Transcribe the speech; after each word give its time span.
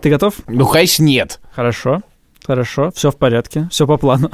Ты 0.00 0.10
готов? 0.10 0.34
Ну, 0.46 0.66
конечно, 0.66 1.02
нет. 1.02 1.40
Хорошо. 1.52 2.02
Хорошо. 2.46 2.90
Все 2.94 3.10
в 3.10 3.16
порядке. 3.16 3.68
Все 3.70 3.86
по 3.86 3.96
плану. 3.96 4.30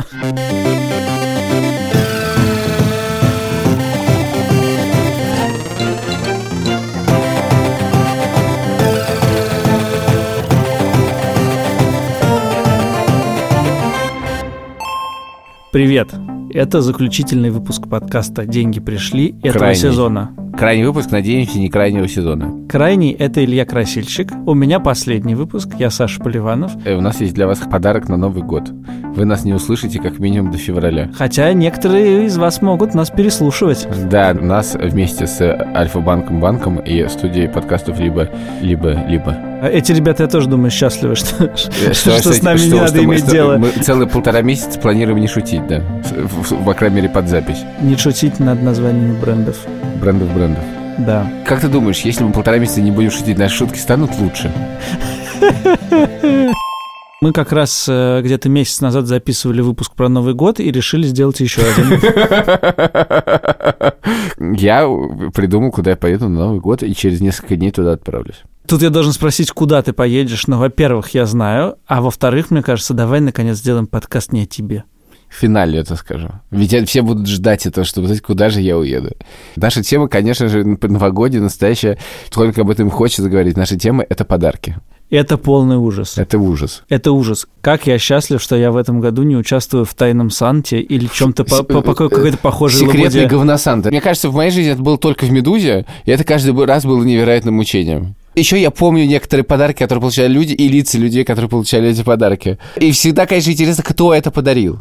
Привет! 15.72 16.23
Это 16.54 16.82
заключительный 16.82 17.50
выпуск 17.50 17.88
подкаста 17.88 18.46
«Деньги 18.46 18.78
пришли» 18.78 19.34
этого 19.42 19.58
Крайний. 19.64 19.80
сезона. 19.80 20.30
Крайний 20.56 20.84
выпуск, 20.86 21.10
надеемся, 21.10 21.58
не 21.58 21.68
крайнего 21.68 22.06
сезона. 22.06 22.68
Крайний– 22.68 23.10
это 23.18 23.44
Илья 23.44 23.64
Красильщик. 23.64 24.30
У 24.46 24.54
меня 24.54 24.78
последний 24.78 25.34
выпуск, 25.34 25.70
я 25.80 25.90
Саша 25.90 26.22
Поливанов. 26.22 26.70
Э, 26.86 26.94
У 26.94 27.00
нас 27.00 27.20
есть 27.20 27.34
для 27.34 27.48
вас 27.48 27.58
подарок 27.58 28.08
на 28.08 28.16
Новый 28.16 28.44
год. 28.44 28.70
Вы 29.16 29.24
нас 29.24 29.44
не 29.44 29.52
услышите 29.52 29.98
как 30.00 30.20
минимум 30.20 30.52
до 30.52 30.58
февраля. 30.58 31.10
Хотя 31.18 31.52
некоторые 31.54 32.26
из 32.26 32.36
вас 32.36 32.62
могут 32.62 32.94
нас 32.94 33.10
переслушивать. 33.10 33.88
Да, 34.08 34.32
нас 34.32 34.76
вместе 34.80 35.26
с 35.26 35.40
Альфа-банком 35.40 36.38
банком 36.40 36.78
и 36.78 37.08
студией 37.08 37.48
подкастов 37.48 37.98
либо, 37.98 38.28
либо, 38.62 39.04
либо. 39.08 39.53
Эти 39.68 39.92
ребята, 39.92 40.24
я 40.24 40.28
тоже 40.28 40.48
думаю, 40.48 40.70
счастливы, 40.70 41.14
что, 41.16 41.44
Э, 41.44 41.54
что, 41.94 42.18
с 42.20 42.26
эти- 42.26 42.44
нами 42.44 42.58
не 42.58 42.66
что- 42.68 42.76
надо 42.76 42.88
что 42.88 43.04
иметь 43.04 43.20
что 43.22 43.30
дело. 43.30 43.56
Мы 43.58 43.68
целые 43.70 44.08
полтора 44.08 44.42
месяца 44.42 44.78
планируем 44.78 45.18
не 45.20 45.26
шутить, 45.28 45.66
да. 45.66 45.80
В- 46.02 46.64
по 46.64 46.74
крайней 46.74 46.96
мере, 46.96 47.08
под 47.08 47.28
запись. 47.28 47.62
Не 47.80 47.96
шутить 47.96 48.40
над 48.40 48.62
названиями 48.62 49.18
брендов. 49.20 49.56
Брендов 50.00 50.32
брендов. 50.34 50.64
Да. 50.98 51.26
Как 51.46 51.60
ты 51.60 51.68
думаешь, 51.68 52.00
если 52.00 52.22
мы 52.24 52.32
полтора 52.32 52.58
месяца 52.58 52.80
не 52.80 52.90
будем 52.92 53.10
шутить, 53.10 53.36
наши 53.38 53.56
шутки 53.56 53.78
станут 53.78 54.10
лучше? 54.18 54.52
Мы 57.20 57.32
как 57.32 57.52
раз 57.52 57.86
э, 57.88 58.20
где-то 58.22 58.48
месяц 58.50 58.80
назад 58.82 59.06
записывали 59.06 59.62
выпуск 59.62 59.94
про 59.94 60.10
Новый 60.10 60.34
год 60.34 60.60
и 60.60 60.70
решили 60.70 61.06
сделать 61.06 61.40
еще 61.40 61.62
один. 61.62 61.98
Я 64.56 64.86
придумал, 65.32 65.70
куда 65.70 65.92
я 65.92 65.96
поеду 65.96 66.28
на 66.28 66.40
Новый 66.40 66.60
год, 66.60 66.82
и 66.82 66.94
через 66.94 67.22
несколько 67.22 67.56
дней 67.56 67.70
туда 67.70 67.92
отправлюсь. 67.92 68.42
Тут 68.66 68.82
я 68.82 68.90
должен 68.90 69.12
спросить, 69.12 69.50
куда 69.50 69.82
ты 69.82 69.92
поедешь. 69.92 70.46
Ну, 70.46 70.58
во-первых, 70.58 71.10
я 71.10 71.26
знаю, 71.26 71.76
а 71.86 72.00
во-вторых, 72.00 72.50
мне 72.50 72.62
кажется, 72.62 72.94
давай 72.94 73.20
наконец 73.20 73.58
сделаем 73.58 73.86
подкаст 73.86 74.32
не 74.32 74.42
о 74.42 74.46
тебе. 74.46 74.84
В 75.28 75.36
финале 75.36 75.80
это 75.80 75.96
скажу. 75.96 76.28
Ведь 76.50 76.88
все 76.88 77.02
будут 77.02 77.26
ждать 77.26 77.66
этого, 77.66 77.84
чтобы 77.84 78.06
знать, 78.06 78.20
куда 78.22 78.50
же 78.50 78.60
я 78.60 78.78
уеду. 78.78 79.16
Наша 79.56 79.82
тема, 79.82 80.06
конечно 80.08 80.48
же, 80.48 80.64
новогодняя, 80.64 81.42
настоящая. 81.42 81.98
Только 82.30 82.60
об 82.60 82.70
этом 82.70 82.88
хочется 82.88 83.28
говорить. 83.28 83.56
Наша 83.56 83.76
тема— 83.76 84.04
это 84.08 84.24
подарки. 84.24 84.76
Это 85.10 85.36
полный 85.36 85.76
ужас. 85.76 86.18
Это 86.18 86.38
ужас. 86.38 86.84
Это 86.88 87.12
ужас. 87.12 87.46
Как 87.60 87.86
я 87.86 87.98
счастлив, 87.98 88.40
что 88.40 88.56
я 88.56 88.70
в 88.70 88.76
этом 88.76 89.00
году 89.00 89.22
не 89.24 89.36
участвую 89.36 89.84
в 89.84 89.92
тайном 89.94 90.30
Санте 90.30 90.80
или 90.80 91.06
чем-то 91.12 91.44
по, 91.44 91.62
по- 91.64 91.82
по- 91.82 91.94
какой-то 91.94 92.38
похожей 92.38 92.80
Секретный 92.86 93.26
говносанта. 93.26 93.90
Мне 93.90 94.00
кажется, 94.00 94.28
в 94.30 94.34
моей 94.34 94.50
жизни 94.50 94.72
это 94.72 94.82
было 94.82 94.98
только 94.98 95.24
в 95.24 95.30
«Медузе», 95.32 95.84
и 96.04 96.10
это 96.10 96.24
каждый 96.24 96.54
раз 96.64 96.84
было 96.84 97.02
невероятным 97.02 97.54
мучением. 97.54 98.14
Еще 98.34 98.60
я 98.60 98.70
помню 98.70 99.06
некоторые 99.06 99.44
подарки, 99.44 99.78
которые 99.78 100.00
получали 100.00 100.32
люди, 100.32 100.52
и 100.52 100.68
лица 100.68 100.98
людей, 100.98 101.24
которые 101.24 101.48
получали 101.48 101.90
эти 101.90 102.02
подарки. 102.02 102.58
И 102.76 102.92
всегда, 102.92 103.26
конечно, 103.26 103.50
интересно, 103.50 103.82
кто 103.82 104.12
это 104.12 104.30
подарил. 104.30 104.80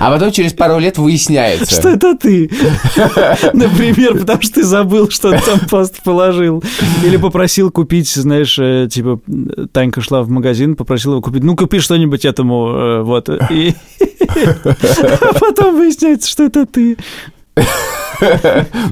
А 0.00 0.10
потом 0.10 0.32
через 0.32 0.52
пару 0.52 0.78
лет 0.78 0.98
выясняется. 0.98 1.80
Что 1.80 1.90
это 1.90 2.16
ты? 2.16 2.50
Например, 3.52 4.18
потому 4.18 4.42
что 4.42 4.54
ты 4.54 4.64
забыл, 4.64 5.10
что 5.10 5.32
ты 5.32 5.40
там 5.44 5.60
пост 5.60 6.02
положил. 6.02 6.62
Или 7.04 7.16
попросил 7.16 7.70
купить, 7.70 8.08
знаешь, 8.08 8.58
э, 8.58 8.88
типа, 8.90 9.20
Танька 9.72 10.00
шла 10.00 10.22
в 10.22 10.28
магазин, 10.28 10.76
попросила 10.76 11.12
его 11.12 11.22
купить, 11.22 11.44
ну, 11.44 11.56
купи 11.56 11.78
что-нибудь 11.78 12.24
этому, 12.24 12.68
э, 12.68 13.02
вот. 13.02 13.28
И 13.50 13.74
а 14.28 15.32
потом 15.38 15.76
выясняется, 15.76 16.28
что 16.28 16.44
это 16.44 16.66
ты. 16.66 16.96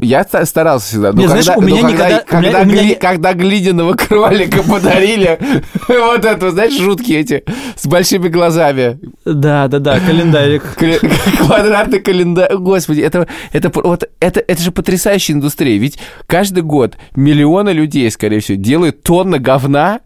Я 0.01 0.25
ста- 0.25 0.45
старался 0.45 0.87
всегда. 0.89 1.13
Не, 1.13 1.27
знаешь, 1.27 1.49
у 1.57 1.61
меня 1.61 1.83
никогда- 1.83 2.97
когда, 2.99 3.33
глиняного 3.35 3.95
кролика 3.95 4.63
подарили, 4.63 5.39
вот 5.89 6.25
это, 6.25 6.51
знаешь, 6.51 6.79
жуткие 6.79 7.21
эти, 7.21 7.45
с 7.77 7.87
большими 7.87 8.29
глазами, 8.29 8.99
Да, 9.25 9.69
да, 9.69 9.79
да, 9.79 10.01
календарик. 10.01 10.63
Квадратный 11.39 12.01
календарь. 12.01 12.55
Господи, 12.57 13.01
это, 13.01 13.29
это, 13.53 13.71
вот, 13.75 14.05
это, 14.21 14.41
это 14.41 14.63
же 14.63 14.73
потрясающая 14.73 15.35
индустрия. 15.35 15.79
Ведь 15.79 15.99
каждый 16.27 16.63
год 16.63 16.97
миллионы 17.15 17.71
людей, 17.71 18.11
скорее 18.11 18.41
всего, 18.41 18.59
делают 18.59 19.03
тонны 19.03 19.39
говна, 19.39 20.01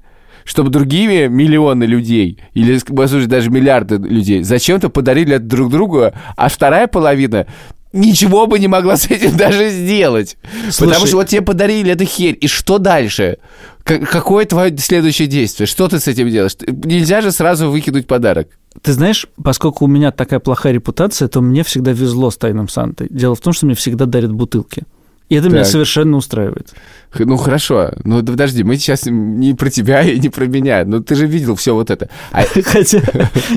чтобы 0.45 0.71
другие 0.71 1.29
миллионы 1.29 1.85
людей, 1.85 2.39
или, 2.55 2.79
послушай, 2.95 3.27
даже 3.27 3.51
миллиарды 3.51 3.97
людей, 3.97 4.43
зачем-то 4.45 4.91
подарили 4.91 5.35
это 5.37 5.45
друг 5.45 5.73
другу, 5.73 6.13
а 6.37 6.49
вторая 6.49 6.87
половина 6.87 7.47
ничего 7.97 8.47
бы 8.47 8.59
не 8.59 8.69
могла 8.69 8.97
с 8.97 9.07
этим 9.07 9.37
даже 9.37 9.71
сделать. 9.71 10.37
Слушай- 10.71 10.91
Потому 10.91 11.07
что 11.07 11.17
вот 11.17 11.29
тебе 11.29 11.43
подарили 11.43 11.93
эту 11.93 12.05
херь, 12.05 12.37
и 12.41 12.47
что 12.47 12.79
дальше? 12.79 13.39
Какое 13.85 14.45
твое 14.47 14.77
следующее 14.79 15.29
действие? 15.29 15.67
Что 15.67 15.87
ты 15.89 16.01
с 16.01 16.09
этим 16.09 16.29
делаешь? 16.29 16.57
Нельзя 16.67 17.21
же 17.21 17.31
сразу 17.31 17.71
выкинуть 17.71 18.07
подарок. 18.07 18.49
Ты 18.83 18.93
знаешь, 18.93 19.27
поскольку 19.43 19.85
у 19.85 19.89
меня 19.89 20.11
такая 20.11 20.41
плохая 20.41 20.73
репутация, 20.73 21.29
то 21.29 21.41
мне 21.41 21.63
всегда 21.63 21.93
везло 21.93 22.31
с 22.31 22.37
Тайным 22.37 22.69
Сантой. 22.69 23.07
Дело 23.11 23.35
в 23.37 23.41
том, 23.41 23.53
что 23.53 23.65
мне 23.67 23.75
всегда 23.77 24.07
дарят 24.07 24.33
бутылки. 24.33 24.83
И 25.29 25.35
это 25.35 25.49
меня 25.49 25.63
Так. 25.63 25.73
совершенно 25.73 26.17
устраивает. 26.17 26.73
Ну 27.19 27.37
хорошо, 27.37 27.93
ну 28.05 28.21
да 28.23 28.33
подожди, 28.33 28.63
мы 28.63 28.77
сейчас 28.77 29.07
не 29.07 29.55
про 29.55 29.71
тебя 29.71 30.03
и 30.03 30.19
не 30.21 30.29
про 30.29 30.47
меня, 30.47 30.85
ну 30.85 31.03
ты 31.03 31.15
же 31.15 31.27
видел 31.27 31.55
все 31.57 31.75
вот 31.75 31.91
это. 31.91 32.09
А- 32.31 32.45
Хотя 32.63 33.01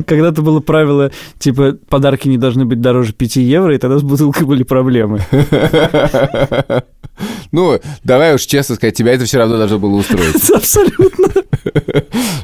когда-то 0.05 0.41
было 0.41 0.61
правило, 0.61 1.11
типа, 1.37 1.77
подарки 1.89 2.27
не 2.27 2.37
должны 2.37 2.65
быть 2.65 2.81
дороже 2.81 3.13
5 3.13 3.35
евро, 3.37 3.75
и 3.75 3.77
тогда 3.77 3.99
с 3.99 4.03
бутылкой 4.03 4.47
были 4.47 4.63
проблемы. 4.63 5.21
ну, 7.51 7.79
давай 8.03 8.35
уж 8.35 8.41
честно 8.43 8.75
сказать, 8.75 8.95
тебя 8.95 9.13
это 9.13 9.25
все 9.25 9.37
равно 9.37 9.57
должно 9.57 9.79
было 9.79 9.95
устроить. 9.95 10.49
Абсолютно. 10.55 11.27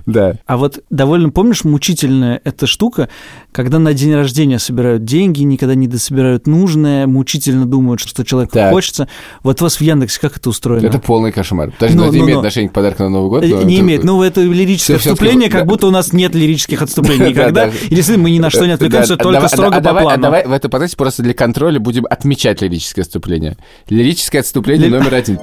Да. 0.06 0.36
А 0.46 0.58
вот 0.58 0.84
довольно, 0.90 1.30
помнишь, 1.30 1.64
мучительная 1.64 2.42
эта 2.44 2.68
штука, 2.68 3.10
когда 3.52 3.80
на 3.80 3.94
день 3.94 4.14
рождения 4.14 4.60
собирают 4.60 5.04
деньги, 5.04 5.44
никогда 5.44 5.76
не 5.76 5.88
дособирают 5.88 6.48
нужное, 6.48 7.08
мучительно 7.08 7.66
думают, 7.66 8.02
что 8.02 8.24
человеку 8.24 8.60
хочется. 8.70 9.08
Вот 9.44 9.62
у 9.62 9.66
вас 9.66 9.78
в 9.78 9.82
Яндексе 9.82 10.20
как 10.20 10.38
это 10.38 10.50
устроено? 10.50 10.86
Это 10.88 11.00
полный 11.00 11.32
кошмар. 11.32 11.72
Подожди, 11.72 11.96
Ну, 11.98 12.04
это 12.06 12.14
ну, 12.14 12.20
имеет 12.20 12.34
ну. 12.34 12.40
отношение 12.40 12.70
к 12.70 12.74
подарку 12.74 13.04
на 13.04 13.10
Новый 13.10 13.30
год? 13.30 13.44
Э, 13.44 13.48
Не 13.48 13.76
это- 13.76 13.82
имеет. 13.84 14.04
Ну, 14.04 14.24
это 14.24 14.42
лирическое 14.42 14.98
всё-таки, 14.98 15.14
отступление, 15.14 15.50
как 15.50 15.62
да. 15.62 15.66
будто 15.66 15.88
у 15.88 15.92
нас 15.92 16.14
нет 16.14 16.34
лирических 16.36 16.82
отступлений 16.82 17.30
никогда. 17.30 17.66
Да, 17.66 17.72
да. 17.72 17.78
И 17.86 17.96
действительно, 17.96 18.24
мы 18.24 18.32
ни 18.32 18.40
на 18.40 18.50
что 18.50 18.66
не 18.66 18.72
отвлекаемся, 18.74 19.18
только 19.18 19.34
давай- 19.34 19.50
строго 19.50 19.76
а 19.78 19.82
по 19.82 19.90
а 19.92 20.02
плану. 20.02 20.24
давай 20.24 20.46
в 20.48 20.52
этом 20.52 20.72
подкасте 20.72 20.98
просто 20.98 21.24
для 21.24 21.34
контроля 21.34 21.80
будем 21.80 22.06
отмечать 22.10 22.62
лирическое 22.62 23.04
отступление. 23.04 23.58
Лирическое 23.90 24.42
отступление 24.42 24.90
номер 24.90 25.14
один. 25.14 25.40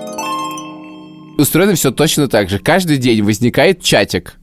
Устроено 1.39 1.75
все 1.75 1.91
точно 1.91 2.29
так 2.29 2.51
же. 2.51 2.59
Каждый 2.59 2.99
день 2.99 3.23
возникает 3.23 3.83
чатик 3.83 4.35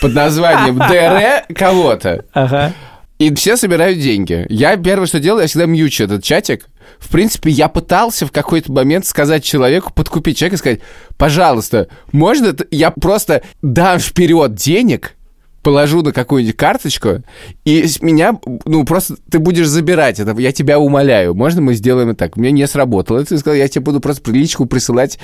под 0.00 0.14
названием 0.14 0.78
ДР 0.78 1.54
кого-то. 1.54 2.24
Ага. 2.32 2.72
И 3.18 3.32
все 3.34 3.56
собирают 3.56 4.00
деньги. 4.00 4.44
Я 4.48 4.76
первое, 4.76 5.06
что 5.06 5.20
делаю, 5.20 5.42
я 5.42 5.48
всегда 5.48 5.66
мьючу 5.66 6.04
этот 6.04 6.24
чатик. 6.24 6.66
В 6.98 7.08
принципе, 7.10 7.50
я 7.50 7.68
пытался 7.68 8.26
в 8.26 8.32
какой-то 8.32 8.72
момент 8.72 9.06
сказать 9.06 9.44
человеку, 9.44 9.92
подкупить 9.92 10.38
человека 10.38 10.56
и 10.56 10.58
сказать, 10.58 10.80
пожалуйста, 11.16 11.88
можно 12.12 12.54
я 12.70 12.90
просто 12.90 13.42
дам 13.62 13.98
вперед 13.98 14.54
денег, 14.54 15.14
положу 15.62 16.02
на 16.02 16.12
какую-нибудь 16.12 16.56
карточку, 16.56 17.22
и 17.64 17.86
с 17.86 18.00
меня, 18.02 18.38
ну, 18.66 18.84
просто 18.84 19.16
ты 19.30 19.38
будешь 19.38 19.66
забирать 19.66 20.20
это, 20.20 20.38
я 20.38 20.52
тебя 20.52 20.78
умоляю. 20.78 21.34
Можно 21.34 21.62
мы 21.62 21.74
сделаем 21.74 22.10
это 22.10 22.18
так? 22.18 22.36
Мне 22.36 22.52
не 22.52 22.66
сработало. 22.68 23.18
Это 23.18 23.36
сказал, 23.38 23.56
я 23.56 23.66
тебе 23.66 23.82
буду 23.82 24.00
просто 24.00 24.22
приличку 24.22 24.66
присылать 24.66 25.18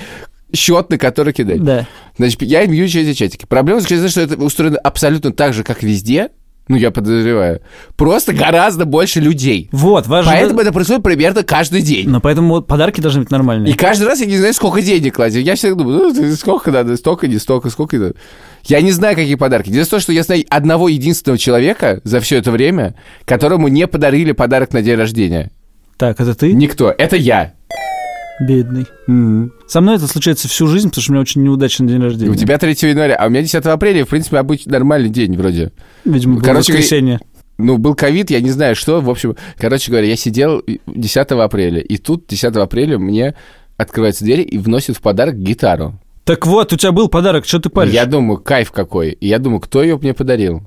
счет, 0.53 0.89
на 0.89 0.97
который 0.97 1.31
кидать. 1.31 1.63
Да. 1.63 1.87
Значит, 2.17 2.41
я 2.41 2.65
мьючу 2.65 2.99
эти 2.99 3.13
чатики. 3.13 3.45
Проблема 3.45 3.79
заключается 3.79 4.09
что 4.09 4.21
это 4.21 4.43
устроено 4.43 4.77
абсолютно 4.79 5.31
так 5.31 5.53
же, 5.53 5.63
как 5.63 5.83
везде, 5.83 6.29
ну, 6.71 6.77
я 6.77 6.91
подозреваю. 6.91 7.61
Просто 7.95 8.33
гораздо 8.33 8.85
больше 8.85 9.19
людей. 9.19 9.69
Вот, 9.71 10.07
важно... 10.07 10.31
Поэтому 10.31 10.61
это 10.61 10.71
происходит 10.71 11.03
примерно 11.03 11.43
каждый 11.43 11.81
день. 11.81 12.09
Но 12.09 12.21
поэтому 12.21 12.55
вот 12.55 12.67
подарки 12.67 13.01
должны 13.01 13.21
быть 13.21 13.31
нормальные. 13.31 13.73
И 13.73 13.75
каждый 13.75 14.07
раз 14.07 14.21
я 14.21 14.25
не 14.25 14.37
знаю, 14.37 14.53
сколько 14.53 14.81
денег 14.81 15.15
кладет. 15.15 15.45
Я 15.45 15.55
всегда 15.55 15.75
думаю, 15.75 16.13
ну, 16.13 16.35
сколько 16.35 16.71
надо, 16.71 16.95
столько, 16.97 17.27
не 17.27 17.37
столько, 17.37 17.69
сколько 17.69 17.97
надо. 17.97 18.15
Я 18.65 18.81
не 18.81 18.91
знаю, 18.91 19.15
какие 19.15 19.35
подарки. 19.35 19.69
Дело 19.69 19.85
в 19.85 19.89
том, 19.89 19.99
что 19.99 20.13
я 20.13 20.23
знаю 20.23 20.45
одного 20.49 20.87
единственного 20.87 21.37
человека 21.37 21.99
за 22.03 22.19
все 22.19 22.37
это 22.37 22.51
время, 22.51 22.95
которому 23.25 23.67
не 23.67 23.87
подарили 23.87 24.31
подарок 24.31 24.73
на 24.73 24.81
день 24.81 24.95
рождения. 24.95 25.51
Так, 25.97 26.19
это 26.19 26.33
ты? 26.33 26.53
Никто. 26.53 26.93
Это 26.97 27.15
я. 27.15 27.53
Бедный. 28.41 28.87
Со 29.67 29.81
мной 29.81 29.95
это 29.97 30.07
случается 30.07 30.47
всю 30.47 30.67
жизнь, 30.67 30.89
потому 30.89 31.01
что 31.03 31.11
у 31.11 31.13
меня 31.13 31.21
очень 31.21 31.43
неудачный 31.43 31.87
день 31.87 32.01
рождения. 32.01 32.31
у 32.31 32.35
тебя 32.35 32.57
3 32.57 32.71
января, 32.89 33.15
а 33.15 33.27
у 33.27 33.29
меня 33.29 33.41
10 33.41 33.55
апреля, 33.65 34.05
в 34.05 34.09
принципе, 34.09 34.37
обычный 34.37 34.71
нормальный 34.71 35.09
день 35.09 35.35
вроде. 35.37 35.71
Видимо, 36.05 36.35
было 36.35 36.43
Короче, 36.43 36.73
воскресенье. 36.73 37.19
Ну, 37.57 37.77
был 37.77 37.93
ковид, 37.93 38.31
я 38.31 38.41
не 38.41 38.49
знаю 38.49 38.75
что. 38.75 39.01
В 39.01 39.09
общем, 39.09 39.35
короче 39.57 39.91
говоря, 39.91 40.07
я 40.07 40.15
сидел 40.15 40.63
10 40.87 41.31
апреля, 41.31 41.79
и 41.81 41.97
тут 41.97 42.25
10 42.27 42.43
апреля 42.55 42.97
мне 42.97 43.35
открывается 43.77 44.23
дверь 44.25 44.47
и 44.49 44.57
вносит 44.57 44.97
в 44.97 45.01
подарок 45.01 45.37
гитару. 45.37 45.99
Так 46.23 46.45
вот, 46.47 46.71
у 46.73 46.77
тебя 46.77 46.91
был 46.91 47.07
подарок, 47.09 47.45
что 47.45 47.59
ты 47.59 47.69
паришь? 47.69 47.93
Я 47.93 48.05
думаю, 48.05 48.39
кайф 48.39 48.71
какой. 48.71 49.11
И 49.11 49.27
я 49.27 49.37
думаю, 49.39 49.59
кто 49.59 49.81
ее 49.83 49.97
мне 49.97 50.13
подарил? 50.13 50.63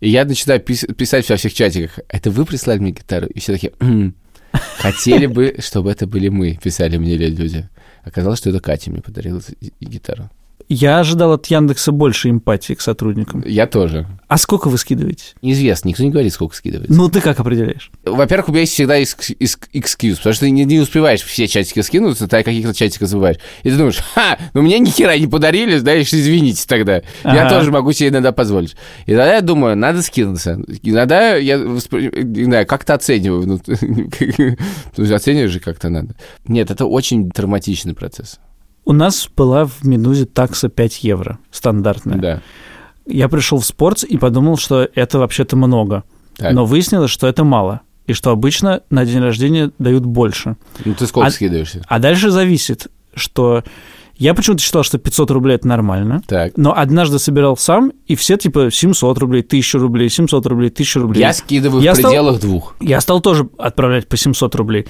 И 0.00 0.08
я 0.08 0.24
начинаю 0.24 0.60
пис- 0.60 0.92
писать 0.94 1.28
во 1.28 1.36
всех 1.36 1.52
чатиках. 1.52 1.98
Это 2.08 2.30
вы 2.30 2.44
прислали 2.44 2.78
мне 2.78 2.92
гитару? 2.92 3.26
И 3.26 3.38
все 3.40 3.52
такие, 3.52 3.72
«М, 3.80 4.14
хотели 4.52 5.26
бы, 5.26 5.56
чтобы 5.58 5.90
это 5.90 6.06
были 6.06 6.28
мы, 6.28 6.58
писали 6.62 6.96
мне 6.96 7.16
люди. 7.16 7.68
Оказалось, 8.02 8.38
что 8.38 8.50
это 8.50 8.60
Катя 8.60 8.90
мне 8.90 9.02
подарила 9.02 9.40
гитару. 9.80 10.30
Я 10.72 11.00
ожидал 11.00 11.32
от 11.32 11.46
Яндекса 11.48 11.90
больше 11.90 12.30
эмпатии 12.30 12.74
к 12.74 12.80
сотрудникам. 12.80 13.42
Я 13.44 13.66
тоже. 13.66 14.06
А 14.28 14.38
сколько 14.38 14.68
вы 14.68 14.78
скидываете? 14.78 15.24
Неизвестно, 15.42 15.88
никто 15.88 16.04
не 16.04 16.10
говорит, 16.10 16.32
сколько 16.32 16.54
скидывается. 16.54 16.96
Ну, 16.96 17.08
ты 17.08 17.20
как 17.20 17.40
определяешь? 17.40 17.90
Во-первых, 18.04 18.48
у 18.50 18.52
меня 18.52 18.60
есть 18.60 18.74
всегда 18.74 18.96
экс- 18.98 19.30
экс- 19.40 19.58
экскьюз, 19.72 20.18
потому 20.18 20.32
что 20.34 20.44
ты 20.44 20.50
не, 20.52 20.64
не 20.64 20.78
успеваешь 20.78 21.22
все 21.22 21.48
чатики 21.48 21.80
скинуться, 21.80 22.28
ты 22.28 22.44
каких-то 22.44 22.72
чатиках 22.72 23.08
забываешь. 23.08 23.38
И 23.64 23.70
ты 23.70 23.76
думаешь, 23.76 23.98
ха, 24.14 24.38
ну 24.54 24.62
мне 24.62 24.78
ни 24.78 24.90
хера 24.90 25.18
не 25.18 25.26
подарили, 25.26 25.76
знаешь, 25.78 26.14
извините 26.14 26.64
тогда. 26.68 27.02
Я 27.24 27.46
Ага. 27.46 27.48
тоже 27.50 27.72
могу 27.72 27.90
себе 27.90 28.10
иногда 28.10 28.30
позволить. 28.30 28.76
И 29.06 29.10
тогда 29.10 29.34
я 29.34 29.40
думаю, 29.40 29.76
надо 29.76 30.02
скинуться. 30.02 30.60
Иногда 30.84 31.34
я 31.34 31.56
воспри- 31.56 32.22
не 32.22 32.44
знаю, 32.44 32.64
как-то 32.64 32.94
оцениваю. 32.94 33.44
Ну, 33.48 33.60
оцениваешь 35.16 35.50
же 35.50 35.58
как-то 35.58 35.88
надо. 35.88 36.14
Нет, 36.46 36.70
это 36.70 36.86
очень 36.86 37.28
травматичный 37.28 37.94
процесс. 37.94 38.38
У 38.84 38.92
нас 38.92 39.28
была 39.36 39.66
в 39.66 39.84
Медузе 39.84 40.24
такса 40.26 40.68
5 40.68 41.04
евро, 41.04 41.38
стандартная. 41.50 42.18
Да. 42.18 42.42
Я 43.06 43.28
пришел 43.28 43.58
в 43.58 43.64
спорт 43.64 44.02
и 44.04 44.16
подумал, 44.16 44.56
что 44.56 44.88
это 44.94 45.18
вообще-то 45.18 45.56
много. 45.56 46.04
Так. 46.36 46.52
Но 46.54 46.64
выяснилось, 46.64 47.10
что 47.10 47.26
это 47.26 47.44
мало. 47.44 47.80
И 48.06 48.12
что 48.12 48.30
обычно 48.30 48.82
на 48.90 49.04
день 49.04 49.20
рождения 49.20 49.70
дают 49.78 50.04
больше. 50.04 50.56
Ну 50.84 50.94
ты 50.94 51.06
сколько 51.06 51.28
А- 51.28 51.30
скидываешься? 51.30 51.82
А 51.86 51.98
дальше 51.98 52.30
зависит, 52.30 52.88
что... 53.14 53.62
Я 54.16 54.34
почему-то 54.34 54.62
считал, 54.62 54.82
что 54.82 54.98
500 54.98 55.30
рублей– 55.30 55.54
это 55.56 55.66
нормально. 55.66 56.20
Так. 56.26 56.52
Но 56.56 56.76
однажды 56.76 57.18
собирал 57.18 57.56
сам, 57.56 57.90
и 58.06 58.16
все 58.16 58.36
типа 58.36 58.70
700 58.70 59.16
рублей, 59.18 59.40
1000 59.40 59.78
рублей, 59.78 60.10
700 60.10 60.44
рублей, 60.46 60.68
1000 60.68 61.00
рублей. 61.00 61.20
Я 61.20 61.32
скидываю 61.32 61.82
Я 61.82 61.94
в 61.94 61.96
стал- 61.96 62.10
пределах 62.10 62.40
двух. 62.40 62.74
Я 62.80 63.00
стал 63.00 63.22
тоже 63.22 63.48
отправлять 63.56 64.08
по 64.08 64.18
700 64.18 64.54
рублей. 64.56 64.86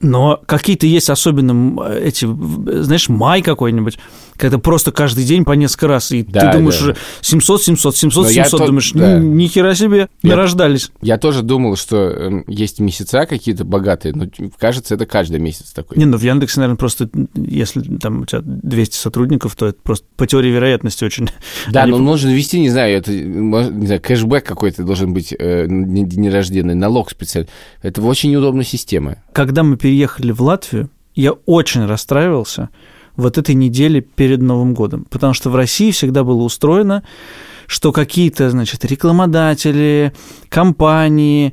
Но 0.00 0.40
какие-то 0.46 0.86
есть 0.86 1.10
особенно 1.10 1.82
эти, 1.88 2.26
знаешь, 2.82 3.08
май 3.08 3.42
какой-нибудь, 3.42 3.98
когда 4.36 4.58
просто 4.58 4.90
каждый 4.92 5.24
день 5.24 5.44
по 5.44 5.52
несколько 5.52 5.86
раз, 5.88 6.10
и 6.12 6.22
Да, 6.24 6.50
ты 6.50 6.58
думаешь 6.58 6.78
да. 6.78 6.84
уже 6.86 6.96
700, 7.20 7.62
700, 7.62 7.96
700, 7.96 8.24
Но 8.24 8.30
я 8.30 8.44
700, 8.44 8.60
то- 8.60 8.66
думаешь, 8.66 8.92
да. 8.92 9.18
«Ни- 9.18 9.46
хера 9.46 9.74
себе, 9.74 10.08
Я- 10.22 10.30
нарождались. 10.30 10.90
Я 11.02 11.18
тоже 11.18 11.42
думал, 11.42 11.76
что 11.76 11.96
эм, 12.10 12.44
есть 12.48 12.80
месяца 12.80 13.26
какие-то 13.26 13.64
богатые, 13.64 14.12
но 14.14 14.26
кажется, 14.58 14.94
это 14.94 15.06
каждый 15.06 15.38
месяц 15.38 15.70
такой. 15.72 15.96
Не, 15.98 16.04
ну 16.06 16.16
в 16.18 16.22
Яндексе, 16.22 16.60
наверное, 16.60 16.78
просто, 16.78 17.08
если 17.36 17.80
там 17.98 18.22
у 18.22 18.26
тебя 18.26 18.40
200 18.44 18.96
сотрудников, 18.96 19.54
то 19.54 19.66
это 19.66 19.78
просто 19.82 20.06
по 20.16 20.26
теории 20.26 20.50
вероятности 20.50 21.04
очень... 21.04 21.28
Да, 21.70 21.82
Они 21.84 21.92
но 21.92 21.98
нужно 21.98 22.30
ввести, 22.30 22.58
не 22.60 22.70
знаю, 22.70 22.96
это, 22.98 23.12
не 23.12 23.86
знаю, 23.86 24.00
кэшбэк 24.00 24.44
какой-то 24.44 24.82
должен 24.82 25.14
быть 25.14 25.32
э, 25.38 25.66
не- 25.68 26.02
нерожденный, 26.02 26.74
налог 26.74 27.10
специальный. 27.10 27.48
Это 27.82 28.02
очень 28.02 28.32
неудобная 28.32 28.64
система. 28.64 29.18
Когда 29.32 29.62
мы 29.62 29.76
переехали 29.84 30.32
в 30.32 30.40
Латвию, 30.40 30.88
я 31.14 31.32
очень 31.32 31.84
расстраивался 31.84 32.70
вот 33.16 33.36
этой 33.36 33.54
неделе 33.54 34.00
перед 34.00 34.40
Новым 34.40 34.72
годом, 34.72 35.06
потому 35.10 35.34
что 35.34 35.50
в 35.50 35.56
России 35.56 35.90
всегда 35.90 36.24
было 36.24 36.42
устроено, 36.42 37.02
что 37.66 37.92
какие-то, 37.92 38.48
значит, 38.48 38.82
рекламодатели, 38.86 40.14
компании, 40.48 41.52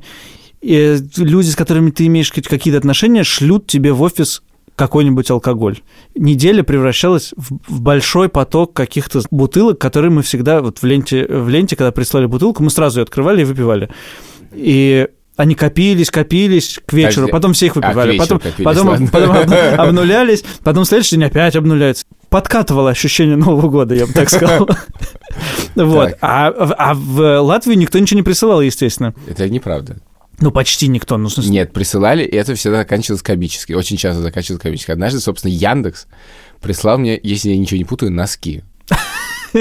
э, 0.62 0.96
люди, 1.18 1.50
с 1.50 1.56
которыми 1.56 1.90
ты 1.90 2.06
имеешь 2.06 2.32
какие-то 2.32 2.78
отношения, 2.78 3.22
шлют 3.22 3.66
тебе 3.66 3.92
в 3.92 4.00
офис 4.00 4.42
какой-нибудь 4.76 5.30
алкоголь. 5.30 5.80
Неделя 6.14 6.62
превращалась 6.62 7.34
в 7.36 7.82
большой 7.82 8.30
поток 8.30 8.72
каких-то 8.72 9.20
бутылок, 9.30 9.78
которые 9.78 10.10
мы 10.10 10.22
всегда 10.22 10.62
вот 10.62 10.78
в 10.78 10.86
ленте, 10.86 11.26
в 11.26 11.50
ленте, 11.50 11.76
когда 11.76 11.92
прислали 11.92 12.24
бутылку, 12.24 12.62
мы 12.62 12.70
сразу 12.70 13.00
ее 13.00 13.02
открывали 13.02 13.42
и 13.42 13.44
выпивали. 13.44 13.90
И 14.54 15.08
они 15.36 15.54
копились, 15.54 16.10
копились 16.10 16.78
к 16.84 16.92
вечеру, 16.92 17.26
А, 17.26 17.30
потом 17.30 17.52
все 17.54 17.66
их 17.66 17.76
а, 17.76 17.80
выпивали, 17.80 18.12
вечеру 18.12 18.24
потом, 18.24 18.38
копились, 18.40 18.64
потом, 18.64 18.88
ладно. 18.88 19.08
потом 19.10 19.30
об- 19.32 19.52
обнулялись, 19.80 20.44
потом 20.62 20.84
следующий 20.84 21.16
день 21.16 21.24
опять 21.24 21.56
обнуляются. 21.56 22.04
Подкатывало 22.28 22.90
ощущение 22.90 23.36
Нового 23.36 23.68
года, 23.68 23.94
я 23.94 24.06
бы 24.06 24.12
так 24.12 24.28
сказал. 24.30 24.68
Вот. 25.74 26.14
А 26.20 26.50
в- 26.50 26.74
а 26.76 26.92
в 26.94 27.40
Латвию 27.40 27.78
никто 27.78 27.98
ничего 27.98 28.18
не 28.18 28.22
присылал, 28.22 28.60
естественно. 28.60 29.14
Это 29.26 29.48
неправда. 29.48 29.96
Ну, 30.40 30.50
почти 30.50 30.88
никто. 30.88 31.16
Ну, 31.16 31.28
смысле, 31.30 31.50
Нет, 31.52 31.72
присылали, 31.72 32.24
и 32.24 32.34
это 32.36 32.54
всегда 32.54 32.78
заканчивалось 32.78 33.22
комически. 33.22 33.72
Очень 33.72 33.96
часто 33.96 34.22
заканчивалось 34.22 34.62
комически. 34.62 34.90
Однажды, 34.90 35.20
собственно, 35.20 35.52
Яндекс 35.52 36.06
прислал 36.60 36.98
мне, 36.98 37.18
если 37.22 37.50
я 37.50 37.56
ничего 37.56 37.78
не 37.78 37.84
путаю, 37.84 38.12
носки. 38.12 38.62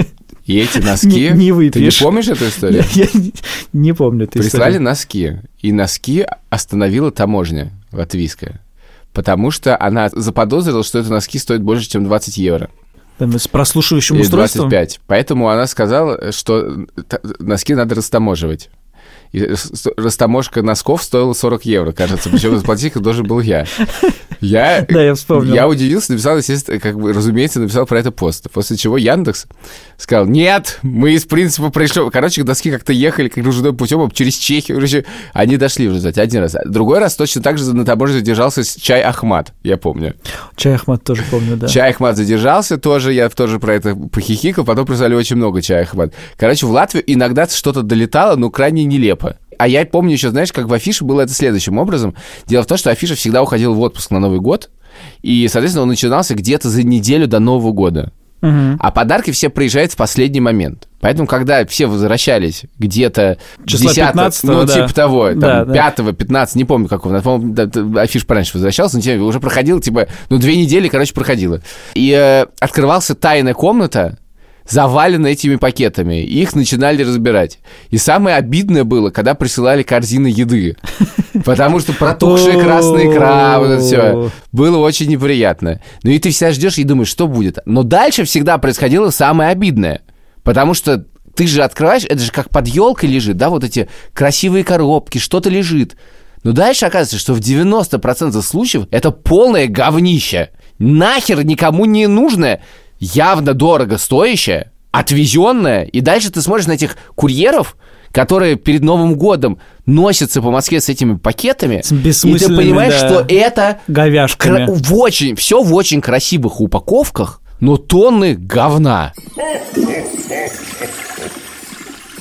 И 0.46 0.58
эти 0.58 0.80
носки... 0.80 1.30
Не 1.30 1.70
Ты 1.70 1.82
не 1.82 1.92
помнишь 2.04 2.28
эту 2.28 2.48
историю? 2.48 2.84
Я, 2.94 3.04
я 3.04 3.32
не- 3.74 3.94
помню 3.94 4.24
эту 4.26 4.40
Прислали 4.40 4.72
историю. 4.72 4.82
носки, 4.82 5.38
и 5.60 5.72
носки 5.72 6.26
остановила 6.50 7.12
таможня 7.12 7.72
латвийская, 7.92 8.60
потому 9.14 9.52
что 9.52 9.80
она 9.80 10.10
заподозрила, 10.14 10.84
что 10.84 11.00
эти 11.00 11.10
носки 11.10 11.38
стоят 11.38 11.62
больше, 11.62 11.88
чем 11.90 12.06
20 12.06 12.38
евро. 12.38 12.70
Там 13.18 13.38
с 13.38 13.48
прослушивающим 13.48 14.16
Или 14.16 14.24
устройством. 14.24 14.70
25. 14.70 15.02
Поэтому 15.06 15.50
она 15.50 15.68
сказала, 15.68 16.32
что 16.32 16.88
носки 17.40 17.76
надо 17.76 17.94
растаможивать. 17.96 18.70
И 19.32 19.50
растаможка 19.96 20.62
носков 20.62 21.04
стоила 21.04 21.34
40 21.34 21.66
евро, 21.66 21.92
кажется. 21.94 22.30
Причем 22.30 22.58
заплатить 22.58 22.96
их 22.96 23.02
должен 23.02 23.26
был 23.26 23.40
я. 23.40 23.66
Я, 24.42 24.86
Да, 24.90 25.02
я 25.02 25.16
вспомнил. 25.16 25.54
я 25.54 25.68
удивился, 25.68 26.12
написал, 26.12 26.38
естественно, 26.38 26.80
как 26.80 27.00
бы, 27.00 27.14
разумеется, 27.14 27.60
написал 27.62 27.86
про 27.86 28.00
это 28.00 28.12
пост. 28.12 28.50
После 28.52 28.76
чего 28.76 28.98
Яндекс 28.98 29.46
сказал, 29.98 30.26
нет, 30.26 30.80
мы 30.82 31.14
из 31.14 31.26
принципа 31.26 31.70
пришли. 31.70 32.10
Короче, 32.10 32.44
доски 32.44 32.72
как-то 32.72 32.92
ехали 32.92 33.30
как 33.30 33.44
кружным 33.44 33.78
путем 33.78 34.10
через 34.12 34.36
Чехию. 34.36 34.78
Короче, 34.78 35.06
они 35.34 35.58
дошли 35.58 35.88
в 35.88 35.92
результате 35.92 36.22
один 36.22 36.42
раз. 36.42 36.56
Другой 36.66 37.00
раз 37.00 37.16
точно 37.16 37.42
так 37.42 37.58
же 37.58 37.74
на 37.74 37.86
таможне 37.86 38.20
задержался 38.20 38.64
чай 38.82 39.02
Ахмат, 39.02 39.54
я 39.64 39.78
помню. 39.78 40.16
Чай 40.56 40.76
Ахмат 40.76 41.04
тоже 41.04 41.24
помню, 41.30 41.56
да. 41.56 41.68
Чай 41.68 41.92
Ахмат 41.92 42.18
задержался 42.18 42.78
тоже, 42.78 43.14
я 43.14 43.30
тоже 43.30 43.60
про 43.60 43.76
это 43.76 43.96
похихикал, 43.96 44.66
потом 44.66 44.86
прислали 44.86 45.14
очень 45.14 45.38
много 45.38 45.62
чая 45.62 45.84
Ахмат. 45.84 46.14
Короче, 46.38 46.66
в 46.66 46.72
Латвию 46.72 47.04
иногда 47.08 47.48
что-то 47.48 47.82
долетало, 47.82 48.36
но 48.36 48.50
крайне 48.50 48.84
нелепо. 48.84 49.21
А 49.62 49.68
я 49.68 49.86
помню 49.86 50.14
еще, 50.14 50.32
знаешь, 50.32 50.52
как 50.52 50.66
в 50.66 50.74
афише 50.74 51.04
было 51.04 51.22
это 51.22 51.34
следующим 51.34 51.78
образом. 51.78 52.16
Дело 52.48 52.64
в 52.64 52.66
том, 52.66 52.80
что 52.80 52.90
афиша 52.90 53.14
всегда 53.14 53.44
уходил 53.44 53.76
в 53.76 53.80
отпуск 53.82 54.10
на 54.10 54.18
Новый 54.18 54.40
год, 54.40 54.72
и, 55.22 55.48
соответственно, 55.48 55.84
он 55.84 55.90
начинался 55.90 56.34
где-то 56.34 56.68
за 56.68 56.82
неделю 56.82 57.28
до 57.28 57.38
Нового 57.38 57.72
года. 57.72 58.12
Мгм. 58.42 58.78
А 58.80 58.90
подарки 58.90 59.30
все 59.30 59.50
приезжают 59.50 59.92
в 59.92 59.98
последний 59.98 60.42
момент. 60.42 60.88
Поэтому, 61.00 61.28
когда 61.28 61.64
все 61.68 61.86
возвращались 61.86 62.64
где-то 62.80 63.38
Числа 63.68 63.94
10 63.94 64.04
15-го, 64.16 64.52
ну, 64.52 64.64
да. 64.66 64.74
типа 64.74 64.96
того, 64.96 65.30
там, 65.30 65.40
Да, 65.40 65.66
да. 65.66 65.74
5 65.74 66.18
15 66.18 66.56
не 66.56 66.66
помню 66.66 66.88
какого, 66.88 67.22
по-моему, 67.22 67.54
да, 67.54 68.02
афиш 68.02 68.26
пораньше 68.26 68.54
возвращался, 68.56 68.96
но 68.96 69.04
тем- 69.04 69.22
уже 69.22 69.40
проходил, 69.40 69.80
типа, 69.80 70.08
ну, 70.32 70.40
две 70.40 70.58
недели, 70.58 70.88
короче, 70.88 71.14
проходило. 71.14 71.62
И 71.94 72.10
э, 72.10 72.48
открывался 72.60 73.14
тайная 73.14 73.54
комната, 73.54 74.18
заваленная 74.68 75.32
этими 75.32 75.56
пакетами, 75.56 76.22
и 76.22 76.42
их 76.42 76.56
начинали 76.56 77.04
разбирать. 77.04 77.60
И 77.90 77.98
самое 77.98 78.36
обидное 78.36 78.84
было, 78.84 79.10
когда 79.10 79.34
присылали 79.34 79.84
корзины 79.84 80.28
еды. 80.28 80.78
Потому 81.46 81.80
что 81.80 81.94
протухшая 81.94 82.60
красная 82.60 83.12
икра, 83.12 83.60
вот 83.60 83.70
это 83.70 83.82
все. 83.82 84.32
Было 84.52 84.78
очень 84.78 85.10
неприятно. 85.10 85.82
Ну 86.04 86.12
и 86.12 86.20
ты 86.20 86.32
всегда 86.32 86.52
ждешь 86.52 86.78
и 86.78 86.84
думаешь, 86.84 87.10
что 87.10 87.28
будет. 87.28 87.60
Но 87.66 87.84
дальше 87.84 88.26
всегда 88.26 88.58
происходило 88.58 89.10
самое 89.10 89.50
обидное. 89.50 90.02
Потому 90.44 90.74
что 90.74 91.06
ты 91.36 91.48
же 91.48 91.64
открываешь, 91.64 92.04
это 92.04 92.20
же 92.20 92.32
как 92.32 92.50
под 92.50 92.68
елкой 92.68 93.10
лежит, 93.10 93.38
да, 93.38 93.50
вот 93.50 93.64
эти 93.64 93.90
красивые 94.14 94.64
коробки, 94.64 95.18
что-то 95.18 95.50
лежит. 95.50 95.96
Но 96.44 96.52
дальше 96.52 96.86
оказывается, 96.86 97.20
что 97.20 97.34
в 97.34 97.40
90% 97.40 98.42
случаев 98.42 98.88
это 98.92 99.12
полное 99.12 99.68
говнище. 99.68 100.50
Нахер 100.80 101.44
никому 101.44 101.86
не 101.86 102.08
нужное, 102.08 102.64
явно 103.02 103.54
дорого 103.54 103.98
стоящее, 103.98 104.72
отвезенное. 104.92 105.84
И 105.84 106.00
дальше 106.00 106.32
ты 106.32 106.42
смотришь 106.42 106.68
на 106.68 106.74
этих 106.74 106.96
курьеров, 107.16 107.76
которые 108.14 108.56
перед 108.56 108.84
Новым 108.84 109.16
годом 109.16 109.60
носятся 109.86 110.42
по 110.42 110.52
Москве 110.52 110.80
с 110.80 110.88
этими 110.88 111.16
пакетами. 111.18 111.82
С 111.84 111.92
И 111.92 112.38
ты 112.38 112.48
понимаешь, 112.56 112.94
да, 113.00 113.08
что 113.08 113.26
это 113.28 113.80
говяшками. 113.88 114.66
кра- 114.66 114.74
в 114.74 114.94
очень, 114.96 115.36
все 115.36 115.62
в 115.64 115.74
очень 115.74 116.02
красивых 116.02 116.62
упаковках, 116.62 117.42
но 117.60 117.78
тонны 117.78 118.36
говна. 118.36 119.14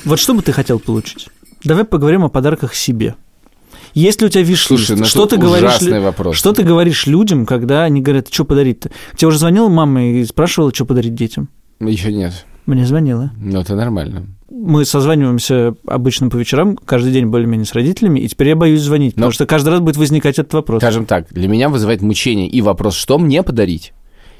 Вот 0.03 0.19
что 0.19 0.33
бы 0.33 0.41
ты 0.41 0.51
хотел 0.51 0.79
получить? 0.79 1.27
Давай 1.63 1.83
поговорим 1.83 2.23
о 2.23 2.29
подарках 2.29 2.73
себе. 2.73 3.15
Есть 3.93 4.21
ли 4.21 4.27
у 4.27 4.29
тебя 4.29 4.43
виш 4.43 4.65
Слушай, 4.65 4.95
ну 4.97 5.05
что 5.05 5.25
ты 5.25 5.37
говоришь? 5.37 5.81
вопрос. 5.81 6.37
Что 6.37 6.53
ты 6.53 6.63
говоришь 6.63 7.07
людям, 7.07 7.45
когда 7.45 7.83
они 7.83 8.01
говорят, 8.01 8.27
что 8.31 8.45
подарить-то? 8.45 8.89
Тебе 9.15 9.27
уже 9.27 9.37
звонила 9.39 9.69
мама 9.69 10.03
и 10.05 10.23
спрашивала, 10.25 10.73
что 10.73 10.85
подарить 10.85 11.15
детям? 11.15 11.49
Еще 11.79 12.13
нет. 12.13 12.45
Мне 12.65 12.85
звонила. 12.85 13.31
Ну, 13.37 13.59
это 13.59 13.75
нормально. 13.75 14.27
Мы 14.49 14.85
созваниваемся 14.85 15.75
обычно 15.87 16.29
по 16.29 16.35
вечерам, 16.35 16.75
каждый 16.77 17.11
день 17.11 17.25
более-менее 17.25 17.65
с 17.65 17.73
родителями, 17.73 18.19
и 18.19 18.27
теперь 18.27 18.49
я 18.49 18.55
боюсь 18.55 18.81
звонить, 18.81 19.15
потому 19.15 19.29
Но- 19.29 19.31
что 19.33 19.45
каждый 19.45 19.69
раз 19.69 19.79
будет 19.79 19.97
возникать 19.97 20.37
этот 20.39 20.53
вопрос. 20.53 20.81
Скажем 20.81 21.05
так, 21.05 21.27
для 21.31 21.47
меня 21.47 21.69
вызывает 21.69 22.01
мучение 22.01 22.47
и 22.47 22.61
вопрос, 22.61 22.95
что 22.95 23.17
мне 23.17 23.43
подарить, 23.43 23.93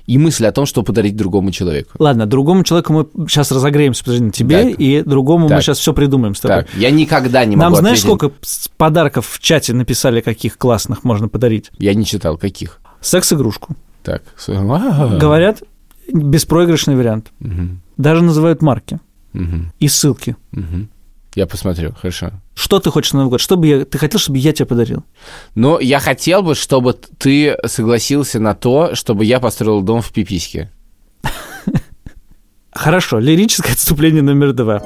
и 0.06 0.18
мысль 0.18 0.46
о 0.46 0.52
том, 0.52 0.66
что 0.66 0.84
подарить 0.84 1.16
другому 1.16 1.52
человеку. 1.52 1.92
Ладно, 2.00 2.26
другому 2.26 2.64
человеку 2.64 2.94
мы 2.94 3.28
сейчас 3.28 3.52
разогреемся, 3.52 4.04
подожди, 4.04 4.24
на 4.26 4.32
тебе, 4.32 4.64
Так. 4.72 4.80
и 4.80 5.02
другому 5.02 5.44
мы 5.46 5.50
Так. 5.50 5.62
сейчас 5.64 5.78
все 5.80 5.94
придумаем 5.94 6.36
с 6.36 6.40
тобой. 6.42 6.64
Так, 6.64 6.68
я 6.76 6.92
никогда 6.92 7.44
не 7.46 7.56
могу 7.56 7.62
Нам 7.72 7.76
знаешь, 7.76 8.00
ответить- 8.00 8.18
сколько 8.20 8.36
подарков 8.78 9.28
в 9.28 9.40
чате 9.40 9.74
написали, 9.74 10.22
каких 10.22 10.58
классных 10.58 11.04
можно 11.04 11.28
подарить? 11.30 11.72
Я 11.78 11.94
не 11.94 12.06
читал, 12.06 12.38
каких. 12.38 12.80
Секс-игрушку. 13.02 13.76
Так. 14.04 14.24
с- 14.38 14.50
а, 14.50 15.18
Говорят, 15.20 15.64
беспроигрышный 16.12 16.96
вариант. 16.96 17.32
мгм, 17.40 17.82
Даже 17.98 18.24
называют 18.24 18.62
марки 18.62 19.00
мгм, 19.34 19.72
и 19.80 19.88
ссылки. 19.88 20.36
мгм. 20.52 20.90
Я 21.36 21.48
посмотрю, 21.48 21.94
хорошо. 21.94 22.32
Что 22.56 22.80
ты 22.80 22.92
хочешь 22.92 23.14
на 23.14 23.20
Новый 23.20 23.32
год? 23.32 23.42
Что 23.42 23.56
бы 23.56 23.68
я... 23.68 23.86
Ты 23.86 23.98
хотел, 23.98 24.20
чтобы 24.20 24.38
я 24.38 24.52
тебе 24.52 24.66
подарил? 24.66 25.06
Но 25.56 25.80
я 25.80 26.00
хотел 26.00 26.44
бы, 26.44 26.56
чтобы 26.56 26.94
ты 26.94 27.58
согласился 27.66 28.40
на 28.40 28.54
то, 28.54 28.96
чтобы 28.96 29.24
я 29.24 29.40
построил 29.40 29.82
дом 29.82 30.02
в 30.02 30.12
Пипиське. 30.12 30.72
Хорошо, 32.74 33.20
лирическое 33.20 33.74
отступление 33.74 34.22
номер 34.22 34.54
два. 34.54 34.82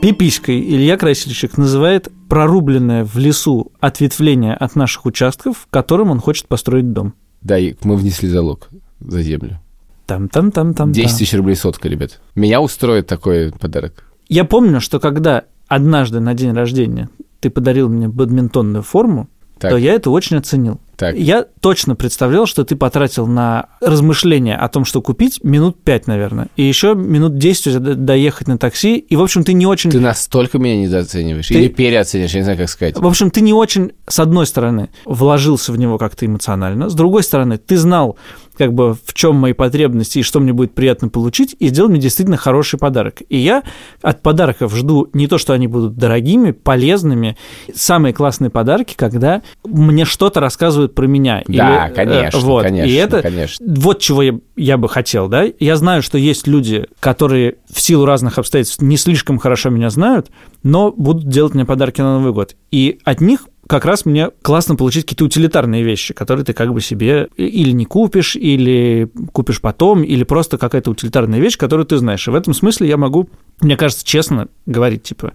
Пиписькой 0.00 0.60
Илья 0.60 0.96
Красильщик 0.96 1.56
называет 1.58 2.08
прорубленное 2.28 3.04
в 3.04 3.16
лесу 3.18 3.72
ответвление 3.78 4.54
от 4.54 4.74
наших 4.74 5.06
участков, 5.06 5.68
которым 5.70 6.10
он 6.10 6.18
хочет 6.18 6.48
построить 6.48 6.92
дом. 6.92 7.14
Да, 7.42 7.58
и 7.58 7.74
мы 7.82 7.96
внесли 7.96 8.28
залог 8.28 8.68
за 9.00 9.22
землю. 9.22 9.60
Там-там-там-там. 10.06 10.92
10 10.92 11.18
тысяч 11.18 11.34
рублей 11.34 11.56
сотка, 11.56 11.88
ребят. 11.88 12.20
Меня 12.34 12.60
устроит 12.60 13.06
такой 13.06 13.52
подарок. 13.52 14.11
Я 14.32 14.44
помню, 14.44 14.80
что 14.80 14.98
когда 15.00 15.44
однажды 15.68 16.20
на 16.20 16.34
день 16.34 16.52
рождения 16.52 17.08
ты 17.40 17.50
подарил 17.50 17.88
мне 17.88 18.08
бадминтонную 18.08 18.82
форму, 18.82 19.28
Так. 19.58 19.72
то 19.72 19.76
я 19.76 19.92
это 19.94 20.10
очень 20.10 20.36
оценил. 20.36 20.80
Так. 20.96 21.16
Я 21.16 21.44
точно 21.60 21.96
представлял, 21.96 22.46
что 22.46 22.64
ты 22.64 22.76
потратил 22.76 23.26
на 23.26 23.66
размышления 23.80 24.56
о 24.56 24.68
том, 24.68 24.84
что 24.84 25.02
купить, 25.02 25.40
минут 25.42 25.82
пять, 25.82 26.06
наверное. 26.06 26.46
И 26.56 26.62
еще 26.62 26.94
минут 26.94 27.38
10 27.38 27.66
у 27.66 27.70
тебя 27.70 27.80
до- 27.80 27.94
доехать 27.96 28.46
на 28.46 28.58
такси. 28.58 28.98
И, 28.98 29.16
в 29.16 29.22
общем, 29.22 29.42
ты 29.42 29.52
не 29.52 29.66
очень... 29.66 29.90
Ты 29.90 29.98
настолько 29.98 30.58
меня 30.58 30.76
недооцениваешь. 30.76 31.48
Ты- 31.48 31.54
Или 31.54 31.68
переоцениваешь, 31.68 32.32
я 32.34 32.40
не 32.40 32.44
знаю, 32.44 32.58
как 32.58 32.68
сказать. 32.68 32.96
В 32.98 33.06
общем, 33.06 33.30
ты 33.32 33.40
не 33.40 33.52
очень, 33.52 33.92
с 34.06 34.20
одной 34.20 34.46
стороны, 34.46 34.90
вложился 35.04 35.72
в 35.72 35.78
него 35.78 35.98
как-то 35.98 36.24
эмоционально, 36.26 36.88
с 36.88 36.94
другой 36.94 37.24
стороны, 37.24 37.58
ты 37.58 37.76
знал, 37.76 38.16
как 38.62 38.74
бы, 38.74 38.94
в 38.94 39.12
чем 39.12 39.34
мои 39.34 39.54
потребности 39.54 40.20
и 40.20 40.22
что 40.22 40.38
мне 40.38 40.52
будет 40.52 40.72
приятно 40.72 41.08
получить, 41.08 41.56
и 41.58 41.66
сделал 41.66 41.90
мне 41.90 41.98
действительно 41.98 42.36
хороший 42.36 42.78
подарок. 42.78 43.22
И 43.28 43.36
я 43.36 43.64
от 44.02 44.22
подарков 44.22 44.72
жду 44.76 45.08
не 45.12 45.26
то, 45.26 45.36
что 45.36 45.52
они 45.52 45.66
будут 45.66 45.96
дорогими, 45.96 46.52
полезными. 46.52 47.36
Самые 47.74 48.14
классные 48.14 48.50
подарки, 48.50 48.94
когда 48.96 49.42
мне 49.64 50.04
что-то 50.04 50.38
рассказывают 50.38 50.94
про 50.94 51.06
меня. 51.06 51.42
Да, 51.48 51.88
Или, 51.88 51.90
э, 51.90 51.92
конечно, 51.92 52.38
вот. 52.38 52.62
конечно, 52.62 52.88
И 52.88 52.94
это 52.94 53.20
конечно. 53.20 53.66
вот 53.68 53.98
чего 53.98 54.22
я, 54.22 54.38
я 54.54 54.76
бы 54.76 54.88
хотел, 54.88 55.26
да. 55.26 55.44
Я 55.58 55.74
знаю, 55.74 56.00
что 56.00 56.16
есть 56.16 56.46
люди, 56.46 56.86
которые 57.00 57.56
в 57.68 57.80
силу 57.80 58.04
разных 58.04 58.38
обстоятельств 58.38 58.80
не 58.80 58.96
слишком 58.96 59.40
хорошо 59.40 59.70
меня 59.70 59.90
знают, 59.90 60.30
но 60.62 60.92
будут 60.92 61.28
делать 61.28 61.54
мне 61.54 61.64
подарки 61.64 62.00
на 62.00 62.20
Новый 62.20 62.32
год. 62.32 62.54
И 62.70 63.00
от 63.02 63.20
них 63.20 63.48
как 63.68 63.84
раз 63.84 64.04
мне 64.04 64.30
классно 64.42 64.76
получить 64.76 65.04
какие-то 65.04 65.24
утилитарные 65.24 65.82
вещи, 65.82 66.14
которые 66.14 66.44
ты 66.44 66.52
как 66.52 66.72
бы 66.72 66.80
себе 66.80 67.28
или 67.36 67.70
не 67.72 67.84
купишь, 67.84 68.36
или 68.36 69.10
купишь 69.32 69.60
потом, 69.60 70.02
или 70.02 70.24
просто 70.24 70.58
какая-то 70.58 70.90
утилитарная 70.90 71.38
вещь, 71.38 71.56
которую 71.56 71.86
ты 71.86 71.96
знаешь. 71.98 72.26
И 72.26 72.30
в 72.30 72.34
этом 72.34 72.54
смысле 72.54 72.88
я 72.88 72.96
могу, 72.96 73.28
мне 73.60 73.76
кажется, 73.76 74.04
честно 74.04 74.48
говорить, 74.66 75.04
типа, 75.04 75.32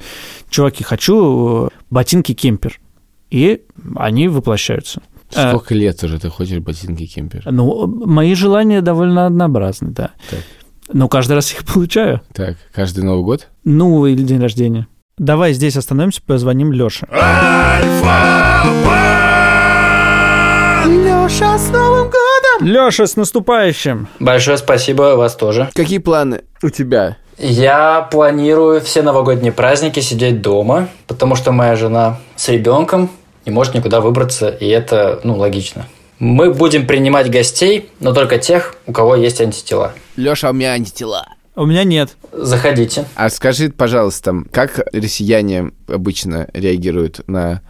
чуваки, 0.50 0.84
хочу 0.84 1.68
э, 1.68 1.70
ботинки 1.90 2.34
кемпер. 2.34 2.80
И 3.30 3.62
они 3.96 4.28
воплощаются. 4.28 5.02
Э, 5.34 5.50
Сколько 5.50 5.74
лет 5.74 6.04
уже 6.04 6.20
ты 6.20 6.30
хочешь 6.30 6.60
ботинки 6.60 7.06
кемпер? 7.06 7.44
ну, 7.50 7.88
мои 7.88 8.34
желания 8.36 8.82
довольно 8.82 9.26
однообразны, 9.26 9.92
да. 9.92 10.12
Так. 10.30 10.40
Но 10.94 11.08
каждый 11.10 11.34
раз 11.34 11.52
их 11.54 11.66
получаю. 11.66 12.22
Так, 12.34 12.58
каждый 12.74 13.04
Новый 13.04 13.24
год? 13.24 13.48
Ну, 13.64 14.06
или 14.06 14.22
день 14.24 14.40
рождения. 14.40 14.88
Давай 15.18 15.54
здесь 15.54 15.76
остановимся, 15.76 16.22
позвоним 16.24 16.72
Лёше. 16.72 17.08
Леша, 20.86 21.58
с 21.58 21.70
Новым 21.70 22.06
годом! 22.06 22.68
Лёша, 22.68 23.08
с 23.08 23.16
наступающим! 23.16 24.08
Большое 24.20 24.58
спасибо, 24.58 25.16
вас 25.16 25.36
тоже. 25.36 25.70
Какие 25.74 25.98
планы 25.98 26.44
у 26.62 26.70
тебя? 26.70 27.18
Я 27.40 28.08
планирую 28.12 28.80
все 28.82 29.02
новогодние 29.02 29.52
праздники 29.52 30.00
сидеть 30.02 30.42
дома, 30.42 30.88
потому 31.08 31.36
что 31.36 31.52
моя 31.52 31.76
жена 31.76 32.20
с 32.36 32.50
ребенком 32.50 33.10
не 33.46 33.52
может 33.52 33.74
никуда 33.74 34.02
выбраться, 34.02 34.50
и 34.50 34.68
это, 34.68 35.20
ну, 35.24 35.36
логично. 35.36 35.88
Мы 36.20 36.54
будем 36.54 36.86
принимать 36.86 37.30
гостей, 37.32 37.90
но 38.00 38.14
только 38.14 38.38
тех, 38.38 38.76
у 38.86 38.92
кого 38.92 39.16
есть 39.16 39.42
антитела. 39.42 39.94
Леша, 40.16 40.50
у 40.50 40.54
меня 40.54 40.74
антитела. 40.74 41.26
У 41.58 41.66
меня 41.66 41.84
нет. 41.84 42.16
Заходите. 42.32 43.06
А 43.16 43.32
скажи, 43.32 43.72
пожалуйста, 43.72 44.44
как 44.52 44.80
россияне 44.94 45.72
обычно 45.88 46.48
реагируют 46.54 47.28
на 47.28 47.62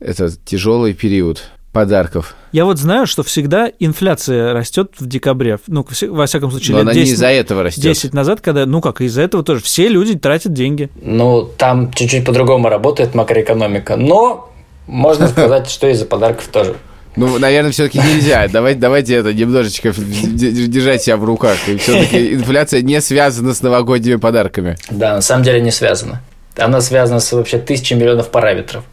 этот 0.00 0.44
тяжелый 0.44 0.94
период 0.94 1.44
подарков? 1.72 2.34
Я 2.50 2.64
вот 2.64 2.78
знаю, 2.78 3.06
что 3.06 3.22
всегда 3.22 3.70
инфляция 3.78 4.52
растет 4.52 4.94
в 4.98 5.06
декабре. 5.06 5.60
Ну, 5.68 5.86
во 6.08 6.26
всяком 6.26 6.50
случае, 6.50 6.72
Но 6.72 6.78
лет 6.80 6.88
она 6.88 6.94
не 6.94 7.02
10, 7.02 7.14
из-за 7.14 7.28
этого 7.28 7.62
растет. 7.62 7.84
10 7.84 8.14
назад, 8.14 8.40
когда, 8.40 8.66
ну 8.66 8.80
как, 8.80 9.00
из-за 9.00 9.22
этого 9.22 9.44
тоже 9.44 9.62
все 9.62 9.86
люди 9.86 10.18
тратят 10.18 10.52
деньги. 10.52 10.90
Ну, 11.00 11.48
там 11.56 11.92
чуть-чуть 11.92 12.24
по-другому 12.24 12.68
работает 12.68 13.14
макроэкономика, 13.14 13.94
но 13.94 14.52
можно 14.88 15.28
сказать, 15.28 15.70
что 15.70 15.86
из-за 15.86 16.04
подарков 16.04 16.48
тоже. 16.48 16.74
Ну, 17.16 17.38
наверное, 17.38 17.70
все-таки 17.70 17.98
нельзя. 17.98 18.48
Давайте, 18.48 18.80
давайте 18.80 19.14
это 19.16 19.32
немножечко 19.32 19.92
держать 19.92 21.02
себя 21.02 21.16
в 21.16 21.24
руках. 21.24 21.56
И 21.68 21.76
все-таки 21.76 22.34
инфляция 22.34 22.82
не 22.82 23.00
связана 23.00 23.54
с 23.54 23.62
новогодними 23.62 24.16
подарками. 24.16 24.76
Да, 24.90 25.14
на 25.14 25.22
самом 25.22 25.44
деле 25.44 25.60
не 25.60 25.70
связано. 25.70 26.20
Она 26.56 26.80
связана 26.80 27.18
с 27.20 27.32
вообще 27.32 27.58
тысячей 27.58 27.94
миллионов 27.96 28.30
параметров. 28.30 28.84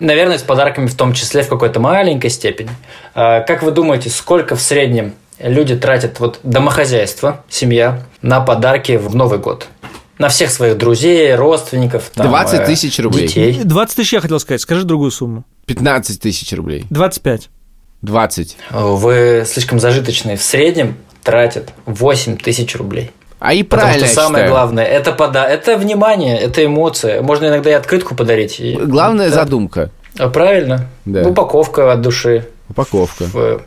Наверное, 0.00 0.38
с 0.38 0.42
подарками 0.42 0.86
в 0.86 0.94
том 0.94 1.12
числе 1.12 1.42
в 1.42 1.48
какой-то 1.48 1.80
маленькой 1.80 2.30
степени. 2.30 2.70
А, 3.14 3.40
Как 3.40 3.62
вы 3.62 3.72
думаете, 3.72 4.10
сколько 4.10 4.54
в 4.54 4.60
среднем 4.60 5.14
люди 5.40 5.76
тратят, 5.76 6.20
вот 6.20 6.38
домохозяйство, 6.44 7.44
семья, 7.48 8.02
на 8.22 8.40
подарки 8.40 8.92
в 8.96 9.14
Новый 9.16 9.38
год? 9.38 9.66
На 10.18 10.28
всех 10.28 10.50
своих 10.50 10.78
друзей, 10.78 11.34
родственников. 11.34 12.10
там, 12.14 12.28
20 12.28 12.60
э, 12.60 12.64
тысяч 12.66 12.98
рублей. 13.00 13.26
Детей. 13.26 13.60
20 13.64 13.96
тысяч 13.96 14.12
я 14.12 14.20
хотел 14.20 14.38
сказать, 14.38 14.60
скажи 14.60 14.84
другую 14.84 15.10
сумму. 15.10 15.44
15 15.66 16.20
тысяч 16.20 16.52
рублей. 16.52 16.86
25. 16.90 17.48
20. 18.02 18.56
Вы 18.70 19.44
слишком 19.46 19.80
зажиточные. 19.80 20.36
В 20.36 20.42
среднем 20.42 20.96
тратят 21.22 21.70
8 21.86 22.36
тысяч 22.36 22.76
рублей. 22.76 23.10
А 23.40 23.52
и 23.52 23.62
Потому 23.62 23.82
правильно, 23.88 24.06
что 24.06 24.14
я 24.14 24.22
самое 24.22 24.44
считаю. 24.44 24.50
главное, 24.52 24.84
это, 24.84 25.12
пода... 25.12 25.46
это 25.48 25.76
внимание, 25.76 26.38
это 26.38 26.64
эмоция. 26.64 27.20
Можно 27.20 27.46
иногда 27.48 27.70
и 27.70 27.74
открытку 27.74 28.14
подарить. 28.14 28.60
и- 28.60 28.74
Главная 28.76 29.28
Да. 29.30 29.34
задумка. 29.34 29.90
А, 30.18 30.28
Правильно. 30.28 30.86
Да. 31.04 31.22
Упаковка 31.28 31.92
от 31.92 32.00
души 32.00 32.46
Упаковка. 32.68 33.24
в 33.24 33.62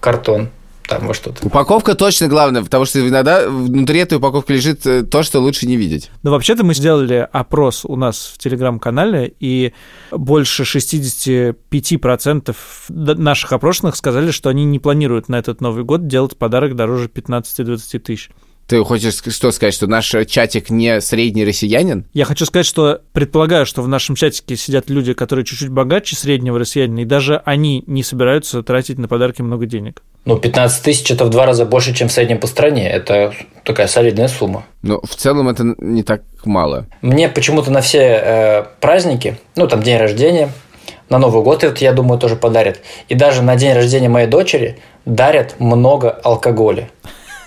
картон. 0.00 0.48
Там 0.88 1.06
во 1.06 1.12
что-то. 1.12 1.46
Упаковка 1.46 1.94
точно 1.94 2.28
главное, 2.28 2.62
потому 2.64 2.86
что 2.86 3.06
иногда 3.06 3.46
внутри 3.46 4.00
этой 4.00 4.16
упаковки 4.16 4.52
лежит 4.52 4.86
э, 4.86 5.02
то, 5.02 5.22
что 5.22 5.38
лучше 5.40 5.66
не 5.66 5.76
видеть. 5.76 6.10
Но 6.22 6.30
вообще-то 6.30 6.64
мы 6.64 6.72
сделали 6.74 7.28
опрос 7.30 7.84
у 7.84 7.94
нас 7.94 8.32
в 8.34 8.38
Телеграм-канале, 8.38 9.34
и 9.38 9.74
больше 10.10 10.64
65% 10.64 12.56
д- 12.88 13.14
наших 13.14 13.52
опрошенных 13.52 13.96
сказали, 13.96 14.30
что 14.30 14.48
они 14.48 14.64
не 14.64 14.78
планируют 14.78 15.28
на 15.28 15.36
этот 15.38 15.60
Новый 15.60 15.84
год 15.84 16.06
делать 16.06 16.36
подарок 16.38 16.74
дороже 16.74 17.08
15-20 17.08 17.98
тысяч. 17.98 18.30
Ты 18.68 18.84
хочешь 18.84 19.22
что 19.26 19.50
сказать, 19.50 19.72
что 19.72 19.86
наш 19.86 20.14
чатик 20.26 20.68
не 20.68 21.00
средний 21.00 21.46
россиянин? 21.46 22.04
Я 22.12 22.26
хочу 22.26 22.44
сказать, 22.44 22.66
что 22.66 23.00
предполагаю, 23.14 23.64
что 23.64 23.80
в 23.80 23.88
нашем 23.88 24.14
чатике 24.14 24.56
сидят 24.56 24.90
люди, 24.90 25.14
которые 25.14 25.46
чуть-чуть 25.46 25.70
богаче 25.70 26.16
среднего 26.16 26.58
россиянина, 26.58 27.00
и 27.00 27.04
даже 27.06 27.40
они 27.46 27.82
не 27.86 28.02
собираются 28.02 28.62
тратить 28.62 28.98
на 28.98 29.08
подарки 29.08 29.40
много 29.40 29.64
денег. 29.64 30.02
Ну, 30.26 30.36
15 30.36 30.82
тысяч 30.82 31.10
это 31.10 31.24
в 31.24 31.30
два 31.30 31.46
раза 31.46 31.64
больше, 31.64 31.94
чем 31.94 32.08
в 32.08 32.12
среднем 32.12 32.40
по 32.40 32.46
стране. 32.46 32.86
Это 32.90 33.32
такая 33.64 33.86
солидная 33.86 34.28
сумма. 34.28 34.66
Но 34.82 35.00
в 35.00 35.14
целом 35.14 35.48
это 35.48 35.74
не 35.78 36.02
так 36.02 36.20
мало. 36.44 36.88
Мне 37.00 37.30
почему-то 37.30 37.70
на 37.70 37.80
все 37.80 38.00
э, 38.00 38.64
праздники, 38.80 39.38
ну, 39.56 39.66
там, 39.66 39.82
день 39.82 39.96
рождения, 39.96 40.50
на 41.08 41.16
Новый 41.16 41.42
год, 41.42 41.64
это, 41.64 41.82
я 41.82 41.94
думаю, 41.94 42.18
тоже 42.18 42.36
подарят. 42.36 42.80
И 43.08 43.14
даже 43.14 43.40
на 43.40 43.56
день 43.56 43.72
рождения 43.72 44.10
моей 44.10 44.26
дочери 44.28 44.78
дарят 45.06 45.58
много 45.58 46.10
алкоголя. 46.10 46.90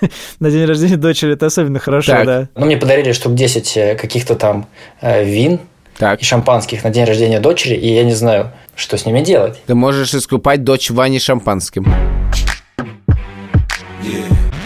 На 0.39 0.49
день 0.51 0.65
рождения 0.65 0.97
дочери 0.97 1.33
это 1.33 1.45
особенно 1.45 1.79
хорошо, 1.79 2.11
Так. 2.11 2.25
да. 2.25 2.47
Ну, 2.55 2.65
мне 2.65 2.77
подарили 2.77 3.11
штук 3.11 3.35
10 3.35 3.77
э, 3.77 3.95
каких-то 3.95 4.35
там 4.35 4.67
э, 5.01 5.23
вин 5.23 5.59
Так, 5.97 6.21
и 6.21 6.25
шампанских 6.25 6.83
на 6.83 6.89
день 6.89 7.05
рождения 7.05 7.39
дочери, 7.39 7.75
и 7.75 7.93
я 7.93 8.03
не 8.03 8.13
знаю, 8.13 8.51
что 8.75 8.97
с 8.97 9.05
ними 9.05 9.21
делать. 9.21 9.59
ты 9.65 9.75
можешь 9.75 10.13
искупать 10.13 10.63
дочь 10.63 10.89
Вани 10.89 11.19
шампанским. 11.19 11.85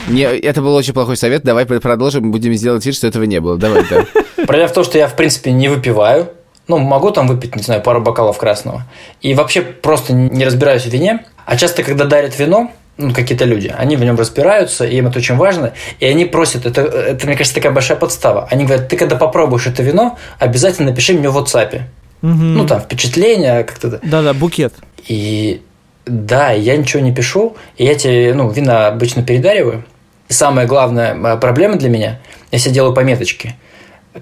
Не, 0.07 0.21
это 0.23 0.61
был 0.61 0.75
очень 0.75 0.93
плохой 0.93 1.17
совет. 1.17 1.43
Давай 1.43 1.65
продолжим, 1.65 2.31
будем 2.31 2.53
сделать 2.53 2.85
вид, 2.85 2.95
что 2.95 3.07
этого 3.07 3.23
не 3.23 3.39
было. 3.41 3.57
Давай, 3.57 3.83
да. 3.89 4.05
Проблема 4.45 4.67
в 4.69 4.73
том, 4.73 4.83
что 4.83 4.97
я, 4.99 5.07
в 5.07 5.15
принципе, 5.15 5.51
не 5.51 5.67
выпиваю. 5.67 6.29
Ну, 6.67 6.77
могу 6.77 7.11
там 7.11 7.27
выпить, 7.27 7.55
не 7.55 7.63
знаю, 7.63 7.81
пару 7.81 8.01
бокалов 8.01 8.37
красного. 8.37 8.83
И 9.21 9.33
вообще 9.33 9.61
просто 9.61 10.13
не 10.13 10.45
разбираюсь 10.45 10.83
в 10.83 10.89
вине. 10.89 11.25
А 11.45 11.57
часто, 11.57 11.83
когда 11.83 12.05
дарят 12.05 12.37
вино, 12.37 12.71
ну, 12.97 13.13
какие-то 13.13 13.45
люди, 13.45 13.73
они 13.75 13.97
в 13.97 14.03
нем 14.03 14.15
разбираются, 14.15 14.85
и 14.85 14.97
им 14.97 15.07
это 15.07 15.19
очень 15.19 15.35
важно, 15.35 15.73
и 15.99 16.05
они 16.05 16.25
просят, 16.25 16.65
это, 16.65 16.81
это, 16.81 17.27
мне 17.27 17.35
кажется, 17.35 17.55
такая 17.55 17.71
большая 17.71 17.97
подстава. 17.97 18.47
Они 18.49 18.65
говорят, 18.65 18.87
ты 18.87 18.97
когда 18.97 19.15
попробуешь 19.15 19.67
это 19.67 19.83
вино, 19.83 20.17
обязательно 20.39 20.91
напиши 20.91 21.13
мне 21.13 21.29
в 21.29 21.37
WhatsApp. 21.37 21.81
Мгм. 22.21 22.55
Ну, 22.55 22.65
там, 22.65 22.79
впечатления 22.79 23.63
как-то. 23.63 23.99
Да-да, 24.01 24.33
букет. 24.33 24.73
И 25.07 25.61
да, 26.05 26.51
я 26.51 26.77
ничего 26.77 27.01
не 27.01 27.13
пишу, 27.13 27.57
и 27.77 27.85
я 27.85 27.95
тебе, 27.95 28.33
ну, 28.33 28.49
вина 28.49 28.87
обычно 28.87 29.23
передариваю. 29.23 29.83
И 30.29 30.33
самая 30.33 30.65
главная 30.65 31.15
э, 31.15 31.37
проблема 31.37 31.75
для 31.75 31.89
меня, 31.89 32.19
я 32.51 32.59
себе 32.59 32.73
делаю 32.73 32.93
пометочки. 32.93 33.55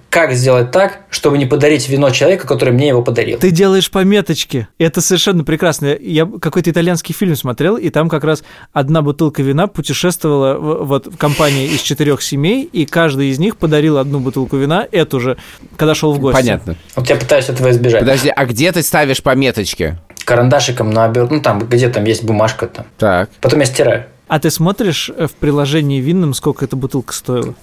Как 0.10 0.34
сделать 0.34 0.72
так, 0.72 1.02
чтобы 1.10 1.38
не 1.38 1.46
подарить 1.46 1.88
вино 1.88 2.10
человеку, 2.10 2.48
который 2.48 2.74
мне 2.74 2.88
его 2.88 3.04
подарил? 3.04 3.40
Ты 3.40 3.52
делаешь 3.52 3.92
пометочки. 3.92 4.68
Это 4.78 5.02
совершенно 5.02 5.44
прекрасно. 5.44 5.96
Я 6.00 6.26
какой-то 6.26 6.72
итальянский 6.72 7.14
фильм 7.14 7.36
смотрел, 7.36 7.78
и 7.78 7.90
там 7.90 8.10
как 8.10 8.24
раз 8.24 8.44
одна 8.72 9.02
бутылка 9.02 9.44
вина 9.44 9.68
путешествовала 9.68 10.58
в, 10.58 10.86
вот 10.86 11.08
в 11.08 11.18
компании 11.18 11.68
из 11.68 11.82
четырех 11.82 12.22
семей, 12.22 12.64
и 12.64 12.86
каждый 12.86 13.30
из 13.30 13.40
них 13.40 13.58
подарил 13.58 13.98
одну 13.98 14.20
бутылку 14.20 14.58
вина, 14.58 14.88
эту 14.92 15.20
же, 15.20 15.38
когда 15.78 15.94
шел 15.94 16.14
в 16.14 16.20
гости. 16.20 16.40
Понятно. 16.40 16.76
Вот 16.96 17.10
я 17.10 17.16
пытаюсь 17.16 17.50
этого 17.50 17.70
избежать. 17.70 18.02
Подожди, 18.02 18.30
а 18.30 18.46
где 18.46 18.72
ты 18.72 18.82
ставишь 18.82 19.22
пометочки? 19.22 19.98
Карандашиком 20.26 20.90
на 20.90 21.06
обер... 21.06 21.30
ну 21.30 21.42
там, 21.42 21.60
где 21.60 21.90
там 21.90 22.06
есть 22.06 22.24
бумажка 22.24 22.68
там. 22.68 22.86
Так. 22.98 23.30
Потом 23.42 23.60
я 23.60 23.66
стираю. 23.66 24.06
А 24.28 24.40
ты 24.40 24.50
смотришь 24.50 25.12
в 25.16 25.32
приложении 25.40 26.02
винном, 26.02 26.34
сколько 26.34 26.66
эта 26.66 26.76
бутылка 26.76 27.14
стоила? 27.14 27.54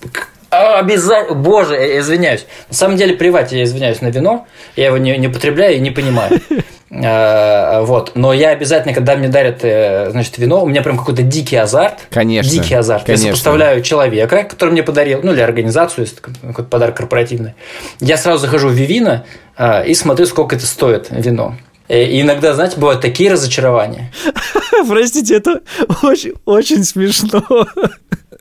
Обязательно, 0.51 1.37
боже, 1.37 1.75
я 1.75 2.01
извиняюсь. 2.01 2.47
На 2.69 2.75
самом 2.75 2.97
деле, 2.97 3.15
плевать, 3.15 3.53
я 3.53 3.63
извиняюсь 3.63 4.01
на 4.01 4.09
вино, 4.09 4.47
я 4.77 4.87
его 4.87 4.99
не, 4.99 5.17
не 5.17 5.29
употребляю 5.29 5.77
и 5.77 5.81
не 5.81 5.91
понимаю. 5.91 6.41
Э, 6.93 7.83
Вот, 7.83 8.17
но 8.17 8.33
я 8.33 8.49
обязательно, 8.51 8.93
когда 8.93 9.15
мне 9.15 9.29
дарят, 9.29 9.61
э, 9.63 10.11
значит, 10.11 10.39
вино, 10.39 10.65
у 10.65 10.67
меня 10.67 10.83
прям 10.83 10.99
какой-то 10.99 11.23
дикий 11.23 11.55
азарт. 11.55 12.01
Конечно, 12.11 12.51
Дикий 12.51 12.75
азарт. 12.75 13.05
конечно. 13.07 13.27
Я 13.27 13.33
сопоставляю 13.33 13.83
человека, 13.83 14.43
который 14.43 14.71
мне 14.71 14.83
подарил, 14.83 15.21
ну 15.23 15.33
или 15.33 15.41
организацию, 15.41 16.05
если 16.05 16.19
это 16.19 16.31
какой-то 16.49 16.69
подарок 16.69 16.97
корпоративный. 16.97 17.55
Я 18.01 18.17
сразу 18.17 18.41
захожу 18.41 18.71
в 18.71 18.73
Вивина 18.73 19.25
э, 19.57 19.87
и 19.87 19.95
смотрю, 19.95 20.27
сколько 20.27 20.57
это 20.57 20.67
стоит 20.67 21.07
вино. 21.11 21.55
И 21.89 22.21
иногда, 22.23 22.55
знаете, 22.55 22.77
бывают 22.77 23.01
такие 23.01 23.31
разочарования. 23.31 24.13
Простите, 24.89 25.37
это 25.37 25.61
очень, 26.03 26.33
очень 26.45 26.83
смешно. 26.83 27.45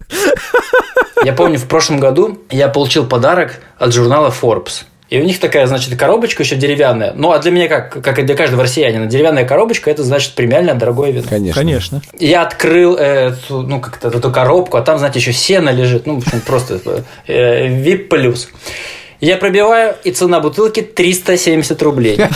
Я 1.23 1.33
помню, 1.33 1.57
в 1.57 1.65
прошлом 1.65 1.99
году 1.99 2.39
я 2.49 2.69
получил 2.69 3.05
подарок 3.05 3.59
от 3.77 3.93
журнала 3.93 4.33
Forbes. 4.41 4.85
И 5.09 5.19
у 5.19 5.23
них 5.23 5.39
такая, 5.39 5.65
значит, 5.65 5.97
коробочка 5.97 6.43
еще 6.43 6.55
деревянная. 6.55 7.13
Ну, 7.15 7.31
а 7.31 7.39
для 7.39 7.51
меня, 7.51 7.67
как, 7.67 8.01
как 8.03 8.19
и 8.19 8.21
для 8.21 8.35
каждого 8.35 8.61
россиянина, 8.61 9.07
деревянная 9.07 9.43
коробочка– 9.43 9.89
это, 9.91 10.03
значит, 10.03 10.35
премиальное 10.35 10.75
дорогое 10.75 11.09
вино. 11.09 11.25
Конечно. 11.27 11.59
Конечно. 11.59 12.01
Я 12.19 12.43
открыл 12.43 12.95
эту, 12.95 13.63
ну, 13.63 13.81
как-то 13.81 14.09
эту 14.09 14.31
коробку, 14.31 14.77
а 14.77 14.81
там, 14.81 14.99
знаете, 14.99 15.17
еще 15.17 15.33
сено 15.33 15.71
лежит. 15.71 16.05
Ну, 16.05 16.19
в 16.19 16.27
общем, 16.27 16.41
просто 16.41 17.03
э, 17.25 17.67
VIP 17.69 18.07
плюс. 18.07 18.49
Я 19.21 19.35
пробиваю, 19.35 19.95
и 20.05 20.11
цена 20.11 20.39
бутылки 20.39 20.81
370 20.81 21.81
рублей. 21.81 22.19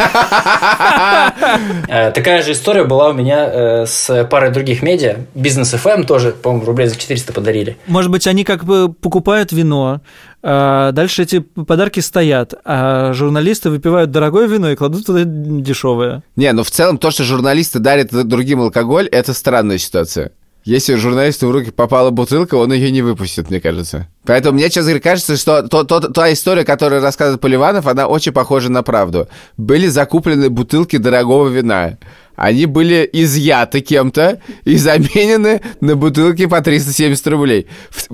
Э, 1.87 2.11
Такая 2.11 2.41
же 2.41 2.53
история 2.53 2.83
была 2.83 3.09
у 3.09 3.13
меня 3.13 3.45
э, 3.45 3.85
с 3.85 4.25
парой 4.25 4.51
других 4.51 4.81
медиа. 4.81 5.17
Бизнес 5.35 5.73
FM 5.73 6.05
тоже, 6.05 6.31
по-моему, 6.31 6.65
рублей 6.65 6.87
за 6.87 6.95
400 6.95 7.33
подарили. 7.33 7.77
Может 7.87 8.11
быть, 8.11 8.25
они 8.27 8.43
как 8.43 8.63
бы 8.65 8.91
покупают 8.91 9.51
вино, 9.51 10.01
а 10.41 10.91
дальше 10.91 11.23
эти 11.23 11.39
подарки 11.39 11.99
стоят, 11.99 12.53
а 12.65 13.13
журналисты 13.13 13.69
выпивают 13.69 14.11
дорогое 14.11 14.47
вино 14.47 14.71
и 14.71 14.75
кладут 14.75 15.05
туда 15.05 15.21
дешевое. 15.23 16.23
Не, 16.35 16.51
ну 16.53 16.63
в 16.63 16.71
целом 16.71 16.97
то, 16.97 17.11
что 17.11 17.23
журналисты 17.23 17.79
дарят 17.79 18.09
другим 18.27 18.61
алкоголь, 18.61 19.07
это 19.07 19.33
странная 19.33 19.77
ситуация. 19.77 20.31
Если 20.65 20.95
журналисту 20.95 21.47
в 21.47 21.51
руки 21.51 21.71
попала 21.71 22.09
бутылка, 22.09 22.55
он 22.55 22.71
ее 22.71 22.89
не 22.89 23.01
выпустит, 23.01 23.49
мне 23.49 23.59
кажется. 23.59 24.07
Поэтому 24.25 24.55
мне, 24.55 24.65
честно 24.69 24.91
говоря, 24.91 25.01
кажется, 25.01 25.35
что 25.35 25.67
то, 25.67 25.83
то- 25.83 25.99
та 25.99 26.31
история, 26.31 26.63
которую 26.63 27.01
рассказывает 27.01 27.41
Поливанов, 27.41 27.85
она 27.85 28.07
очень 28.07 28.31
похожа 28.31 28.71
на 28.71 28.81
правду. 28.81 29.27
Были 29.57 29.87
закуплены 29.87 30.49
бутылки 30.49 30.95
дорогого 30.95 31.49
вина. 31.49 31.97
Они 32.35 32.65
были 32.65 33.07
изъяты 33.13 33.81
кем-то 33.81 34.39
и 34.63 34.77
заменены 34.77 35.61
на 35.81 35.95
бутылки 35.97 36.45
по 36.45 36.61
370 36.61 37.27
рублей. 37.27 37.67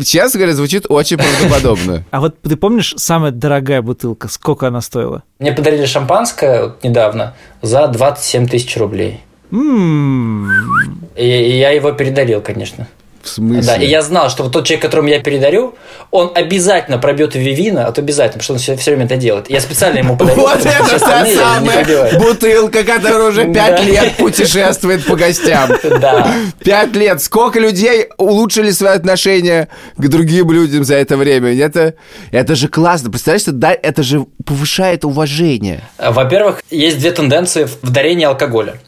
Честно 0.03 0.39
говоря, 0.39 0.55
звучит 0.55 0.85
очень 0.89 1.17
правдоподобно. 1.17 2.03
А 2.11 2.19
вот 2.19 2.41
ты 2.41 2.55
помнишь, 2.57 2.95
самая 2.97 3.31
дорогая 3.31 3.81
бутылка, 3.83 4.27
сколько 4.27 4.67
она 4.67 4.81
стоила? 4.81 5.23
Мне 5.37 5.51
подарили 5.53 5.85
шампанское 5.85 6.73
недавно 6.83 7.35
за 7.61 7.87
27 7.87 8.47
тысяч 8.47 8.75
рублей. 8.75 9.21
И, 9.51 11.23
и 11.23 11.57
я 11.57 11.71
его 11.71 11.91
передарил, 11.91 12.41
конечно. 12.41 12.87
В 13.21 13.27
смысле? 13.27 13.63
Да, 13.63 13.75
и 13.75 13.85
я 13.85 14.01
знал, 14.01 14.29
что 14.29 14.43
вот 14.43 14.53
тот 14.53 14.65
человек, 14.65 14.81
которому 14.81 15.09
я 15.09 15.19
передарю, 15.19 15.75
он 16.09 16.31
обязательно 16.33 16.97
пробьет 16.97 17.35
Вивина, 17.35 17.85
а 17.85 17.91
то 17.91 18.01
обязательно, 18.01 18.39
потому 18.41 18.59
что 18.59 18.71
он 18.71 18.77
все, 18.77 18.91
время 18.91 19.05
это 19.05 19.17
делает. 19.17 19.49
Я 19.49 19.59
специально 19.59 19.99
ему 19.99 20.15
подарил. 20.15 20.43
Вот 20.43 20.59
что 20.61 20.69
все 20.69 20.95
это 20.95 20.99
та 20.99 21.25
самая 21.25 22.17
бутылка, 22.17 22.83
которая 22.83 23.29
уже 23.29 23.51
пять 23.51 23.83
лет 23.83 24.15
путешествует 24.15 25.05
по 25.05 25.15
гостям. 25.15 25.69
Да. 25.99 26.33
Пять 26.63 26.95
лет. 26.95 27.21
Сколько 27.21 27.59
людей 27.59 28.07
улучшили 28.17 28.71
свои 28.71 28.93
отношения 28.93 29.67
к 29.97 30.07
другим 30.07 30.49
людям 30.51 30.85
за 30.85 30.95
это 30.95 31.17
время? 31.17 31.53
Это, 31.59 31.95
это 32.31 32.55
же 32.55 32.69
классно. 32.69 33.09
Представляешь, 33.09 33.43
это, 33.43 33.51
да- 33.51 33.77
это 33.81 34.01
же 34.01 34.25
повышает 34.45 35.03
уважение. 35.03 35.81
Во-первых, 35.97 36.63
есть 36.71 36.97
две 36.99 37.11
тенденции 37.11 37.67
в 37.81 37.89
дарении 37.91 38.25
алкоголя. 38.25 38.79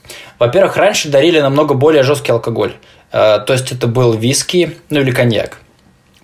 Во-первых, 0.41 0.75
раньше 0.75 1.08
дарили 1.08 1.39
намного 1.39 1.75
более 1.75 2.01
жесткий 2.01 2.32
алкоголь. 2.32 2.73
Э, 3.12 3.38
То 3.45 3.54
есть 3.54 3.71
это 3.71 3.86
был 3.86 4.13
виски, 4.13 4.75
ну 4.89 4.99
или 4.99 5.12
коньяк. 5.12 5.60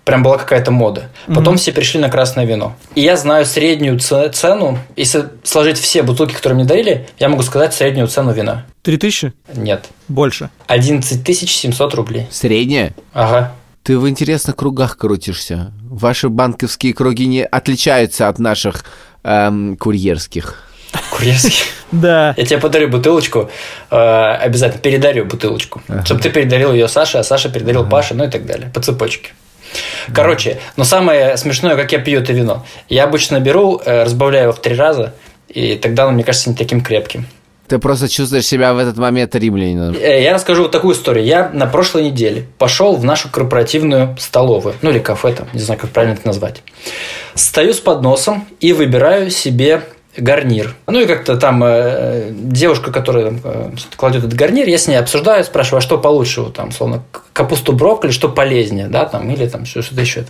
Прям 0.05 0.23
была 0.23 0.39
какая-то 0.39 0.71
мода. 0.71 1.11
Потом 1.27 1.57
все 1.57 1.71
перешли 1.71 1.99
на 1.99 2.09
красное 2.09 2.43
вино. 2.43 2.75
И 2.95 3.01
я 3.01 3.15
знаю 3.15 3.45
среднюю 3.45 3.99
цену. 3.99 4.79
Если 4.95 5.25
сложить 5.43 5.77
все 5.77 6.01
бутылки, 6.01 6.33
которые 6.33 6.55
мне 6.55 6.65
дарили, 6.65 7.07
я 7.19 7.29
могу 7.29 7.43
сказать 7.43 7.75
среднюю 7.75 8.07
цену 8.07 8.31
вина. 8.31 8.65
Три 8.81 8.97
тысячи? 8.97 9.33
Нет. 9.53 9.85
Больше. 10.07 10.49
11 10.65 11.37
700 11.37 11.93
рублей. 11.93 12.25
Среднее? 12.31 12.95
Ага. 13.13 13.53
Ты 13.83 13.99
в 13.99 14.09
интересных 14.09 14.55
кругах 14.55 14.97
крутишься. 14.97 15.71
Ваши 15.83 16.29
банковские 16.29 16.95
круги 16.95 17.27
не 17.27 17.45
отличаются 17.45 18.29
от 18.29 18.39
наших 18.39 18.83
эм, 19.23 19.77
курьерских. 19.77 20.66
Курьерский. 21.11 21.63
Да. 21.89 22.33
Я 22.35 22.45
тебе 22.45 22.59
подарю 22.59 22.89
бутылочку, 22.89 23.49
э, 23.89 23.95
обязательно 23.95 24.81
передарю 24.81 25.23
бутылочку, 25.23 25.81
чтобы 26.03 26.19
ты 26.19 26.29
передарил 26.29 26.73
ее 26.73 26.89
Саше, 26.89 27.17
а 27.17 27.23
Саша 27.23 27.47
передарил 27.47 27.85
Паше, 27.87 28.13
ну 28.13 28.25
и 28.25 28.29
так 28.29 28.45
далее, 28.45 28.69
по 28.73 28.81
цепочке. 28.81 29.29
Короче, 30.13 30.59
но 30.75 30.83
самое 30.83 31.37
смешное, 31.37 31.77
как 31.77 31.91
я 31.93 31.99
пью 31.99 32.19
это 32.19 32.33
вино. 32.33 32.65
Я 32.89 33.05
обычно 33.05 33.39
беру, 33.39 33.81
э, 33.85 34.03
разбавляю 34.03 34.43
его 34.47 34.53
в 34.53 34.61
три 34.61 34.75
раза, 34.75 35.13
и 35.47 35.75
тогда 35.75 36.03
оно, 36.03 36.11
мне 36.11 36.25
кажется, 36.25 36.49
не 36.49 36.57
таким 36.57 36.81
крепким. 36.81 37.25
Ты 37.67 37.79
просто 37.79 38.07
чувствуешь 38.07 38.45
себя 38.45 38.73
в 38.73 38.77
этот 38.79 38.97
момент 38.97 39.35
римлянином. 39.35 39.95
Э, 39.95 40.21
Я 40.21 40.33
расскажу 40.33 40.63
вот 40.63 40.71
такую 40.71 40.95
историю. 40.95 41.25
Я 41.25 41.49
на 41.53 41.67
прошлой 41.67 42.03
неделе 42.03 42.45
пошел 42.57 42.95
в 42.95 43.03
нашу 43.03 43.29
корпоративную 43.29 44.15
столовую, 44.19 44.75
ну 44.81 44.89
или 44.89 44.99
кафе 44.99 45.33
там, 45.33 45.47
не 45.53 45.59
знаю, 45.59 45.79
как 45.79 45.89
правильно 45.91 46.15
это 46.15 46.27
назвать. 46.27 46.63
Стою 47.35 47.73
с 47.73 47.79
подносом 47.79 48.45
и 48.61 48.71
выбираю 48.71 49.29
себе 49.31 49.81
гарнир. 50.17 50.75
Ну 50.87 50.99
и 50.99 51.05
как-то 51.05 51.37
там 51.37 51.63
э, 51.63 52.29
девушка, 52.31 52.91
которая 52.91 53.25
там, 53.25 53.39
э, 53.43 53.69
кладет 53.95 54.23
этот 54.23 54.33
гарнир, 54.37 54.67
я 54.67 54.77
с 54.77 54.87
ней 54.87 54.95
обсуждаю, 54.95 55.43
спрашиваю, 55.43 55.79
а 55.79 55.81
что 55.81 55.97
получше, 55.97 56.41
вот 56.41 56.55
там, 56.55 56.71
словно 56.71 57.03
капусту 57.33 57.73
брокколи, 57.73 58.11
что 58.11 58.29
полезнее, 58.29 58.87
да, 58.87 59.05
там, 59.05 59.29
или 59.29 59.47
там 59.47 59.65
что- 59.65 59.81
что-то 59.81 60.01
еще. 60.01 60.25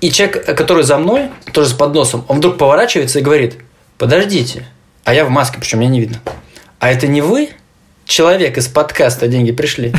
И 0.00 0.10
человек, 0.10 0.48
э, 0.48 0.54
который 0.54 0.82
за 0.84 0.98
мной, 0.98 1.28
тоже 1.52 1.70
с 1.70 1.72
подносом, 1.72 2.24
он 2.28 2.38
вдруг 2.38 2.58
поворачивается 2.58 3.18
и 3.18 3.22
говорит, 3.22 3.56
подождите, 3.98 4.66
а 5.04 5.14
я 5.14 5.24
в 5.24 5.30
маске, 5.30 5.58
причем 5.58 5.80
меня 5.80 5.90
не 5.90 6.00
видно. 6.00 6.20
А 6.78 6.90
это 6.90 7.06
не 7.06 7.20
вы, 7.20 7.50
человек 8.04 8.56
из 8.58 8.68
подкаста 8.68 9.28
«Деньги 9.28 9.52
пришли»? 9.52 9.92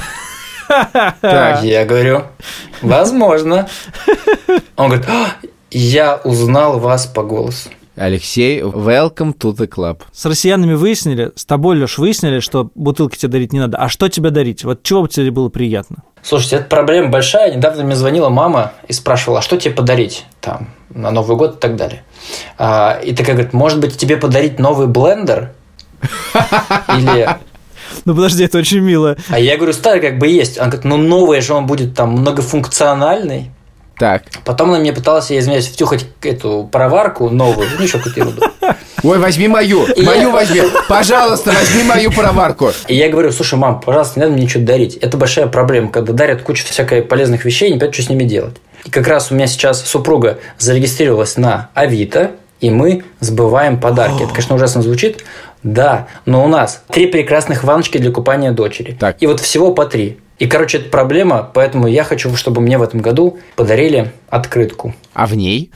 Так. 1.22 1.64
Я 1.64 1.86
говорю, 1.86 2.24
возможно. 2.82 3.68
Он 4.78 4.88
говорит, 4.90 5.06
«А, 5.10 5.34
я 5.70 6.16
узнал 6.24 6.80
вас 6.80 7.08
по 7.08 7.24
голосу. 7.24 7.70
Алексей, 8.02 8.62
welcome 8.62 9.38
to 9.38 9.56
the 9.56 9.68
club. 9.68 10.02
С 10.12 10.26
россиянами 10.26 10.74
выяснили, 10.74 11.32
с 11.36 11.46
тобой, 11.46 11.78
Леш, 11.78 12.00
выяснили, 12.00 12.40
что 12.40 12.72
бутылки 12.74 13.16
тебе 13.16 13.34
дарить 13.34 13.54
не 13.54 13.60
надо. 13.60 13.78
А 13.78 13.90
что 13.90 14.10
тебе 14.10 14.32
дарить? 14.32 14.64
Вот 14.64 14.82
чего 14.82 15.04
бы 15.04 15.08
тебе 15.08 15.30
было 15.30 15.50
приятно? 15.50 15.98
Слушайте, 16.24 16.56
это 16.56 16.66
проблема 16.66 17.10
большая. 17.10 17.54
Недавно 17.54 17.84
мне 17.84 17.96
звонила 17.96 18.30
мама 18.30 18.74
и 18.88 18.94
спрашивала, 18.94 19.38
а 19.38 19.42
что 19.44 19.56
тебе 19.56 19.76
подарить 19.76 20.26
там 20.40 20.70
на 20.90 21.12
Новый 21.12 21.38
год 21.38 21.58
и 21.58 21.60
так 21.60 21.76
далее. 21.76 22.04
А, 22.58 23.00
и 23.04 23.14
такая 23.14 23.36
говорит, 23.36 23.54
может 23.54 23.80
быть, 23.80 23.96
тебе 23.96 24.18
подарить 24.18 24.58
новый 24.58 24.88
блендер? 24.88 25.52
Или... 26.98 27.30
Ну 28.06 28.16
подожди, 28.16 28.46
это 28.46 28.58
очень 28.58 28.80
мило. 28.80 29.16
А 29.30 29.38
я 29.38 29.58
говорю, 29.58 29.74
старый 29.74 30.02
как 30.02 30.18
бы 30.18 30.28
есть. 30.28 30.58
Она 30.58 30.72
говорит, 30.72 30.86
ну 30.86 30.98
новый 30.98 31.40
же 31.42 31.54
он 31.54 31.68
будет 31.68 31.94
там 31.94 32.14
многофункциональный. 32.14 33.52
Так. 34.02 34.24
Потом 34.46 34.72
она 34.72 34.80
мне 34.80 34.94
пыталась, 34.94 35.30
я 35.30 35.38
извиняюсь, 35.38 35.68
втюхать 35.68 36.08
эту 36.24 36.68
пароварку 36.72 37.30
новую, 37.30 37.68
ну 37.78 37.84
еще 37.84 38.00
какую-то 38.00 38.20
ерунду. 38.20 38.42
Ой, 39.04 39.20
возьми 39.20 39.48
мою, 39.48 39.86
мою 39.96 40.32
возьми. 40.32 40.64
Пожалуйста, 40.90 41.52
возьми 41.52 41.84
мою 41.84 42.12
пароварку. 42.12 42.72
И 42.88 42.96
я 42.96 43.10
говорю, 43.10 43.32
слушай, 43.32 43.60
мам, 43.60 43.80
пожалуйста, 43.80 44.20
не 44.20 44.26
надо 44.26 44.34
мне 44.36 44.46
ничего 44.46 44.66
дарить. 44.66 44.96
Это 44.96 45.18
большая 45.18 45.46
проблема, 45.46 45.90
когда 45.92 46.14
дарят 46.14 46.42
кучу 46.42 46.66
всякой 46.66 47.04
полезных 47.04 47.46
вещей, 47.46 47.70
и 47.70 47.74
не 47.74 47.78
понятно, 47.78 47.94
что 47.94 48.02
с 48.02 48.10
ними 48.10 48.24
делать. 48.24 48.56
И 48.86 48.90
как 48.90 49.06
раз 49.06 49.30
у 49.30 49.36
меня 49.36 49.46
сейчас 49.46 49.86
супруга 49.86 50.40
зарегистрировалась 50.58 51.38
на 51.38 51.70
Авито, 51.76 52.32
и 52.60 52.72
мы 52.72 53.04
сбываем 53.20 53.80
подарки. 53.80 54.24
Это, 54.24 54.30
конечно, 54.30 54.56
ужасно 54.56 54.82
звучит, 54.82 55.24
да, 55.62 56.08
но 56.26 56.44
у 56.44 56.48
нас 56.48 56.82
три 56.90 57.06
прекрасных 57.06 57.64
ванночки 57.64 58.00
для 58.00 58.10
купания 58.10 58.52
дочери. 58.52 58.98
Так. 59.00 59.18
И 59.20 59.28
вот 59.28 59.42
всего 59.42 59.76
по 59.76 59.86
три. 59.86 60.18
И, 60.42 60.48
короче, 60.48 60.80
это 60.80 60.90
проблема, 60.90 61.48
поэтому 61.54 61.86
я 61.86 62.04
хочу, 62.04 62.36
чтобы 62.36 62.62
мне 62.62 62.80
в 62.80 62.82
этом 62.82 63.00
году 63.00 63.38
подарили 63.56 64.12
открытку. 64.28 64.96
А 65.14 65.28
в 65.28 65.36
ней? 65.36 65.70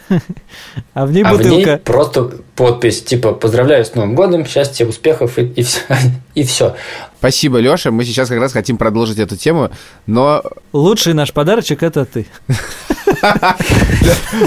А 0.95 1.05
в 1.05 1.11
ней 1.11 1.23
А 1.23 1.35
в 1.35 1.39
ней 1.39 1.53
бутылка. 1.53 1.79
просто 1.83 2.31
подпись, 2.55 3.03
типа, 3.03 3.33
поздравляю 3.33 3.85
с 3.85 3.93
Новым 3.93 4.15
годом, 4.15 4.43
счастья, 4.43 4.87
успехов 4.87 5.37
и, 5.37 5.43
и 5.43 5.61
все. 5.61 5.81
И 6.33 6.43
все. 6.43 6.75
Спасибо, 7.19 7.59
Леша. 7.59 7.91
Мы 7.91 8.05
сейчас 8.05 8.27
как 8.27 8.39
раз 8.39 8.53
хотим 8.53 8.77
продолжить 8.77 9.19
эту 9.19 9.37
тему, 9.37 9.69
но 10.07 10.41
Лучший 10.73 11.13
наш 11.13 11.31
подарочек 11.31 11.83
это 11.83 12.05
ты. 12.05 12.25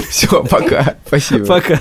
все, 0.09 0.43
пока. 0.43 0.95
Спасибо. 1.07 1.45
Пока. 1.45 1.79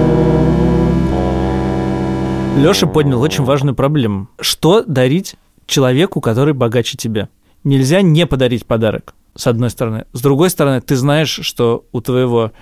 Леша 2.56 2.86
поднял 2.86 3.20
очень 3.20 3.44
важную 3.44 3.74
проблему. 3.74 4.28
Что 4.40 4.84
дарить 4.84 5.36
человеку, 5.66 6.20
который 6.20 6.54
богаче 6.54 6.96
тебя? 6.96 7.28
Нельзя 7.64 8.00
не 8.00 8.26
подарить 8.26 8.64
подарок, 8.64 9.14
с 9.34 9.46
одной 9.46 9.70
стороны. 9.70 10.06
С 10.12 10.22
другой 10.22 10.50
стороны, 10.50 10.80
ты 10.80 10.96
знаешь, 10.96 11.40
что 11.42 11.84
у 11.92 12.00
твоего 12.00 12.52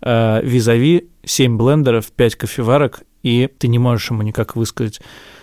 э, 0.00 0.40
визави 0.42 1.08
7 1.24 1.56
блендеров, 1.56 2.12
5 2.12 2.36
кофеварок, 2.36 3.02
и 3.22 3.48
ты 3.58 3.68
не 3.68 3.78
можешь 3.78 4.10
ему 4.10 4.22
никак 4.22 4.56
высказать 4.56 5.00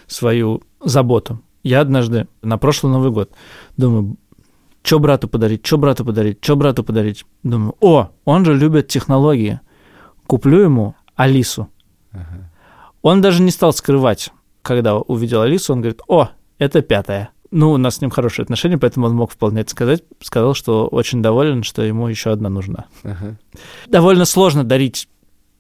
свою 0.08 0.62
заботу. 0.84 1.42
Я 1.64 1.82
однажды 1.82 2.28
на 2.42 2.58
прошлый 2.58 2.92
Новый 2.92 3.12
год 3.12 3.32
думаю, 3.78 4.18
что 4.84 5.00
брату 5.00 5.28
подарить, 5.28 5.66
что 5.66 5.78
брату 5.78 6.04
подарить, 6.06 6.40
что 6.42 6.56
брату 6.56 6.84
подарить. 6.84 7.26
Думаю, 7.42 7.76
о, 7.80 8.10
он 8.26 8.44
же 8.46 8.54
любит 8.54 8.90
технологии. 8.90 9.62
Куплю 10.28 10.60
ему 10.60 10.96
Алису. 11.16 11.70
Он 13.04 13.22
даже 13.22 13.42
не 13.42 13.52
стал 13.52 13.74
скрывать, 13.74 14.32
когда 14.64 14.96
увидел 14.98 15.42
Алису, 15.42 15.74
он 15.74 15.82
говорит, 15.82 16.02
о, 16.08 16.30
это 16.58 16.82
пятая. 16.82 17.30
Ну, 17.52 17.72
у 17.72 17.78
нас 17.78 17.98
с 17.98 18.02
ним 18.02 18.10
хорошие 18.10 18.44
отношения, 18.44 18.80
поэтому 18.80 19.06
он 19.06 19.14
мог 19.14 19.32
вполне 19.32 19.62
это 19.62 19.70
сказать. 19.70 20.04
Сказал, 20.22 20.56
что 20.56 20.88
очень 20.88 21.22
доволен, 21.22 21.62
что 21.62 21.84
ему 21.84 22.08
еще 22.08 22.32
одна 22.32 22.50
нужна. 22.50 22.86
Ага. 23.04 23.38
Довольно 23.88 24.26
сложно 24.26 24.64
дарить 24.64 25.08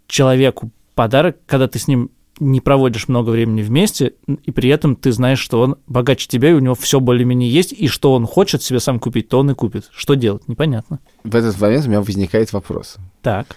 человеку 0.07 0.71
подарок, 0.95 1.37
когда 1.45 1.67
ты 1.67 1.77
с 1.77 1.87
ним 1.87 2.09
не 2.39 2.61
проводишь 2.61 3.09
много 3.09 3.29
времени 3.29 3.61
вместе, 3.61 4.13
и 4.25 4.51
при 4.51 4.69
этом 4.69 4.95
ты 4.95 5.11
знаешь, 5.11 5.39
что 5.39 5.61
он 5.61 5.75
богаче 5.85 6.27
тебя, 6.27 6.49
и 6.49 6.53
у 6.53 6.59
него 6.59 6.73
все 6.75 6.99
более-менее 6.99 7.51
есть, 7.51 7.73
и 7.73 7.87
что 7.87 8.13
он 8.13 8.25
хочет 8.25 8.63
себе 8.63 8.79
сам 8.79 8.99
купить, 8.99 9.29
то 9.29 9.39
он 9.39 9.51
и 9.51 9.53
купит. 9.53 9.89
Что 9.91 10.15
делать? 10.15 10.47
Непонятно. 10.47 10.99
В 11.23 11.35
этот 11.35 11.59
момент 11.59 11.85
у 11.85 11.89
меня 11.89 12.01
возникает 12.01 12.53
вопрос. 12.53 12.95
Так. 13.21 13.55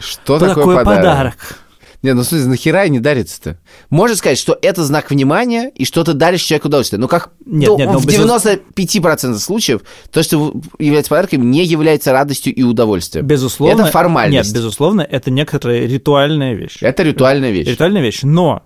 Что, 0.00 0.38
Что 0.38 0.38
такое, 0.38 0.54
такое 0.54 0.76
подарок? 0.84 0.96
подарок? 1.36 1.58
Не, 2.02 2.14
ну 2.14 2.24
слушай, 2.24 2.46
нахера 2.46 2.88
не 2.88 2.98
дарится-то? 2.98 3.58
Можно 3.90 4.16
сказать, 4.16 4.38
что 4.38 4.58
это 4.62 4.82
знак 4.84 5.10
внимания, 5.10 5.70
и 5.74 5.84
что 5.84 6.02
ты 6.02 6.14
даришь 6.14 6.42
человеку 6.42 6.68
удовольствие. 6.68 6.98
Ну, 6.98 7.08
как 7.08 7.30
Нет, 7.44 7.76
нет, 7.76 7.90
ну, 7.92 7.98
в 7.98 8.06
безус- 8.06 8.42
95% 8.76 9.38
случаев 9.38 9.82
то, 10.10 10.22
что 10.22 10.54
является 10.78 11.10
подарком, 11.10 11.50
не 11.50 11.62
является 11.62 12.12
радостью 12.12 12.54
и 12.54 12.62
удовольствием. 12.62 13.26
Безусловно. 13.26 13.82
Это 13.82 13.90
формальность. 13.90 14.48
Нет, 14.48 14.56
безусловно, 14.56 15.02
это 15.02 15.30
некоторая 15.30 15.86
ритуальная 15.86 16.54
вещь. 16.54 16.78
Это 16.80 17.02
ритуальная 17.02 17.50
вещь. 17.50 17.68
Ритуальная 17.68 18.02
вещь. 18.02 18.20
Но 18.22 18.62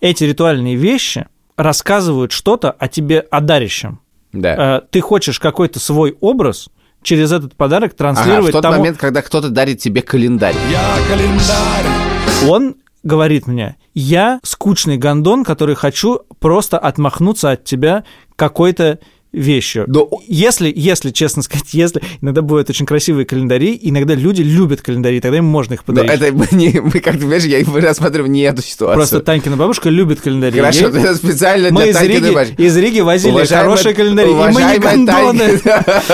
эти 0.00 0.24
ритуальные 0.24 0.76
вещи 0.76 1.26
рассказывают 1.56 2.32
что-то 2.32 2.70
о 2.70 2.88
тебе, 2.88 3.20
о 3.20 3.40
дарящем. 3.40 4.00
Да. 4.32 4.78
Э, 4.78 4.80
Ты 4.90 5.02
хочешь 5.02 5.38
какой-то 5.38 5.78
свой 5.78 6.16
образ 6.20 6.68
через 7.02 7.32
этот 7.32 7.54
подарок 7.54 7.92
Ага, 7.92 7.94
в 7.94 7.98
транслировать 7.98 8.52
тот 8.52 8.62
тому, 8.62 8.78
момент, 8.78 8.96
когда 8.96 9.20
кто-то 9.20 9.50
дарит 9.50 9.78
тебе 9.78 10.00
календарь. 10.02 10.54
Он 12.48 12.76
говорит 13.04 13.46
мне, 13.46 13.76
я 13.94 14.40
скучный 14.42 14.96
гондон, 14.96 15.44
который 15.44 15.74
хочу 15.74 16.22
просто 16.40 16.78
отмахнуться 16.78 17.52
от 17.52 17.64
тебя 17.64 18.04
какой-то 18.36 18.98
вещью. 19.32 19.84
Но- 19.86 20.08
Если, 20.28 20.72
если, 20.74 21.10
честно 21.10 21.42
сказать, 21.42 21.68
если 21.72 22.02
иногда 22.20 22.42
бывают 22.42 22.68
очень 22.70 22.86
красивые 22.86 23.24
календари, 23.26 23.78
иногда 23.80 24.14
люди 24.14 24.42
любят 24.42 24.82
календари, 24.82 25.20
тогда 25.20 25.38
им 25.38 25.44
можно 25.46 25.74
их 25.74 25.80
Но 25.86 25.94
подарить. 25.94 26.20
это 26.20 26.32
мы, 26.32 26.46
не, 26.52 26.80
мы 26.80 26.90
как-то, 27.00 27.18
понимаешь, 27.20 27.44
я 27.44 27.64
рассматриваю 27.80 28.30
не 28.30 28.42
эту 28.42 28.62
ситуацию. 28.62 28.96
Просто 28.96 29.20
Танькина 29.20 29.56
бабушка 29.56 29.88
любит 29.88 30.20
календари. 30.20 30.58
Хорошо, 30.58 30.88
Ей- 30.88 30.98
это 31.00 31.14
специально 31.14 31.70
Мы 31.70 31.82
для 31.82 31.90
из 31.90 31.96
Танькиной 31.96 32.20
Риги, 32.20 32.34
бабушки. 32.34 32.60
из 32.60 32.76
Риги 32.76 33.00
возили 33.00 33.32
Уважаемая- 33.32 33.62
хорошие 33.64 33.94
календари, 33.94 34.30
и 34.30 34.34
мы 34.34 34.62
не 34.62 34.78
гондоны. 34.78 35.60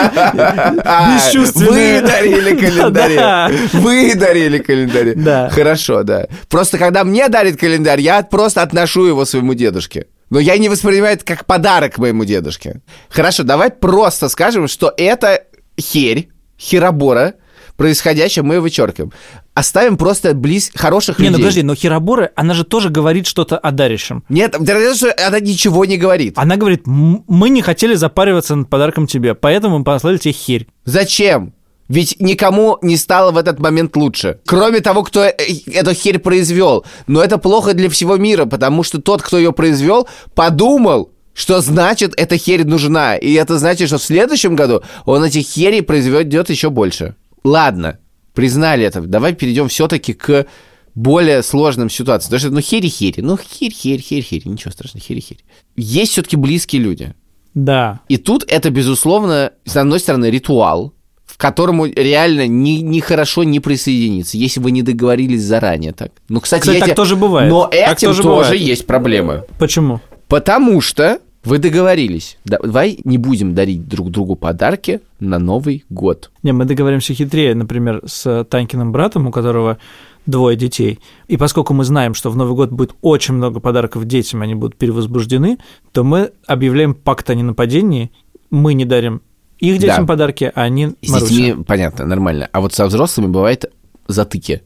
А, 0.84 1.14
Бесчувственные. 1.16 2.00
Вы 2.02 2.06
дарили 2.06 2.54
календари. 2.60 3.16
Да. 3.16 3.50
Вы 3.72 4.14
дарили 4.14 4.58
календари. 4.58 5.14
Да. 5.14 5.48
Хорошо, 5.50 6.02
да. 6.02 6.26
Просто 6.48 6.78
когда 6.78 7.04
мне 7.04 7.28
дарит 7.28 7.58
календарь, 7.58 8.00
я 8.00 8.22
просто 8.22 8.62
отношу 8.62 9.04
его 9.06 9.24
своему 9.24 9.54
дедушке. 9.54 10.06
Но 10.30 10.38
я 10.38 10.58
не 10.58 10.68
воспринимаю 10.68 11.14
это 11.14 11.24
как 11.24 11.46
подарок 11.46 11.98
моему 11.98 12.24
дедушке. 12.24 12.82
Хорошо, 13.08 13.42
давай 13.44 13.70
просто 13.70 14.28
скажем, 14.28 14.68
что 14.68 14.92
это 14.96 15.44
херь, 15.80 16.28
херобора, 16.60 17.34
происходящее 17.76 18.42
мы 18.42 18.60
вычеркиваем. 18.60 19.12
Оставим 19.54 19.96
просто 19.96 20.34
близ 20.34 20.70
хороших 20.74 21.18
Не, 21.18 21.24
людей. 21.26 21.32
ну 21.32 21.38
подожди, 21.38 21.62
но 21.62 21.74
Хиробора, 21.74 22.30
она 22.36 22.54
же 22.54 22.64
тоже 22.64 22.90
говорит 22.90 23.26
что-то 23.26 23.58
о 23.58 23.70
дарящем. 23.72 24.22
Нет, 24.28 24.54
она 24.54 25.40
ничего 25.40 25.84
не 25.84 25.96
говорит. 25.96 26.34
Она 26.36 26.56
говорит, 26.56 26.86
«М- 26.86 27.24
мы 27.26 27.48
не 27.48 27.60
хотели 27.62 27.94
запариваться 27.94 28.54
над 28.54 28.68
подарком 28.68 29.06
тебе, 29.08 29.34
поэтому 29.34 29.78
мы 29.78 29.84
послали 29.84 30.18
тебе 30.18 30.32
херь. 30.32 30.68
Зачем? 30.84 31.54
Ведь 31.88 32.16
никому 32.20 32.78
не 32.82 32.96
стало 32.96 33.30
в 33.32 33.38
этот 33.38 33.58
момент 33.58 33.96
лучше. 33.96 34.40
Кроме 34.46 34.80
того, 34.80 35.02
кто 35.02 35.24
э- 35.24 35.34
эту 35.72 35.94
херь 35.94 36.18
произвел. 36.18 36.84
Но 37.06 37.22
это 37.22 37.38
плохо 37.38 37.72
для 37.74 37.88
всего 37.88 38.16
мира, 38.16 38.44
потому 38.44 38.82
что 38.82 39.00
тот, 39.00 39.22
кто 39.22 39.38
ее 39.38 39.52
произвел, 39.52 40.06
подумал, 40.34 41.12
что 41.32 41.60
значит 41.60 42.12
эта 42.16 42.36
херь 42.36 42.64
нужна. 42.64 43.16
И 43.16 43.32
это 43.32 43.58
значит, 43.58 43.88
что 43.88 43.98
в 43.98 44.02
следующем 44.02 44.54
году 44.54 44.82
он 45.06 45.24
эти 45.24 45.38
хери 45.38 45.80
произведет 45.80 46.50
еще 46.50 46.68
больше. 46.68 47.14
Ладно, 47.42 47.98
признали 48.34 48.84
это. 48.84 49.00
Давай 49.00 49.32
перейдем 49.34 49.68
все-таки 49.68 50.12
к 50.12 50.46
более 50.94 51.42
сложным 51.42 51.88
ситуациям. 51.88 52.28
Потому 52.30 52.40
что, 52.40 52.50
ну, 52.50 52.60
хери-хери. 52.60 53.20
Ну, 53.20 53.38
херь-херь, 53.38 54.00
херь-херь. 54.00 54.42
Ничего 54.46 54.72
страшного, 54.72 55.04
хери-херь. 55.06 55.44
Есть 55.76 56.12
все-таки 56.12 56.36
близкие 56.36 56.82
люди. 56.82 57.14
Да. 57.54 58.00
И 58.08 58.16
тут 58.16 58.44
это, 58.48 58.70
безусловно, 58.70 59.52
с 59.64 59.76
одной 59.76 60.00
стороны, 60.00 60.26
ритуал, 60.30 60.92
которому 61.38 61.86
реально 61.86 62.46
ни, 62.46 62.80
ни 62.80 63.00
хорошо 63.00 63.44
не 63.44 63.60
присоединиться, 63.60 64.36
если 64.36 64.60
вы 64.60 64.72
не 64.72 64.82
договорились 64.82 65.40
заранее 65.42 65.92
так. 65.92 66.10
Ну, 66.28 66.40
кстати, 66.40 66.60
Кстати, 66.62 66.78
так 66.80 66.86
тебе- 66.88 66.96
тоже 66.96 67.16
бывает. 67.16 67.50
Но 67.50 67.66
Так 67.68 67.96
этим 67.96 68.08
тоже 68.08 68.22
тоже, 68.22 68.28
бывает. 68.50 68.60
есть 68.60 68.86
проблемы. 68.86 69.44
Почему? 69.58 70.00
Потому 70.26 70.80
что 70.80 71.20
вы 71.44 71.58
договорились. 71.58 72.36
Давай 72.44 72.98
не 73.04 73.16
будем 73.18 73.54
дарить 73.54 73.86
друг 73.88 74.10
другу 74.10 74.34
подарки 74.34 75.00
на 75.20 75.38
Новый 75.38 75.84
год. 75.88 76.30
Не, 76.42 76.52
мы 76.52 76.64
договоримся 76.64 77.14
хитрее, 77.14 77.54
например, 77.54 78.02
с 78.04 78.44
Танькиным 78.50 78.90
братом, 78.92 79.28
у 79.28 79.30
которого 79.30 79.78
двое 80.26 80.56
детей. 80.56 80.98
И 81.28 81.36
поскольку 81.36 81.72
мы 81.72 81.84
знаем, 81.84 82.14
что 82.14 82.30
в 82.30 82.36
Новый 82.36 82.54
год 82.54 82.70
будет 82.72 82.94
очень 83.00 83.34
много 83.34 83.60
подарков 83.60 84.04
детям, 84.06 84.42
они 84.42 84.56
будут 84.56 84.76
перевозбуждены, 84.76 85.58
то 85.92 86.02
мы 86.04 86.32
объявляем 86.48 86.94
пакт 86.94 87.30
о 87.30 87.34
ненападении, 87.34 88.10
мы 88.50 88.74
не 88.74 88.84
дарим 88.84 89.22
их 89.58 89.78
детям 89.78 90.06
Да. 90.06 90.12
подарки, 90.12 90.50
а 90.54 90.62
они 90.62 90.94
С 91.02 91.08
Марусе. 91.10 91.34
детьми 91.34 91.64
понятно, 91.64 92.04
нормально. 92.06 92.48
А 92.52 92.60
вот 92.60 92.74
со 92.74 92.86
взрослыми 92.86 93.26
бывает 93.28 93.70
затыки. 94.06 94.62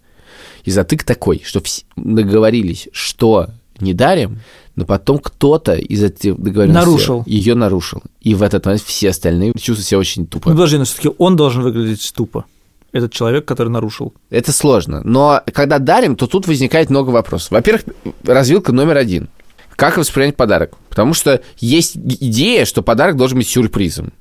И 0.65 0.71
затык 0.71 1.03
такой, 1.05 1.43
что 1.45 1.61
договорились, 1.97 2.89
что 2.93 3.49
не 3.81 3.95
дарим, 3.95 4.41
но 4.77 4.85
потом 4.85 5.19
кто-то 5.19 5.75
из 5.75 6.03
этих 6.03 6.37
договоренностей 6.39 6.87
Нарушил. 6.87 7.23
ее 7.27 7.55
нарушил. 7.55 8.03
И 8.21 8.35
в 8.35 8.43
этот 8.43 8.65
момент 8.65 8.83
все 8.83 9.11
остальные 9.11 9.53
чувствуют 9.55 9.87
себя 9.87 9.99
очень 9.99 10.23
Ну, 10.23 10.29
тупо. 10.29 10.51
подожди, 10.51 10.79
но 10.79 10.85
все-таки 10.85 11.11
он 11.19 11.37
должен 11.37 11.63
выглядеть 11.63 12.13
тупо. 12.15 12.45
Этот 12.93 13.13
человек, 13.13 13.45
который 13.47 13.69
нарушил. 13.71 14.13
Это 14.31 14.53
сложно. 14.53 15.01
Но 15.03 15.41
когда 15.53 15.79
дарим, 15.79 16.15
то 16.15 16.27
тут 16.27 16.47
возникает 16.47 16.91
много 16.91 17.09
вопросов. 17.11 17.51
Во-первых, 17.51 17.85
развилка 18.25 18.73
номер 18.73 18.99
один. 18.99 19.29
Как 19.77 19.97
воспринять 19.97 20.37
подарок? 20.37 20.77
Потому 20.91 21.15
что 21.15 21.41
есть 21.59 21.97
идея, 21.97 22.67
что 22.67 22.83
подарок 22.83 23.17
должен 23.17 23.39
быть 23.39 23.49
сюрпризом. 23.49 24.13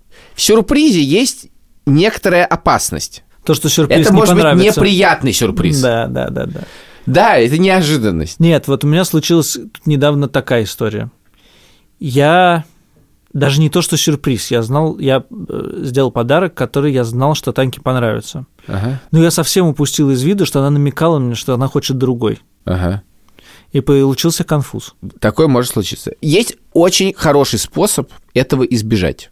В 0.42 0.44
сюрпризе 0.44 1.04
есть 1.04 1.50
некоторая 1.86 2.46
опасность. 2.46 3.24
То, 3.46 3.54
что 3.54 3.70
сюрприз 3.70 4.00
Это 4.00 4.10
не 4.12 4.18
может 4.18 4.34
быть 4.34 4.44
понравится. 4.44 4.80
неприятный 4.82 5.34
сюрприз. 5.34 5.80
Да, 5.80 6.08
да, 6.08 6.30
да, 6.32 6.48
да. 6.48 6.62
Да, 7.06 7.38
это 7.38 7.60
неожиданность. 7.60 8.40
Нет, 8.40 8.68
вот 8.68 8.84
у 8.84 8.88
меня 8.88 9.06
случилась 9.06 9.52
тут 9.52 9.86
недавно 9.86 10.28
такая 10.28 10.64
история. 10.64 11.12
Я 12.00 12.66
Даже 13.34 13.62
не 13.62 13.70
то, 13.70 13.84
что 13.84 13.98
сюрприз. 13.98 14.50
Я 14.50 14.64
знал, 14.64 14.98
я 14.98 15.24
э, 15.30 15.80
сделал 15.84 16.10
подарок, 16.10 16.56
который 16.56 16.92
я 16.92 17.04
знал, 17.04 17.36
что 17.36 17.52
Таньке 17.52 17.80
понравится. 17.80 18.48
Ага, 18.66 19.00
Но 19.12 19.22
я 19.22 19.30
совсем 19.30 19.68
упустил 19.68 20.10
из 20.10 20.24
виду, 20.24 20.48
что 20.48 20.58
она 20.58 20.72
намекала 20.72 21.20
мне, 21.20 21.36
что 21.36 21.54
она 21.54 21.68
хочет 21.68 22.00
другой. 22.00 22.40
ага. 22.66 23.04
И 23.74 23.80
получился 23.80 24.44
конфуз. 24.44 24.96
Такое 25.20 25.48
может 25.48 25.72
случиться. 25.72 26.14
Есть 26.20 26.58
очень 26.74 27.14
хороший 27.16 27.60
способ 27.60 28.12
этого 28.34 28.64
избежать. 28.64 29.30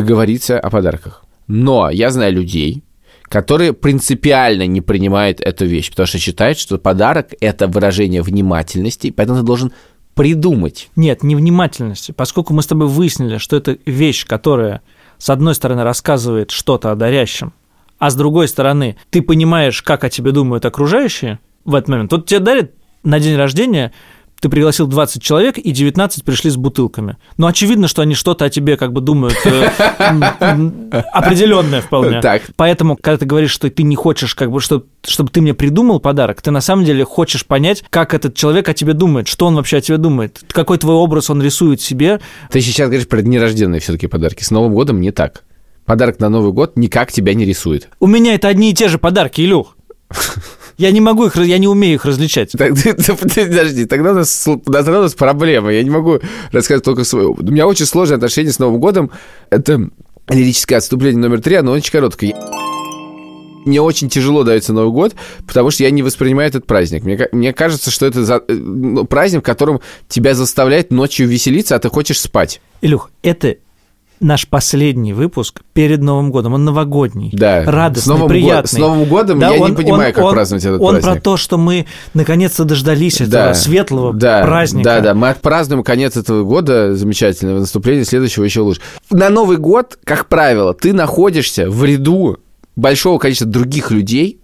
Договориться 0.00 0.60
о 0.60 0.68
подарках. 0.68 1.24
Но 1.46 1.88
я 1.90 2.10
знаю 2.10 2.34
людей, 2.34 2.84
которые 3.22 3.72
принципиально 3.72 4.66
не 4.66 4.80
принимают 4.82 5.40
эту 5.40 5.64
вещь, 5.64 5.90
потому 5.90 6.06
что 6.06 6.18
считают, 6.18 6.58
что 6.58 6.76
подарок– 6.76 7.30
это 7.40 7.66
выражение 7.66 8.20
внимательности, 8.20 9.10
поэтому 9.10 9.40
ты 9.40 9.46
должен 9.46 9.72
придумать. 10.14 10.90
Нет, 10.96 11.22
невнимательности. 11.22 12.12
Поскольку 12.12 12.52
мы 12.52 12.62
с 12.62 12.66
тобой 12.66 12.88
выяснили, 12.88 13.38
что 13.38 13.56
это 13.56 13.78
вещь, 13.86 14.26
которая, 14.26 14.82
с 15.18 15.30
одной 15.30 15.54
стороны, 15.54 15.82
рассказывает 15.82 16.50
что-то 16.50 16.92
о 16.92 16.94
дарящем, 16.94 17.54
а 17.98 18.10
с 18.10 18.14
другой 18.14 18.48
стороны, 18.48 18.96
ты 19.10 19.22
понимаешь, 19.22 19.82
как 19.82 20.04
о 20.04 20.10
тебе 20.10 20.32
думают 20.32 20.66
окружающие 20.66 21.38
в 21.64 21.74
этот 21.74 21.88
момент. 21.88 22.10
Тут 22.10 22.26
тебе 22.26 22.40
дарят 22.40 22.72
на 23.02 23.18
день 23.18 23.36
рождения 23.36 23.92
ты 24.40 24.48
пригласил 24.48 24.86
20 24.86 25.22
человек, 25.22 25.58
и 25.58 25.70
19 25.70 26.24
пришли 26.24 26.50
с 26.50 26.56
бутылками. 26.56 27.16
Ну, 27.36 27.46
очевидно, 27.46 27.88
что 27.88 28.02
они 28.02 28.14
что-то 28.14 28.44
о 28.44 28.50
тебе 28.50 28.76
как 28.76 28.92
бы 28.92 29.00
думают 29.00 29.34
определенное 31.12 31.80
вполне. 31.80 32.20
Так. 32.20 32.42
Поэтому, 32.56 32.96
когда 32.96 33.18
ты 33.18 33.26
говоришь, 33.26 33.50
что 33.50 33.70
ты 33.70 33.82
не 33.82 33.96
хочешь, 33.96 34.34
как 34.34 34.50
бы, 34.50 34.60
что, 34.60 34.84
чтобы 35.06 35.30
ты 35.30 35.40
мне 35.40 35.54
придумал 35.54 36.00
подарок, 36.00 36.42
ты 36.42 36.50
на 36.50 36.60
самом 36.60 36.84
деле 36.84 37.04
хочешь 37.04 37.46
понять, 37.46 37.84
как 37.90 38.14
этот 38.14 38.34
человек 38.34 38.68
о 38.68 38.74
тебе 38.74 38.92
думает, 38.92 39.28
что 39.28 39.46
он 39.46 39.56
вообще 39.56 39.78
о 39.78 39.80
тебе 39.80 39.96
думает, 39.96 40.42
какой 40.48 40.78
твой 40.78 40.94
образ 40.94 41.30
он 41.30 41.42
рисует 41.42 41.80
себе. 41.80 42.20
Ты 42.50 42.60
сейчас 42.60 42.88
говоришь 42.88 43.08
про 43.08 43.22
дни 43.22 43.38
рождения 43.38 43.80
все-таки 43.80 44.06
подарки. 44.06 44.42
С 44.42 44.50
Новым 44.50 44.74
годом 44.74 45.00
не 45.00 45.12
так. 45.12 45.44
Подарок 45.86 46.18
на 46.18 46.28
Новый 46.28 46.52
год 46.52 46.76
никак 46.76 47.12
тебя 47.12 47.32
не 47.34 47.44
рисует. 47.44 47.88
У 48.00 48.06
меня 48.06 48.34
это 48.34 48.48
одни 48.48 48.70
и 48.70 48.74
те 48.74 48.88
же 48.88 48.98
подарки, 48.98 49.40
Илюх. 49.40 49.76
Я 50.78 50.90
не 50.90 51.00
могу 51.00 51.26
их, 51.26 51.36
я 51.36 51.56
не 51.58 51.68
умею 51.68 51.94
их 51.94 52.04
различать. 52.04 52.52
Подожди, 52.58 53.86
тогда 53.86 54.12
у 54.12 54.14
нас, 54.14 54.46
тогда 54.64 54.98
у 54.98 55.02
нас 55.02 55.14
проблема. 55.14 55.72
Я 55.72 55.82
не 55.82 55.90
могу 55.90 56.20
рассказать 56.52 56.84
только 56.84 57.04
свой 57.04 57.24
опыт. 57.24 57.48
У 57.48 57.52
меня 57.52 57.66
очень 57.66 57.86
сложные 57.86 58.16
отношения 58.16 58.52
с 58.52 58.58
Новым 58.58 58.78
годом. 58.80 59.10
Это 59.50 59.88
лирическое 60.28 60.78
отступление 60.78 61.18
номер 61.20 61.40
три, 61.40 61.54
оно 61.56 61.72
очень 61.72 61.90
короткое. 61.92 62.34
Мне 63.64 63.80
очень 63.80 64.08
тяжело 64.08 64.44
дается 64.44 64.72
Новый 64.72 64.92
год, 64.92 65.14
потому 65.46 65.70
что 65.72 65.82
я 65.82 65.90
не 65.90 66.02
воспринимаю 66.04 66.48
этот 66.48 66.66
праздник. 66.66 67.02
Мне, 67.02 67.18
мне 67.32 67.52
кажется, 67.52 67.90
что 67.90 68.06
это 68.06 68.24
за- 68.24 68.42
э, 68.46 68.52
ну, 68.52 69.04
праздник, 69.06 69.40
в 69.40 69.44
котором 69.44 69.80
тебя 70.08 70.34
заставляет 70.34 70.92
ночью 70.92 71.26
веселиться, 71.26 71.74
а 71.74 71.78
ты 71.80 71.88
хочешь 71.88 72.20
спать. 72.20 72.60
Илюх, 72.80 73.10
это 73.22 73.56
наш 74.20 74.48
последний 74.48 75.12
выпуск 75.12 75.60
перед 75.72 76.00
Новым 76.00 76.30
годом. 76.30 76.54
Он 76.54 76.64
новогодний, 76.64 77.30
Да. 77.32 77.64
радостный, 77.64 78.02
С 78.02 78.06
Новым 78.06 78.28
приятный. 78.28 78.68
с 78.68 78.78
Новым 78.78 79.04
годом 79.08 79.40
я 79.40 79.58
не 79.58 79.72
понимаю, 79.74 80.14
как 80.14 80.30
праздновать 80.30 80.64
этот 80.64 80.80
он 80.80 80.94
праздник. 80.94 81.12
про 81.12 81.20
то, 81.20 81.36
что 81.36 81.58
мы 81.58 81.86
наконец-то 82.14 82.64
дождались 82.64 83.20
этого 83.20 83.52
светлого 83.52 84.12
да, 84.14 84.42
праздника. 84.42 84.84
Да, 84.84 85.00
да, 85.00 85.14
мы 85.14 85.28
отпразднуем 85.30 85.82
конец 85.82 86.16
этого 86.16 86.44
года 86.44 86.94
замечательного, 86.94 87.60
наступление 87.60 88.04
следующего 88.04 88.44
еще 88.44 88.60
лучше. 88.60 88.80
На 89.10 89.28
Новый 89.28 89.58
год, 89.58 89.98
как 90.04 90.28
правило, 90.28 90.74
ты 90.74 90.92
находишься 90.92 91.70
в 91.70 91.84
ряду 91.84 92.38
большого 92.74 93.18
количества 93.18 93.48
других 93.48 93.90
людей, 93.90 94.40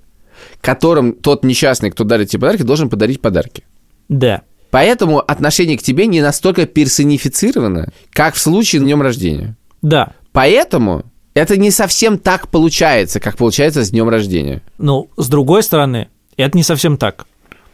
которым 0.61 1.13
тот 1.15 1.45
несчастный, 1.45 1.91
кто 1.91 2.05
дарит 2.05 2.31
тебе 2.31 2.41
подарки, 2.41 2.63
должен 2.63 2.89
подарить 2.89 3.21
подарки. 3.21 3.65
Да. 4.09 4.43
Поэтому 4.71 5.19
отношение 5.21 5.77
к 5.77 5.83
тебе 5.83 6.07
не 6.07 6.23
настолько 6.23 6.65
персонифицировано, 6.67 7.93
как 8.11 8.35
в 8.35 8.39
случае 8.39 8.81
днем 8.81 9.03
рождения. 9.03 9.57
Да. 9.83 10.13
Поэтому 10.33 11.05
это 11.35 11.57
не 11.57 11.71
совсем 11.71 12.19
так 12.19 12.49
получается, 12.49 13.21
как 13.21 13.37
получается 13.37 13.85
с 13.85 13.91
днем 13.91 14.09
рождения. 14.09 14.63
Ну, 14.79 15.11
с 15.17 15.29
другой 15.29 15.63
стороны, 15.63 16.09
это 16.37 16.57
не 16.57 16.63
совсем 16.63 16.97
так. 16.97 17.27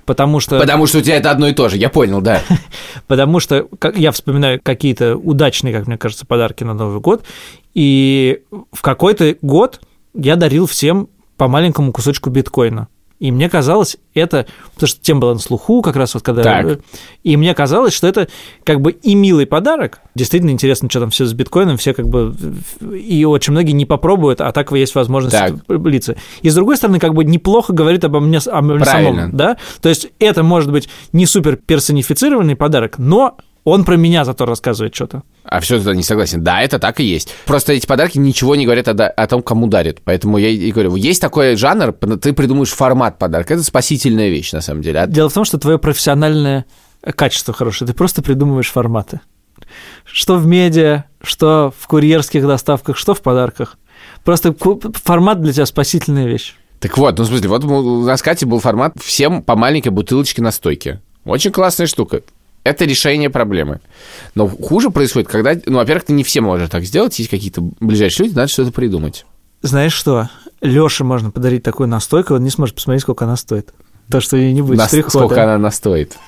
Потому 0.04 0.40
что, 0.40 0.58
Потому 0.58 0.86
что 0.86 0.98
у 0.98 1.00
тебя 1.02 1.16
это 1.16 1.30
одно 1.30 1.48
и 1.48 1.52
то 1.52 1.68
же, 1.68 1.76
я 1.76 1.90
понял, 1.90 2.22
да. 2.22 2.40
потому 3.08 3.40
что 3.40 3.68
как, 3.78 3.98
я 3.98 4.10
вспоминаю 4.10 4.58
какие-то 4.62 5.16
удачные, 5.16 5.74
как 5.74 5.86
мне 5.86 5.98
кажется, 5.98 6.24
подарки 6.24 6.64
на 6.64 6.72
Новый 6.72 7.00
год, 7.00 7.24
и 7.74 8.40
в 8.72 8.80
какой-то 8.80 9.36
год 9.42 9.82
я 10.14 10.36
дарил 10.36 10.66
всем 10.66 11.10
по 11.36 11.46
маленькому 11.46 11.92
кусочку 11.92 12.30
биткоина. 12.30 12.88
И 13.18 13.32
мне 13.32 13.48
казалось, 13.48 13.96
это, 14.14 14.46
потому 14.74 14.88
что 14.88 15.00
тем 15.00 15.18
было 15.18 15.32
на 15.32 15.40
слуху, 15.40 15.82
как 15.82 15.96
раз 15.96 16.14
вот 16.14 16.22
когда... 16.22 16.42
Так. 16.42 16.80
И 17.24 17.36
мне 17.36 17.52
казалось, 17.54 17.92
что 17.92 18.06
это 18.06 18.28
как 18.64 18.80
бы 18.80 18.92
и 18.92 19.14
милый 19.14 19.46
подарок. 19.46 20.00
Действительно 20.14 20.50
интересно, 20.50 20.88
что 20.88 21.00
там 21.00 21.10
все 21.10 21.26
с 21.26 21.32
биткоином, 21.32 21.76
все 21.78 21.94
как 21.94 22.08
бы... 22.08 22.34
И 22.96 23.24
очень 23.24 23.52
многие 23.52 23.72
не 23.72 23.86
попробуют, 23.86 24.40
а 24.40 24.52
так 24.52 24.70
есть 24.72 24.94
возможность 24.94 25.36
влиться. 25.66 26.16
И 26.42 26.50
с 26.50 26.54
другой 26.54 26.76
стороны, 26.76 27.00
как 27.00 27.14
бы 27.14 27.24
неплохо 27.24 27.72
говорит 27.72 28.04
обо 28.04 28.20
мне, 28.20 28.38
о 28.38 28.62
мне 28.62 28.78
Правильно. 28.78 29.22
самом. 29.22 29.36
Да? 29.36 29.56
То 29.82 29.88
есть 29.88 30.08
это 30.20 30.42
может 30.42 30.70
быть 30.70 30.88
не 31.12 31.26
супер 31.26 31.56
персонифицированный 31.56 32.54
подарок, 32.54 32.98
но 32.98 33.36
он 33.64 33.84
про 33.84 33.96
меня 33.96 34.24
зато 34.24 34.46
рассказывает 34.46 34.94
что-то. 34.94 35.22
А 35.44 35.60
все 35.60 35.78
туда 35.78 35.94
не 35.94 36.02
согласен. 36.02 36.42
Да, 36.42 36.62
это 36.62 36.78
так 36.78 37.00
и 37.00 37.04
есть. 37.04 37.34
Просто 37.44 37.72
эти 37.72 37.86
подарки 37.86 38.18
ничего 38.18 38.56
не 38.56 38.64
говорят 38.64 38.88
о, 38.88 38.92
о 38.92 39.26
том, 39.26 39.42
кому 39.42 39.66
дарят. 39.66 40.00
Поэтому 40.04 40.38
я 40.38 40.48
и 40.48 40.70
говорю, 40.70 40.94
есть 40.96 41.20
такой 41.20 41.56
жанр, 41.56 41.92
ты 41.92 42.32
придумаешь 42.32 42.70
формат 42.70 43.18
подарка. 43.18 43.54
Это 43.54 43.62
спасительная 43.62 44.28
вещь, 44.28 44.52
на 44.52 44.60
самом 44.60 44.82
деле. 44.82 45.00
А 45.00 45.06
Дело 45.06 45.28
в 45.28 45.34
том, 45.34 45.44
что 45.44 45.58
твое 45.58 45.78
профессиональное 45.78 46.66
качество 47.14 47.54
хорошее. 47.54 47.88
Ты 47.88 47.94
просто 47.94 48.22
придумываешь 48.22 48.70
форматы. 48.70 49.20
Что 50.04 50.36
в 50.36 50.46
медиа, 50.46 51.04
что 51.22 51.72
в 51.78 51.86
курьерских 51.88 52.46
доставках, 52.46 52.96
что 52.96 53.14
в 53.14 53.20
подарках. 53.20 53.78
Просто 54.24 54.54
формат 55.04 55.40
для 55.40 55.52
тебя 55.52 55.66
спасительная 55.66 56.26
вещь. 56.26 56.54
Так 56.80 56.96
вот, 56.96 57.18
ну, 57.18 57.24
в 57.24 57.26
смысле, 57.26 57.48
вот 57.48 57.64
у 57.64 58.04
нас 58.04 58.22
Кате 58.22 58.46
был 58.46 58.60
формат 58.60 58.94
всем 59.02 59.42
по 59.42 59.56
маленькой 59.56 59.88
бутылочке 59.88 60.42
на 60.42 60.52
стойке. 60.52 61.02
Очень 61.24 61.50
классная 61.50 61.86
штука. 61.86 62.22
Это 62.68 62.84
решение 62.84 63.30
проблемы. 63.30 63.80
Но 64.34 64.46
хуже 64.46 64.90
происходит, 64.90 65.28
когда, 65.28 65.54
ну, 65.64 65.78
во-первых, 65.78 66.04
ты 66.04 66.12
не 66.12 66.22
все 66.22 66.42
можешь 66.42 66.68
так 66.68 66.84
сделать, 66.84 67.18
есть 67.18 67.30
какие-то 67.30 67.62
ближайшие 67.80 68.26
люди, 68.26 68.36
надо 68.36 68.48
что-то 68.48 68.72
придумать. 68.72 69.24
Знаешь 69.62 69.94
что? 69.94 70.28
Лёше 70.60 71.02
можно 71.02 71.30
подарить 71.30 71.62
такую 71.62 71.88
настойку, 71.88 72.34
он 72.34 72.44
не 72.44 72.50
сможет 72.50 72.74
посмотреть, 72.74 73.02
сколько 73.02 73.24
она 73.24 73.36
стоит. 73.36 73.72
То, 74.10 74.20
что 74.20 74.36
ей 74.36 74.52
не 74.52 74.60
будет 74.60 74.76
Нас- 74.76 74.94
сколько 75.08 75.42
она 75.42 75.56
настоит. 75.56 76.18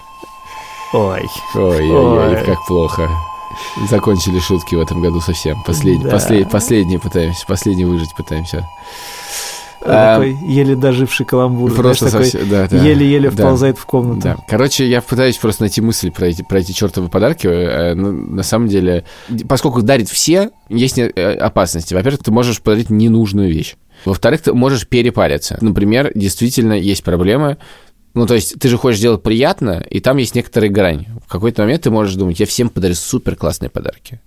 Ой. 0.94 1.22
Ой-ой-ой, 1.55 2.37
Ой. 2.38 2.44
как 2.46 2.66
плохо. 2.66 3.11
Закончили 3.90 4.38
шутки 4.40 4.74
в 4.74 4.81
этом 4.81 5.03
году 5.03 5.20
совсем. 5.20 5.62
Послед... 5.64 6.03
Да. 6.03 6.11
послед- 6.16 6.50
Последние 6.50 6.98
пытаемся, 6.98 7.44
последний 7.46 7.85
выжить 7.85 8.14
пытаемся. 8.16 8.66
А, 9.83 10.16
Такой 10.16 10.37
еле 10.47 10.77
доживший 10.77 11.25
каламбур. 11.25 11.73
Просто 11.75 12.09
знаешь, 12.09 12.31
такой 12.33 12.40
совсем, 12.40 12.51
да, 12.51 12.69
да. 12.69 12.77
еле-еле 12.85 13.31
Да. 13.31 13.37
вползает 13.45 13.79
в 13.79 13.87
комнату. 13.87 14.21
Да. 14.21 14.37
Короче, 14.49 14.88
я 14.88 15.01
пытаюсь 15.01 15.37
просто 15.38 15.62
найти 15.62 15.81
мысль 15.81 16.11
про 16.11 16.27
эти, 16.27 16.43
про 16.43 16.59
эти 16.59 16.73
чертовы 16.73 17.09
подарки. 17.09 17.47
Э, 17.47 17.95
ну, 17.95 18.12
На 18.12 18.43
самом 18.43 18.69
деле, 18.69 19.05
поскольку 19.49 19.83
дарит 19.83 20.09
все, 20.09 20.51
есть 20.69 20.99
опасности. 20.99 21.95
Во-первых, 21.95 22.23
ты 22.23 22.31
можешь 22.31 22.61
подарить 22.61 22.90
ненужную 22.90 23.51
вещь. 23.51 23.77
Во-вторых, 24.05 24.43
ты 24.43 24.53
можешь 24.53 24.87
перепариться. 24.87 25.59
Например, 25.61 26.11
действительно 26.14 26.75
есть 26.75 27.03
проблемы. 27.03 27.57
Ну, 28.12 28.27
то 28.27 28.35
есть, 28.35 28.59
ты 28.59 28.69
же 28.69 28.77
хочешь 28.77 29.01
делать 29.01 29.23
приятно, 29.23 29.85
и 29.88 30.01
там 30.01 30.16
есть 30.16 30.35
некоторая 30.35 30.69
грань. 30.71 31.07
В 31.25 31.31
какой-то 31.31 31.62
момент 31.62 31.83
ты 31.83 31.90
можешь 31.90 32.14
думать, 32.16 32.40
я 32.40 32.47
всем 32.47 32.69
подарю 32.69 32.95
супер 32.95 33.37
классные 33.37 33.71
подарки. 33.71 34.21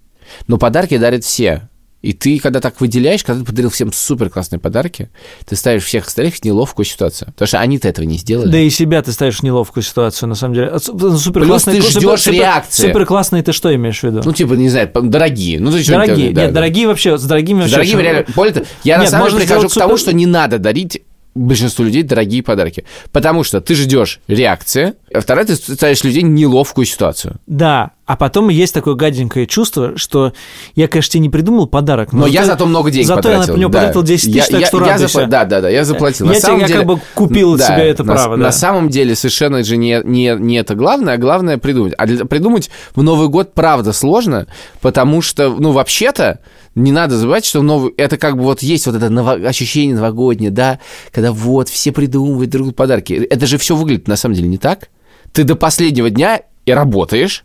Но 0.47 0.57
подарки 0.57 0.97
дарят 0.97 1.23
все. 1.23 1.69
И 2.03 2.11
ты, 2.13 2.37
когда 2.37 2.59
так 2.59 2.79
выделяешь, 2.81 3.23
когда 3.23 3.39
ты 3.39 3.45
подарил 3.47 3.69
всем 3.71 3.91
супер 3.93 4.29
классные 4.29 4.59
подарки, 4.59 5.09
ты 5.45 5.55
ставишь 5.55 5.85
всех 5.85 6.05
остальных 6.05 6.35
в 6.35 6.43
неловкую 6.43 6.85
ситуацию. 6.85 7.29
Потому 7.31 7.47
что 7.47 7.59
они-то 7.61 7.87
этого 7.87 8.05
не 8.05 8.17
сделали. 8.17 8.51
Да 8.51 8.57
и 8.59 8.69
себя 8.69 9.01
ты 9.01 9.13
ставишь 9.13 9.39
в 9.39 9.43
неловкую 9.43 9.83
ситуацию, 9.83 10.27
на 10.27 10.35
самом 10.35 10.53
деле. 10.55 10.77
Су- 10.79 11.17
Супер 11.17 11.43
Плюс 11.43 11.63
ты 11.63 11.81
ждёшь 11.81 12.27
реакции. 12.27 12.87
Супер 12.87 13.05
классные 13.05 13.41
ты 13.41 13.53
что 13.53 13.73
имеешь 13.73 14.01
в 14.01 14.03
виду? 14.03 14.21
Ну, 14.23 14.33
типа, 14.33 14.53
не 14.53 14.67
знаю, 14.69 14.91
дорогие. 14.93 15.59
Ну, 15.61 15.71
ты 15.71 15.83
дорогие. 15.89 16.33
да, 16.33 16.41
Нет, 16.43 16.49
да. 16.49 16.55
дорогие 16.55 16.87
вообще, 16.87 17.17
с 17.17 17.23
дорогими 17.23 17.59
С 17.59 17.71
вообще... 17.71 17.75
дорогими 17.75 17.95
очень- 17.95 18.05
реально. 18.05 18.25
Более 18.35 18.53
того, 18.53 18.65
я 18.83 18.97
на 18.97 19.01
Нет, 19.03 19.09
самом 19.09 19.23
можно 19.23 19.39
деле 19.39 19.47
прихожу 19.47 19.67
к 19.67 19.71
сделать 19.71 19.87
тому, 19.87 19.97
супер- 19.97 20.09
что 20.09 20.13
не 20.13 20.25
надо 20.25 20.59
дарить 20.59 21.01
большинству 21.35 21.83
людей 21.85 22.03
дорогие 22.03 22.43
подарки. 22.43 22.83
Потому 23.11 23.43
что 23.43 23.59
ты 23.61 23.73
ждешь 23.75 24.19
реакции, 24.27 24.93
а 25.11 25.19
второе, 25.21 25.45
ты 25.45 25.55
ставишь 25.55 26.03
людей 26.03 26.23
в 26.23 26.27
неловкую 26.27 26.85
ситуацию. 26.85 27.37
Да, 27.47 27.91
а 28.05 28.15
потом 28.17 28.49
есть 28.49 28.73
такое 28.73 28.95
гаденькое 28.95 29.47
чувство, 29.47 29.93
что 29.97 30.33
я, 30.75 30.87
конечно, 30.87 31.11
тебе 31.13 31.21
не 31.21 31.29
придумал 31.29 31.67
подарок, 31.67 32.11
Но 32.11 32.27
я 32.27 32.45
зато 32.45 32.65
много 32.65 32.91
денег 32.91 33.07
зато 33.07 33.21
потратил. 33.21 33.41
я 33.47 33.53
на 33.53 33.59
него 33.61 33.71
да. 33.71 33.79
потратил 33.79 34.03
10 34.03 34.25
тысяч, 34.33 34.35
Я- 34.35 34.45
так 34.51 34.59
я- 34.61 34.67
что 34.67 34.77
я 34.81 34.91
радуйся. 34.93 35.19
запла- 35.19 35.27
Да, 35.27 35.45
да, 35.45 35.61
да, 35.61 35.69
я 35.69 35.85
заплатил. 35.85 36.25
Я 36.25 36.29
на 36.33 36.35
тебе- 36.35 36.41
самом 36.45 36.59
я 36.61 36.67
деле, 36.67 36.79
как 36.79 36.87
бы 36.87 36.99
купил 37.15 37.55
да, 37.57 37.67
себе 37.67 37.83
это 37.87 38.03
на, 38.03 38.13
право, 38.13 38.35
На 38.35 38.45
да. 38.45 38.51
самом 38.51 38.89
деле 38.89 39.15
совершенно 39.15 39.63
же 39.63 39.77
не, 39.77 40.01
не, 40.03 40.35
не 40.37 40.57
это 40.57 40.75
главное, 40.75 41.13
а 41.13 41.17
главное 41.17 41.57
придумать. 41.57 41.93
А 41.97 42.05
для- 42.05 42.25
придумать 42.25 42.69
в 42.93 43.01
Новый 43.03 43.29
год 43.29 43.53
правда 43.53 43.93
сложно, 43.93 44.47
потому 44.81 45.21
что, 45.21 45.49
ну, 45.57 45.71
вообще-то, 45.71 46.39
не 46.75 46.91
надо 46.91 47.17
забывать, 47.17 47.45
что 47.45 47.61
новый, 47.61 47.93
это 47.97 48.17
как 48.17 48.35
бы 48.35 48.43
вот 48.43 48.61
есть 48.63 48.85
вот 48.87 48.95
это 48.95 49.09
ново- 49.09 49.47
ощущение 49.47 49.95
новогоднее, 49.95 50.51
да, 50.51 50.79
когда 51.11 51.31
вот 51.31 51.69
все 51.69 51.91
придумывают 51.91 52.49
друг 52.49 52.63
другу 52.63 52.75
подарки. 52.75 53.13
Это 53.13 53.45
же 53.45 53.57
все 53.57 53.75
выглядит 53.75 54.07
на 54.07 54.15
самом 54.17 54.35
деле 54.35 54.47
не 54.49 54.57
так. 54.57 54.89
Ты 55.31 55.43
до 55.43 55.55
последнего 55.55 56.09
дня 56.09 56.41
и 56.65 56.71
работаешь, 56.71 57.43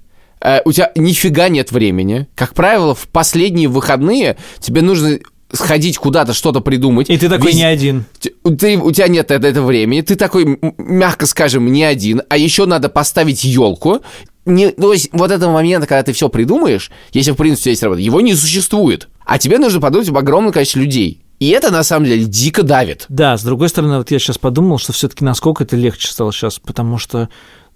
у 0.64 0.72
тебя 0.72 0.92
нифига 0.94 1.48
нет 1.48 1.72
времени. 1.72 2.28
Как 2.34 2.54
правило, 2.54 2.94
в 2.94 3.08
последние 3.08 3.68
выходные 3.68 4.36
тебе 4.60 4.82
нужно 4.82 5.18
сходить 5.52 5.96
куда-то, 5.98 6.34
что-то 6.34 6.60
придумать. 6.60 7.08
И 7.08 7.16
ты 7.16 7.28
такой 7.28 7.52
Вез- 7.52 7.56
не 7.56 7.64
один. 7.64 8.04
Ты, 8.20 8.34
у 8.44 8.90
тебя 8.92 9.08
нет 9.08 9.30
это, 9.30 9.46
это 9.46 9.62
времени, 9.62 10.02
ты 10.02 10.14
такой, 10.14 10.58
мягко 10.76 11.26
скажем, 11.26 11.70
не 11.72 11.84
один, 11.84 12.22
а 12.28 12.36
еще 12.36 12.66
надо 12.66 12.88
поставить 12.88 13.44
елку. 13.44 14.00
Не, 14.44 14.70
то 14.70 14.92
есть 14.92 15.10
вот 15.12 15.30
этого 15.30 15.52
момента, 15.52 15.86
когда 15.86 16.02
ты 16.02 16.12
все 16.12 16.28
придумаешь, 16.28 16.90
если 17.12 17.32
в 17.32 17.36
принципе 17.36 17.70
есть 17.70 17.82
работа, 17.82 18.00
его 18.00 18.20
не 18.20 18.34
существует. 18.34 19.08
А 19.24 19.38
тебе 19.38 19.58
нужно 19.58 19.80
подумать 19.80 20.08
об 20.08 20.16
огромном 20.16 20.52
количестве 20.52 20.82
людей. 20.82 21.22
И 21.38 21.48
это 21.50 21.70
на 21.70 21.84
самом 21.84 22.06
деле 22.06 22.24
дико 22.24 22.62
давит. 22.62 23.04
Да, 23.08 23.36
с 23.36 23.42
другой 23.42 23.68
стороны, 23.68 23.98
вот 23.98 24.10
я 24.10 24.18
сейчас 24.18 24.38
подумал, 24.38 24.78
что 24.78 24.92
все-таки 24.92 25.24
насколько 25.24 25.64
это 25.64 25.76
легче 25.76 26.08
стало 26.08 26.32
сейчас, 26.32 26.58
потому 26.58 26.98
что, 26.98 27.28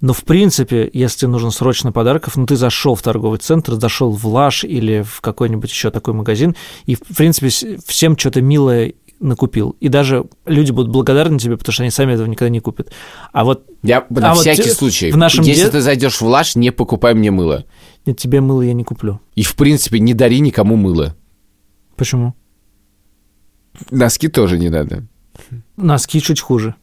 ну, 0.03 0.13
в 0.13 0.25
принципе, 0.25 0.91
если 0.93 1.21
тебе 1.21 1.29
нужно 1.31 1.51
срочно 1.51 1.93
подарков, 1.93 2.37
ну, 2.37 2.45
ты 2.45 2.57
зашел 2.57 2.95
в 2.95 3.01
торговый 3.03 3.39
центр, 3.39 3.75
зашел 3.75 4.11
в 4.11 4.27
Лаш 4.27 4.65
или 4.65 5.01
в 5.03 5.21
какой-нибудь 5.23 5.71
еще 5.71 5.91
такой 5.91 6.13
магазин, 6.13 6.55
и, 6.85 6.95
в 6.97 7.17
принципе, 7.17 7.49
всем 7.87 8.19
что-то 8.19 8.43
милое 8.43 8.93
накупил. 9.21 9.77
И 9.79 9.89
даже 9.89 10.25
люди 10.45 10.73
будут 10.73 10.91
благодарны 10.93 11.39
тебе, 11.39 11.57
потому 11.57 11.73
что 11.73 11.85
они 11.85 11.91
сами 11.93 12.13
этого 12.15 12.27
никогда 12.27 12.51
не 12.51 12.59
купят. 12.61 12.91
А 13.33 13.45
вот 13.45 13.65
Я 13.85 14.05
на 14.11 14.33
А 14.33 14.35
вот 14.35 14.41
всякий 14.41 14.65
те- 14.65 14.75
случай. 14.75 15.13
в 15.13 15.17
нашем 15.17 15.45
если 15.45 15.63
де- 15.67 15.71
ты 15.71 15.81
зайдешь 15.81 16.21
в 16.21 16.27
лаш, 16.27 16.57
не 16.57 16.73
покупай 16.73 17.15
мне 17.15 17.31
мыло. 17.31 17.65
нет, 18.05 18.19
тебе 18.19 18.41
мыло 18.41 18.63
я 18.63 18.73
не 18.75 18.83
куплю. 18.83 19.21
И 19.37 19.45
в 19.45 19.55
принципе 19.55 20.01
не 20.01 20.13
дари 20.13 20.41
никому 20.41 20.75
мыло. 20.75 21.15
Почему? 21.97 22.35
Носки 23.93 24.27
тоже 24.29 24.59
не 24.59 24.69
надо. 24.71 25.07
Носки 25.77 26.21
чуть 26.21 26.41
хуже. 26.41 26.75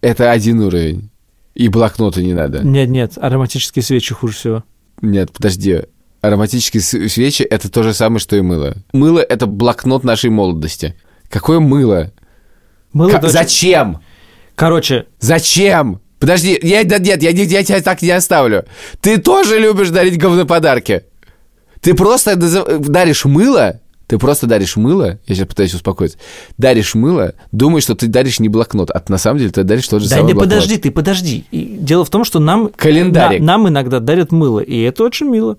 Это 0.00 0.30
один 0.32 0.60
уровень. 0.60 1.10
И 1.54 1.68
блокноты 1.68 2.22
не 2.24 2.34
надо. 2.34 2.60
Нет, 2.64 2.88
нет, 2.88 3.12
ароматические 3.20 3.82
свечи 3.82 4.12
хуже 4.14 4.34
всего. 4.34 4.64
Нет, 5.02 5.32
подожди. 5.32 5.82
Ароматические 6.20 6.80
свечи— 7.08 7.42
это 7.50 7.70
то 7.70 7.82
же 7.82 7.92
самое, 7.94 8.18
что 8.18 8.34
и 8.36 8.40
мыло. 8.40 8.74
Мыло— 8.92 9.18
это 9.28 9.46
блокнот 9.46 10.04
нашей 10.04 10.30
молодости. 10.30 10.96
Какое 11.28 11.60
мыло? 11.60 12.12
Мыло 12.92 13.18
дочь- 13.18 13.30
Зачем? 13.32 14.00
Короче, 14.54 15.06
Зачем? 15.20 16.00
Подожди, 16.18 16.58
я, 16.62 16.84
да 16.84 16.98
нет, 16.98 17.22
я, 17.22 17.32
не- 17.32 17.44
я 17.44 17.62
тебя 17.62 17.82
так 17.82 18.00
не 18.00 18.10
оставлю. 18.10 18.64
Ты 19.00 19.18
тоже 19.18 19.58
любишь 19.58 19.90
дарить 19.90 20.16
говноподарки. 20.18 21.04
Ты 21.82 21.92
просто 21.94 22.36
даришь 22.36 23.26
мыло, 23.26 23.80
ты 24.06 24.18
просто 24.18 24.46
даришь 24.46 24.76
мыло, 24.76 25.18
я 25.26 25.34
сейчас 25.34 25.46
пытаюсь 25.48 25.74
успокоиться, 25.74 26.18
даришь 26.58 26.94
мыло, 26.94 27.32
думаешь, 27.52 27.84
что 27.84 27.94
ты 27.94 28.06
даришь 28.06 28.38
не 28.40 28.48
блокнот, 28.48 28.90
а 28.90 29.02
на 29.08 29.18
самом 29.18 29.38
деле 29.38 29.50
ты 29.50 29.62
даришь 29.64 29.88
тот 29.88 30.02
же 30.02 30.08
Да 30.08 30.16
самый 30.16 30.28
не 30.28 30.32
блокнот. 30.34 30.54
подожди, 30.54 30.76
ты 30.78 30.90
подожди. 30.90 31.44
И 31.50 31.76
дело 31.80 32.04
в 32.04 32.10
том, 32.10 32.24
что 32.24 32.38
нам, 32.40 32.70
Календарик. 32.76 33.40
на- 33.40 33.46
нам 33.46 33.68
иногда 33.68 34.00
дарят 34.00 34.30
мыло, 34.32 34.60
и 34.60 34.78
это 34.82 35.04
очень 35.04 35.28
мило. 35.28 35.56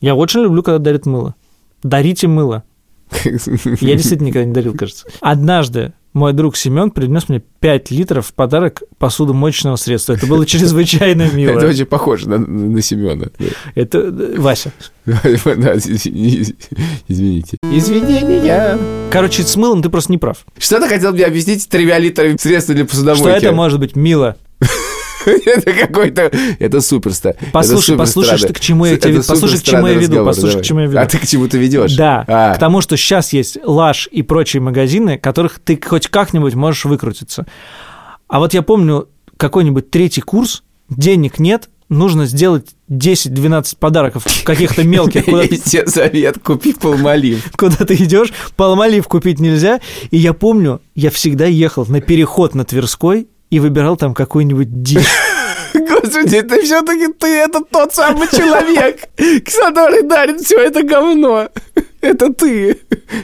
Я 0.00 0.14
очень 0.14 0.40
люблю, 0.40 0.62
когда 0.62 0.78
дарят 0.78 1.06
мыло. 1.06 1.34
Дарите 1.82 2.26
мыло. 2.28 2.62
Я 3.24 3.96
действительно 3.96 4.28
никогда 4.28 4.46
не 4.46 4.52
дарил, 4.54 4.74
кажется. 4.74 5.06
Однажды 5.20 5.92
мой 6.12 6.32
друг 6.32 6.56
Семен 6.56 6.90
принес 6.90 7.28
мне 7.28 7.40
5 7.60 7.90
литров 7.92 8.26
в 8.26 8.34
подарок 8.34 8.82
посудомоечного 8.98 9.76
средства. 9.76 10.14
Это 10.14 10.26
было 10.26 10.44
чрезвычайно 10.44 11.30
мило. 11.34 11.56
Это 11.56 11.68
очень 11.68 11.86
похоже 11.86 12.28
на, 12.28 12.38
на 12.38 12.82
Семена. 12.82 13.28
Это 13.74 13.98
э, 13.98 14.34
Вася. 14.38 14.72
извините. 17.08 17.56
Извинения. 17.62 18.78
Короче, 19.10 19.42
с 19.42 19.56
мылом 19.56 19.82
ты 19.82 19.88
просто 19.88 20.12
не 20.12 20.18
прав. 20.18 20.44
Что 20.58 20.80
ты 20.80 20.88
хотел 20.88 21.12
мне 21.12 21.24
объяснить 21.24 21.68
тремя 21.68 21.98
литрами 21.98 22.36
средства 22.36 22.74
для 22.74 22.84
Что 22.84 22.90
посудомойки? 22.92 23.44
это 23.44 23.52
может 23.52 23.78
быть 23.78 23.94
мило. 23.96 24.36
Это 25.46 25.72
какой-то... 25.72 26.30
Это 26.58 26.80
суперстар. 26.80 27.34
Послушай, 27.52 27.96
послушай, 27.96 28.38
что- 28.38 28.52
к 28.52 28.60
чему 28.60 28.86
я 28.86 28.96
тебе- 28.96 29.22
послушай, 29.22 29.58
к 29.58 29.62
чему 29.62 29.86
я 29.86 29.94
веду, 29.94 30.24
послушай, 30.24 30.60
к 30.60 30.64
чему 30.64 30.80
я 30.80 30.86
веду. 30.86 30.98
А 30.98 31.06
ты 31.06 31.18
к 31.18 31.26
чему 31.26 31.48
ты 31.48 31.58
ведешь? 31.58 31.94
Да, 31.94 32.24
А. 32.28 32.54
к 32.54 32.58
тому, 32.58 32.80
что 32.80 32.96
сейчас 32.96 33.32
есть 33.32 33.58
Лаш 33.64 34.08
и 34.10 34.22
прочие 34.22 34.60
магазины, 34.60 35.18
которых 35.18 35.58
ты 35.58 35.78
хоть 35.82 36.08
как-нибудь 36.08 36.54
можешь 36.54 36.84
выкрутиться. 36.84 37.46
А 38.28 38.38
вот 38.38 38.54
я 38.54 38.62
помню 38.62 39.08
какой-нибудь 39.36 39.90
третий 39.90 40.20
курс, 40.20 40.62
денег 40.88 41.38
нет, 41.38 41.68
нужно 41.88 42.26
сделать 42.26 42.68
10-12 42.88 43.76
подарков 43.78 44.24
каких-то 44.44 44.84
мелких, 44.84 45.24
куда 45.24 45.42
ты, 45.42 45.56
тебе 45.56 45.86
совет, 45.88 46.38
купи 46.38 46.72
полмолив. 46.72 47.50
куда 47.56 47.76
ты 47.84 47.94
идешь, 47.94 48.32
полмолив 48.56 49.08
купить 49.08 49.40
нельзя. 49.40 49.80
И 50.10 50.16
я 50.18 50.32
помню, 50.32 50.80
я 50.94 51.10
всегда 51.10 51.46
ехал 51.46 51.84
на 51.86 52.00
переход 52.00 52.54
на 52.54 52.64
Тверской 52.64 53.26
и 53.50 53.60
выбирал 53.60 53.96
там 53.96 54.14
какую-нибудь 54.14 54.82
дичь. 54.82 55.06
Господи, 55.74 56.42
ты 56.42 56.62
все-таки 56.62 57.12
ты 57.12 57.28
это 57.28 57.60
тот 57.60 57.94
самый 57.94 58.26
человек, 58.28 59.08
который 59.16 60.02
дарит 60.02 60.40
все 60.40 60.58
это 60.58 60.82
говно. 60.82 61.48
Это 62.00 62.32
ты. 62.32 62.80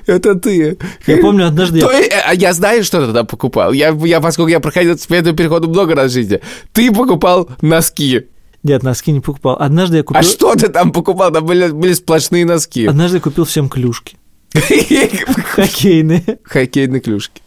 Это 0.06 0.34
ты. 0.34 0.76
Я 1.06 1.16
помню, 1.18 1.46
однажды 1.46 1.78
я 1.78 1.86
То 1.86 1.92
а 2.26 2.34
я 2.34 2.52
знаю, 2.52 2.84
что 2.84 3.00
ты 3.00 3.06
тогда 3.06 3.24
покупал. 3.24 3.72
Я, 3.72 3.96
я, 4.04 4.20
поскольку 4.20 4.50
я 4.50 4.60
проходил 4.60 4.96
по 5.08 5.14
этому 5.14 5.36
переходу 5.36 5.68
много 5.68 5.94
раз 5.94 6.10
в 6.10 6.14
жизни, 6.14 6.40
ты 6.72 6.92
покупал 6.92 7.48
носки. 7.62 8.26
Нет, 8.62 8.82
носки 8.82 9.12
не 9.12 9.20
покупал. 9.20 9.56
Однажды 9.58 9.98
я 9.98 10.02
купил... 10.02 10.20
А 10.20 10.22
что 10.22 10.54
ты 10.56 10.68
там 10.68 10.92
покупал? 10.92 11.32
Там 11.32 11.46
были, 11.46 11.68
были 11.68 11.92
сплошные 11.94 12.44
носки. 12.44 12.86
Однажды 12.86 13.18
я 13.18 13.22
купил 13.22 13.44
всем 13.44 13.68
клюшки. 13.68 14.16
Хоккейные. 15.54 16.38
Хоккейные 16.42 17.00
клюшки. 17.00 17.42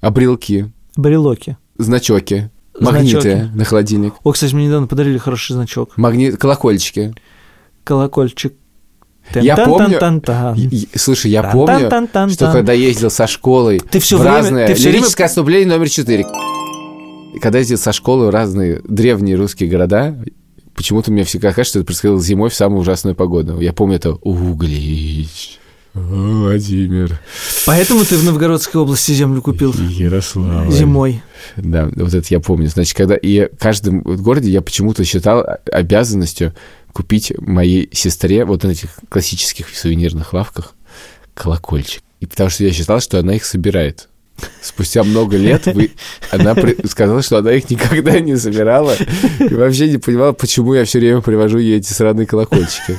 Обрелки. 0.00 0.70
Брелоки. 0.96 1.56
Значоки. 1.78 2.50
Магниты 2.80 3.20
Значоки. 3.20 3.50
на 3.56 3.64
холодильник. 3.64 4.14
О, 4.24 4.32
кстати, 4.32 4.54
мне 4.54 4.66
недавно 4.66 4.86
подарили 4.86 5.18
хороший 5.18 5.52
значок. 5.52 5.96
Магнит, 5.96 6.36
колокольчики. 6.36 7.14
Колокольчик. 7.84 8.54
Я 9.34 9.56
помню- 9.56 9.98
Слушай, 10.96 11.30
я 11.30 11.42
помню, 11.44 11.88
что 12.30 12.52
когда 12.52 12.72
ездил 12.72 13.10
со 13.10 13.26
школой 13.26 13.78
Ты 13.80 13.98
всё 14.00 14.18
в 14.18 14.20
время- 14.20 14.36
разные... 14.36 14.66
ты 14.66 14.74
время- 14.74 14.92
Лирическое 14.98 15.26
отступление 15.26 15.68
номер 15.68 15.88
четыре. 15.88 16.26
Когда 17.40 17.58
ездил 17.58 17.78
со 17.78 17.92
школы 17.92 18.26
в 18.26 18.30
разные 18.30 18.80
древние 18.86 19.36
русские 19.36 19.68
города, 19.70 20.14
почему-то 20.74 21.10
мне 21.10 21.24
всегда 21.24 21.52
кажется, 21.52 21.70
что 21.70 21.78
это 21.80 21.86
происходило 21.86 22.20
зимой 22.20 22.50
в 22.50 22.54
самую 22.54 22.80
ужасную 22.80 23.14
погоду. 23.16 23.60
Я 23.60 23.72
помню 23.72 23.96
это 23.96 24.12
Углич, 24.12 25.58
Владимир, 25.94 27.20
Поэтому 27.66 28.04
ты 28.04 28.16
в 28.16 28.24
Новгородской 28.24 28.80
области 28.80 29.12
землю 29.12 29.40
купил 29.40 29.72
Ярославль. 29.72 30.72
зимой. 30.72 31.22
Да, 31.56 31.88
вот 31.94 32.12
это 32.12 32.26
я 32.30 32.40
помню. 32.40 32.68
Значит, 32.68 32.96
когда 32.96 33.14
и 33.14 33.46
в 33.46 33.58
каждом 33.58 34.00
городе 34.00 34.50
я 34.50 34.60
почему-то 34.60 35.04
считал 35.04 35.44
обязанностью 35.70 36.52
купить 36.92 37.32
моей 37.38 37.88
сестре 37.92 38.44
вот 38.44 38.64
на 38.64 38.68
этих 38.68 38.90
классических 39.08 39.68
сувенирных 39.68 40.32
лавках 40.32 40.74
колокольчик. 41.34 42.02
И 42.20 42.26
потому 42.26 42.50
что 42.50 42.64
я 42.64 42.72
считал, 42.72 43.00
что 43.00 43.18
она 43.18 43.34
их 43.34 43.44
собирает. 43.44 44.08
Спустя 44.60 45.04
много 45.04 45.36
лет 45.36 45.66
вы... 45.66 45.92
она 46.30 46.54
при- 46.54 46.86
сказала, 46.86 47.22
что 47.22 47.38
она 47.38 47.52
их 47.52 47.70
никогда 47.70 48.18
не 48.18 48.36
собирала 48.36 48.94
и 49.38 49.54
вообще 49.54 49.88
не 49.90 49.98
понимала, 49.98 50.32
почему 50.32 50.74
я 50.74 50.84
все 50.84 50.98
время 50.98 51.20
привожу 51.20 51.58
ей 51.58 51.78
эти 51.78 51.92
сраные 51.92 52.26
колокольчики. 52.26 52.98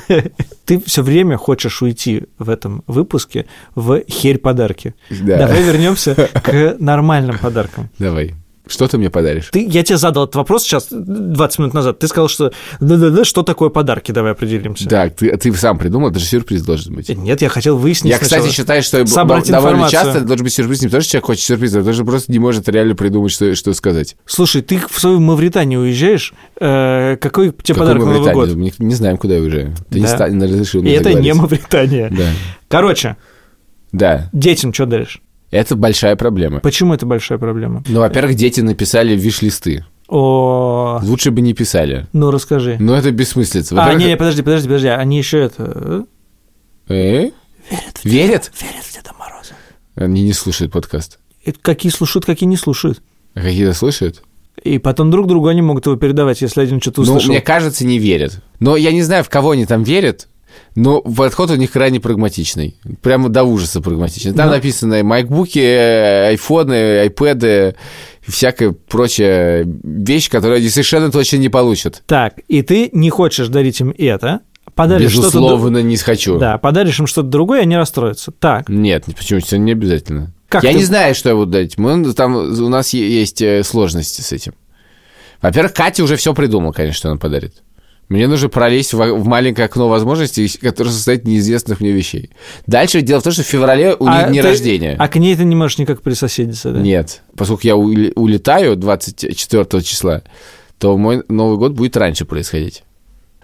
Ты 0.65 0.82
все 0.86 1.02
время 1.02 1.38
хочешь 1.38 1.82
уйти 1.82 2.24
в 2.39 2.50
этом 2.50 2.84
выпуске 2.88 3.45
в 3.76 4.02
херь 4.10 4.38
подарки. 4.38 4.95
Да. 5.10 5.39
Давай 5.39 5.63
вернемся 5.63 6.15
к 6.15 6.76
нормальным 6.80 7.38
подаркам. 7.38 7.89
Давай. 8.00 8.34
Что 8.67 8.88
ты 8.88 8.97
мне 8.97 9.10
подаришь? 9.10 9.49
Ты, 9.51 9.65
я 9.65 9.84
тебе 9.84 9.97
задал 9.97 10.23
этот 10.23 10.36
вопрос 10.36 10.63
сейчас, 10.63 10.88
20 10.89 11.60
минут 11.60 11.73
назад. 11.73 11.99
Ты 11.99 12.08
сказал, 12.08 12.28
что 12.28 12.51
да-да-да, 12.80 13.23
что 13.23 13.43
такое 13.43 13.69
подарки, 13.69 14.12
давай 14.12 14.32
определимся. 14.32 14.89
Да, 14.89 15.10
ты, 15.10 15.36
ты 15.38 15.54
сам 15.54 15.78
придумал, 15.78 16.10
это 16.10 16.19
же 16.19 16.25
сюрприз 16.25 16.63
должен 16.63 16.95
быть. 16.95 17.10
Нет, 17.10 17.41
я 17.41 17.49
хотел 17.49 17.78
выяснить 17.78 18.12
Я, 18.12 18.17
сначала. 18.17 18.41
кстати, 18.41 18.56
считаю, 18.56 18.82
что 18.84 19.06
собрать 19.06 19.47
довольно 19.49 19.75
информацию. 19.86 19.91
часто 20.04 20.17
это 20.19 20.28
должен 20.28 20.43
быть 20.43 20.54
сюрприз. 20.54 20.82
Не 20.82 20.88
потому, 20.88 21.01
что 21.01 21.12
человек 21.12 21.25
хочет 21.25 21.43
сюрприз, 21.43 21.73
а 21.73 21.78
потому 21.78 21.93
что 21.93 22.06
просто 22.06 22.32
не 22.32 22.39
может 22.39 22.67
реально 22.69 22.95
придумать, 22.95 23.32
что, 23.32 23.54
что 23.56 23.73
сказать. 23.73 24.15
Слушай, 24.25 24.62
ты 24.62 24.80
в 24.89 24.99
свою 24.99 25.19
Мавританию 25.19 25.82
уезжаешь, 25.82 26.34
э, 26.60 27.17
какой 27.21 27.51
тебе 27.51 27.75
Какой 27.75 27.80
подарок 27.80 28.04
на 28.06 28.13
Новый 28.13 28.34
год? 28.34 28.49
Мы 28.56 28.63
не, 28.63 28.73
не 28.80 28.95
знаем, 28.95 29.17
куда 29.17 29.36
я 29.36 29.41
уезжаю. 29.41 29.75
Ты 29.89 29.99
не, 29.99 30.06
Да. 30.06 30.15
ста- 30.15 30.30
не 30.30 30.43
разрешил 30.43 30.82
И 30.82 30.86
мне 30.86 30.95
это 30.95 31.13
не. 31.13 31.34
Мавритания. 31.34 32.10
Да. 32.10 32.30
Короче, 32.67 33.17
да, 33.91 34.30
детям 34.34 34.73
что 34.73 34.86
даришь? 34.86 35.21
Это 35.56 35.76
большая 35.76 36.15
проблема. 36.15 36.60
Почему 36.60 36.94
это 36.94 37.06
большая 37.06 37.38
проблема? 37.38 37.84
Ну, 37.88 38.00
во-первых, 38.00 38.36
дети 38.36 38.62
написали 38.62 39.15
виш-листы. 39.15 39.86
О, 40.08 41.00
Лучше 41.04 41.32
бы 41.32 41.41
не 41.41 41.54
писали. 41.54 42.08
ну 42.13 42.30
расскажи. 42.32 42.78
Но 42.80 42.96
это 42.96 43.12
бессмыслица. 43.12 43.76
А, 43.84 43.94
не, 43.96 44.06
не, 44.06 44.18
подожди, 44.18 44.43
подожди, 44.43 44.68
подожди, 44.68 44.88
они 44.89 45.18
еще 45.18 45.39
это... 45.39 46.06
э? 46.89 47.32
Верят 47.70 47.97
в, 47.97 48.06
Верят? 48.06 48.51
верят 48.62 48.84
в 48.84 48.93
Деда 48.93 49.12
Мороза. 49.18 49.53
Они 49.95 50.24
не 50.24 50.34
слушают 50.34 50.72
подкаст. 50.72 51.18
Это 51.43 51.58
какие 51.62 51.91
слушают, 51.91 52.26
какие 52.26 52.47
не 52.47 52.58
слушают. 52.58 53.01
А 53.34 53.41
какие-то 53.41 53.74
слушают? 53.74 54.22
И 54.64 54.78
потом 54.78 55.10
друг 55.12 55.28
другу 55.28 55.47
они 55.47 55.62
могут 55.64 55.86
его 55.88 55.95
передавать, 55.95 56.41
если 56.41 56.62
один 56.62 56.80
что-то 56.82 57.01
Ну, 57.01 57.08
услышал. 57.08 57.32
мне 57.32 57.41
кажется, 57.41 57.86
не 57.86 57.97
верят. 57.99 58.41
Но 58.60 58.76
я 58.78 58.91
не 58.91 59.01
знаю, 59.01 59.24
в 59.24 59.30
кого 59.30 59.51
они 59.51 59.66
там 59.66 59.84
верят, 59.84 60.28
но 60.76 61.01
подход 61.01 61.51
у 61.51 61.56
них 61.56 61.72
крайне 61.72 61.99
прагматичный. 61.99 62.76
Прямо 63.01 63.30
до 63.30 63.43
ужаса 63.43 63.82
прагматичный. 63.82 64.34
Там 64.34 64.47
Ну. 64.47 64.53
написано 64.56 65.03
макбуки, 65.03 65.60
э, 65.60 66.28
айфоны, 66.30 66.99
айпэды, 67.01 67.76
всякая 68.28 68.72
прочая 68.72 69.66
вещь, 69.84 70.30
которую 70.30 70.58
они 70.58 70.70
совершенно 70.70 71.12
точно 71.12 71.38
не 71.38 71.49
получат. 71.49 72.03
Так, 72.08 72.36
и 72.47 72.62
ты 72.62 72.89
не 72.91 73.10
хочешь 73.10 73.47
дарить 73.47 73.80
им 73.82 73.93
это, 73.97 74.41
подаришь 74.74 75.12
что-то... 75.12 75.28
Безусловно, 75.28 75.78
не 75.82 75.95
хочу. 75.97 76.38
Да, 76.39 76.58
подаришь 76.58 76.99
им 76.99 77.08
что-то 77.08 77.30
другое, 77.30 77.62
они 77.62 77.78
расстроятся. 77.78 78.32
Так, 78.32 78.68
Нет, 78.70 79.06
почему 79.06 79.39
это 79.39 79.58
не 79.58 79.72
обязательно. 79.72 80.34
Как 80.49 80.64
я 80.64 80.72
ты- 80.72 80.78
не 80.78 80.84
знаю, 80.84 81.16
что 81.16 81.30
я 81.30 81.36
буду 81.36 81.51
дарить. 81.51 81.78
Мы, 81.78 82.14
там, 82.14 82.36
у 82.36 82.70
нас 82.70 82.93
есть 82.93 83.41
э, 83.41 83.64
сложности 83.64 84.22
с 84.22 84.32
этим. 84.32 84.53
Во-первых, 85.41 85.74
Катя 85.74 86.03
уже 86.03 86.16
все 86.16 86.34
придумала, 86.34 86.72
конечно, 86.72 86.95
что 86.97 87.10
она 87.10 87.18
подарит. 87.20 87.56
Мне 88.08 88.28
нужно 88.28 88.49
пролезть 88.49 88.93
в, 88.93 88.97
в 88.97 89.26
маленькое 89.26 89.66
окно 89.66 89.89
возможностей, 89.89 90.47
которое 90.60 90.91
состоит 90.91 91.22
из 91.22 91.28
неизвестных 91.28 91.80
мне 91.80 91.91
вещей. 91.91 92.30
Дальше 92.68 93.01
дело 93.01 93.20
в 93.20 93.24
том, 93.24 93.34
что 93.34 93.41
в 93.41 93.47
феврале 93.47 93.95
у 93.95 94.06
а 94.06 94.24
них 94.24 94.34
день 94.34 94.41
ты- 94.43 94.47
рождения. 94.47 94.95
А 94.99 95.08
к 95.08 95.16
ней 95.16 95.36
ты 95.36 95.43
не 95.43 95.56
можешь 95.56 95.80
никак 95.80 96.01
присоседиться, 96.01 96.72
да? 96.72 96.80
Нет. 96.80 97.24
Поскольку 97.36 97.62
я 97.66 97.76
улетаю 97.76 98.76
24 98.76 99.82
числа, 99.82 100.22
то 100.78 100.97
мой 100.97 101.24
Новый 101.30 101.58
год 101.58 101.74
будет 101.74 101.97
раньше 101.97 102.26
происходить. 102.26 102.84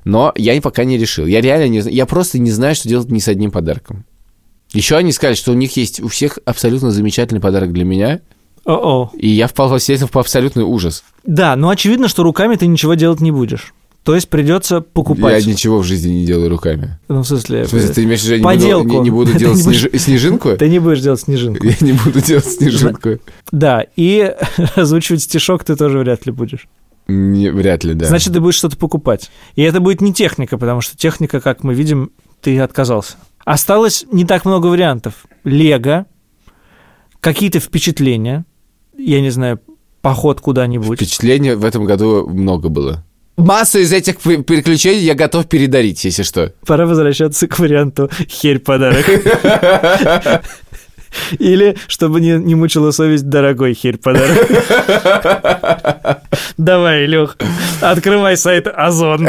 Но 0.03 0.31
я 0.35 0.59
пока 0.61 0.83
не 0.83 0.97
решил. 0.97 1.25
Я 1.25 1.41
реально 1.41 1.67
не 1.67 1.81
знаю. 1.81 1.95
Я 1.95 2.05
просто 2.05 2.37
не 2.39 2.51
знаю, 2.51 2.75
что 2.75 2.87
делать 2.89 3.09
ни 3.09 3.19
с 3.19 3.27
одним 3.27 3.51
подарком. 3.51 4.05
Еще 4.73 4.95
они 4.95 5.11
сказали, 5.11 5.35
что 5.35 5.51
у 5.51 5.55
них 5.55 5.75
есть 5.75 5.99
у 5.99 6.07
всех 6.07 6.39
абсолютно 6.45 6.91
замечательный 6.91 7.41
подарок 7.41 7.73
для 7.73 7.83
меня, 7.83 8.21
О-о. 8.63 9.11
и 9.17 9.27
я 9.27 9.47
впал 9.47 9.67
в 9.67 9.77
в 9.79 10.17
абсолютный 10.17 10.63
ужас. 10.63 11.03
Да, 11.25 11.55
но 11.55 11.69
очевидно, 11.69 12.07
что 12.07 12.23
руками 12.23 12.55
ты 12.55 12.67
ничего 12.67 12.93
делать 12.93 13.19
не 13.19 13.31
будешь. 13.31 13.73
То 14.03 14.15
есть 14.15 14.29
придется 14.29 14.81
покупать. 14.81 15.45
Я 15.45 15.51
ничего 15.51 15.77
в 15.79 15.83
жизни 15.83 16.11
не 16.11 16.25
делаю 16.25 16.49
руками. 16.49 16.97
Ну, 17.07 17.21
в 17.21 17.27
смысле, 17.27 17.65
В 17.65 17.69
смысле, 17.69 17.93
ты 17.93 18.03
имеешь 18.03 18.21
в 18.21 18.23
виду, 18.23 18.33
я 18.33 18.39
не 18.39 18.43
Поделку. 18.61 18.83
буду, 18.87 18.93
не, 18.97 19.03
не 19.03 19.09
буду 19.11 19.31
Ты 19.33 19.37
делать 19.39 19.57
не 19.57 19.63
будешь- 19.63 19.81
снеж- 19.85 19.97
снежинку? 20.01 20.49
ты 20.57 20.69
не 20.69 20.79
будешь 20.79 21.01
делать 21.01 21.19
снежинку. 21.21 21.63
Я 21.67 21.75
не 21.81 21.93
буду 21.93 22.19
делать 22.19 22.45
снежинку. 22.51 23.09
Да, 23.51 23.85
и 23.95 24.35
озвучивать 24.75 25.21
стишок 25.21 25.63
ты 25.63 25.75
тоже 25.75 25.99
вряд 25.99 26.25
ли 26.25 26.31
будешь. 26.31 26.67
Не, 27.07 27.51
вряд 27.51 27.83
ли, 27.83 27.93
да. 27.93 28.07
Значит, 28.07 28.33
ты 28.33 28.39
будешь 28.39 28.55
что-то 28.55 28.75
покупать. 28.77 29.29
И 29.55 29.61
это 29.61 29.79
будет 29.81 30.01
не 30.01 30.13
техника, 30.13 30.57
потому 30.57 30.81
что 30.81 30.97
техника, 30.97 31.39
как 31.39 31.63
мы 31.63 31.73
видим, 31.75 32.11
ты 32.41 32.57
отказался. 32.59 33.17
Осталось 33.45 34.05
не 34.11 34.25
так 34.25 34.45
много 34.45 34.67
вариантов. 34.67 35.25
Лего, 35.43 36.05
какие-то 37.19 37.59
впечатления, 37.59 38.45
я 38.97 39.21
не 39.21 39.29
знаю, 39.29 39.59
поход 40.01 40.41
куда-нибудь. 40.41 40.97
Впечатлений 40.97 41.53
в 41.53 41.65
этом 41.65 41.85
году 41.85 42.27
много 42.27 42.69
было. 42.69 43.03
Массу 43.45 43.79
из 43.79 43.91
этих 43.91 44.19
п- 44.19 44.37
переключений 44.43 45.01
я 45.01 45.13
готов 45.15 45.47
передарить, 45.47 46.03
если 46.05 46.23
что. 46.23 46.51
Пора 46.65 46.85
возвращаться 46.85 47.47
к 47.47 47.57
варианту 47.59 48.09
«херь 48.29 48.59
подарок». 48.59 49.05
Или, 51.39 51.75
чтобы 51.87 52.21
не, 52.21 52.37
не 52.37 52.55
мучила 52.55 52.91
совесть, 52.91 53.27
дорогой 53.27 53.73
херь 53.73 53.97
подарок. 53.97 54.47
Давай, 56.57 57.03
Илюх, 57.05 57.35
открывай 57.81 58.37
сайт 58.37 58.67
Озон. 58.73 59.27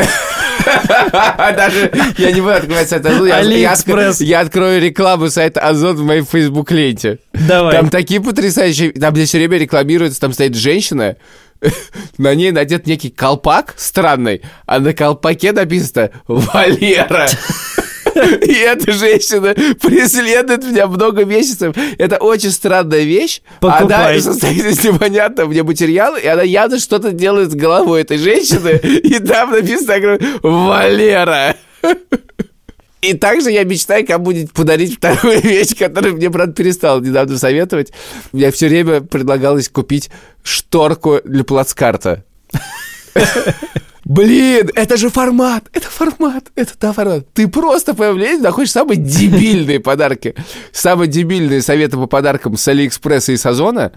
Даже 1.57 1.91
я 2.19 2.31
не 2.31 2.41
буду 2.41 2.53
открывать 2.55 2.89
сайт 2.89 3.05
Озон. 3.05 3.27
я- 3.27 3.41
я 3.41 3.75
Я 4.21 4.41
открою 4.41 4.81
рекламу 4.81 5.29
сайта 5.29 5.61
Озон 5.61 5.97
в 5.97 6.05
моей 6.05 6.23
фейсбук-ленте. 6.23 7.19
Давай. 7.33 7.73
Там 7.73 7.89
такие 7.91 8.21
потрясающие... 8.21 8.93
Там 8.93 9.13
где 9.13 9.25
все 9.25 9.39
время 9.39 9.59
рекламируется, 9.59 10.21
там 10.21 10.33
стоит 10.33 10.55
женщина, 10.55 11.17
на 12.19 12.35
ней 12.35 12.51
надет 12.51 12.87
некий 12.87 13.11
колпак 13.11 13.75
странный, 13.77 14.43
а 14.67 14.81
на 14.81 14.93
колпаке 14.93 15.53
написано 15.53 16.11
«Валера». 16.27 17.29
И 18.15 18.53
эта 18.53 18.93
женщина 18.93 19.55
преследует 19.81 20.65
меня 20.65 20.87
много 20.87 21.25
месяцев. 21.25 21.75
Это 21.97 22.19
очень 22.19 22.51
странная 22.51 23.05
вещь. 23.05 23.41
Покупай. 23.61 24.15
Она 24.17 24.21
состоит 24.21 24.65
из 24.67 24.85
непонятного 24.85 25.49
мне 25.49 25.63
материала, 25.63 26.17
и 26.17 26.27
она 26.27 26.43
явно 26.43 26.79
что-то 26.79 27.13
делает 27.13 27.53
с 27.53 27.55
головой 27.55 28.03
этой 28.03 28.19
женщины. 28.19 28.79
И 28.83 29.19
там 29.19 29.53
написано 29.53 30.19
«Валера». 30.43 31.57
И 33.03 33.14
также 33.14 33.50
я 33.50 33.64
мечтаю 33.64 34.07
кому-нибудь 34.07 34.53
подарить 34.53 34.96
вторую 34.96 35.40
вещь, 35.42 35.76
которую 35.76 36.14
мне, 36.14 36.28
брат, 36.30 36.55
перестал 36.55 37.00
недавно 37.00 37.36
советовать. 37.36 37.92
Мне 38.30 38.53
все 38.53 38.68
время 38.68 39.00
предлагалось 39.00 39.68
купить 39.68 40.09
шторку 40.44 41.18
для 41.24 41.42
плацкарта. 41.42 42.24
Блин, 44.05 44.70
это 44.74 44.96
же 44.96 45.11
формат, 45.11 45.64
это 45.72 45.88
формат, 45.88 46.50
это 46.55 46.72
да, 46.80 46.92
формат. 46.92 47.26
Ты 47.34 47.48
просто 47.48 47.94
появляешься, 47.94 48.42
находишь 48.42 48.70
самые 48.70 48.98
дебильные 48.98 49.80
подарки. 49.80 50.34
Самые 50.70 51.09
дебильные 51.09 51.61
советы 51.61 51.96
по 51.96 52.07
подаркам 52.07 52.57
с 52.57 52.68
Алиэкспресса 52.68 53.32
и 53.32 53.36
с 53.36 53.46
Озона. 53.46 53.92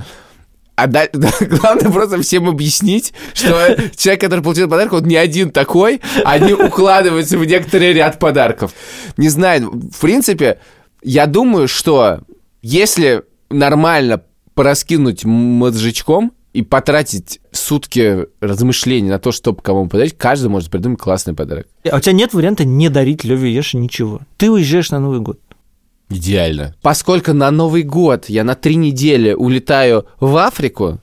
А 0.75 0.87
да- 0.87 1.07
главное 1.11 1.91
просто 1.91 2.21
всем 2.21 2.49
объяснить, 2.49 3.13
что 3.33 3.77
человек, 3.95 4.21
который 4.21 4.41
получил 4.41 4.69
подарок, 4.69 4.93
он 4.93 5.03
не 5.05 5.15
один 5.15 5.51
такой, 5.51 6.01
они 6.23 6.53
укладываются 6.53 7.37
в 7.37 7.45
некоторый 7.45 7.93
ряд 7.93 8.19
подарков. 8.19 8.73
Не 9.17 9.29
знаю, 9.29 9.71
в 9.71 9.99
принципе, 9.99 10.59
я 11.01 11.27
думаю, 11.27 11.67
что 11.67 12.19
если 12.61 13.23
нормально 13.49 14.21
пораскинуть 14.53 15.23
мозжечком 15.25 16.33
и 16.53 16.61
потратить 16.61 17.41
сутки 17.51 18.27
размышлений 18.39 19.09
на 19.09 19.19
то, 19.19 19.33
чтобы 19.33 19.61
кому 19.61 19.89
подарить, 19.89 20.17
каждый 20.17 20.47
может 20.47 20.71
придумать 20.71 20.99
классный 20.99 21.33
подарок. 21.33 21.67
А 21.89 21.97
у 21.97 21.99
тебя 21.99 22.13
нет 22.13 22.33
варианта 22.33 22.63
не 22.63 22.89
дарить 22.89 23.25
Леве 23.25 23.53
Еше 23.53 23.77
ничего. 23.77 24.21
Ты 24.37 24.49
уезжаешь 24.49 24.89
на 24.91 24.99
Новый 24.99 25.19
год. 25.19 25.39
Идеально. 26.09 26.75
Поскольку 26.81 27.33
на 27.33 27.49
Новый 27.51 27.83
год 27.83 28.29
я 28.29 28.43
на 28.43 28.55
три 28.55 28.75
недели 28.75 29.33
улетаю 29.33 30.05
в 30.19 30.37
Африку, 30.37 30.99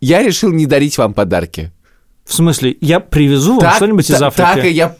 я 0.00 0.22
решил 0.22 0.52
не 0.52 0.66
дарить 0.66 0.98
вам 0.98 1.14
подарки. 1.14 1.72
В 2.24 2.34
смысле, 2.34 2.76
я 2.80 3.00
привезу 3.00 3.58
вам 3.58 3.74
что-нибудь 3.74 4.10
из 4.10 4.20
Африки. 4.20 4.46
Так 4.46 4.64
и 4.64 4.70
я, 4.70 4.96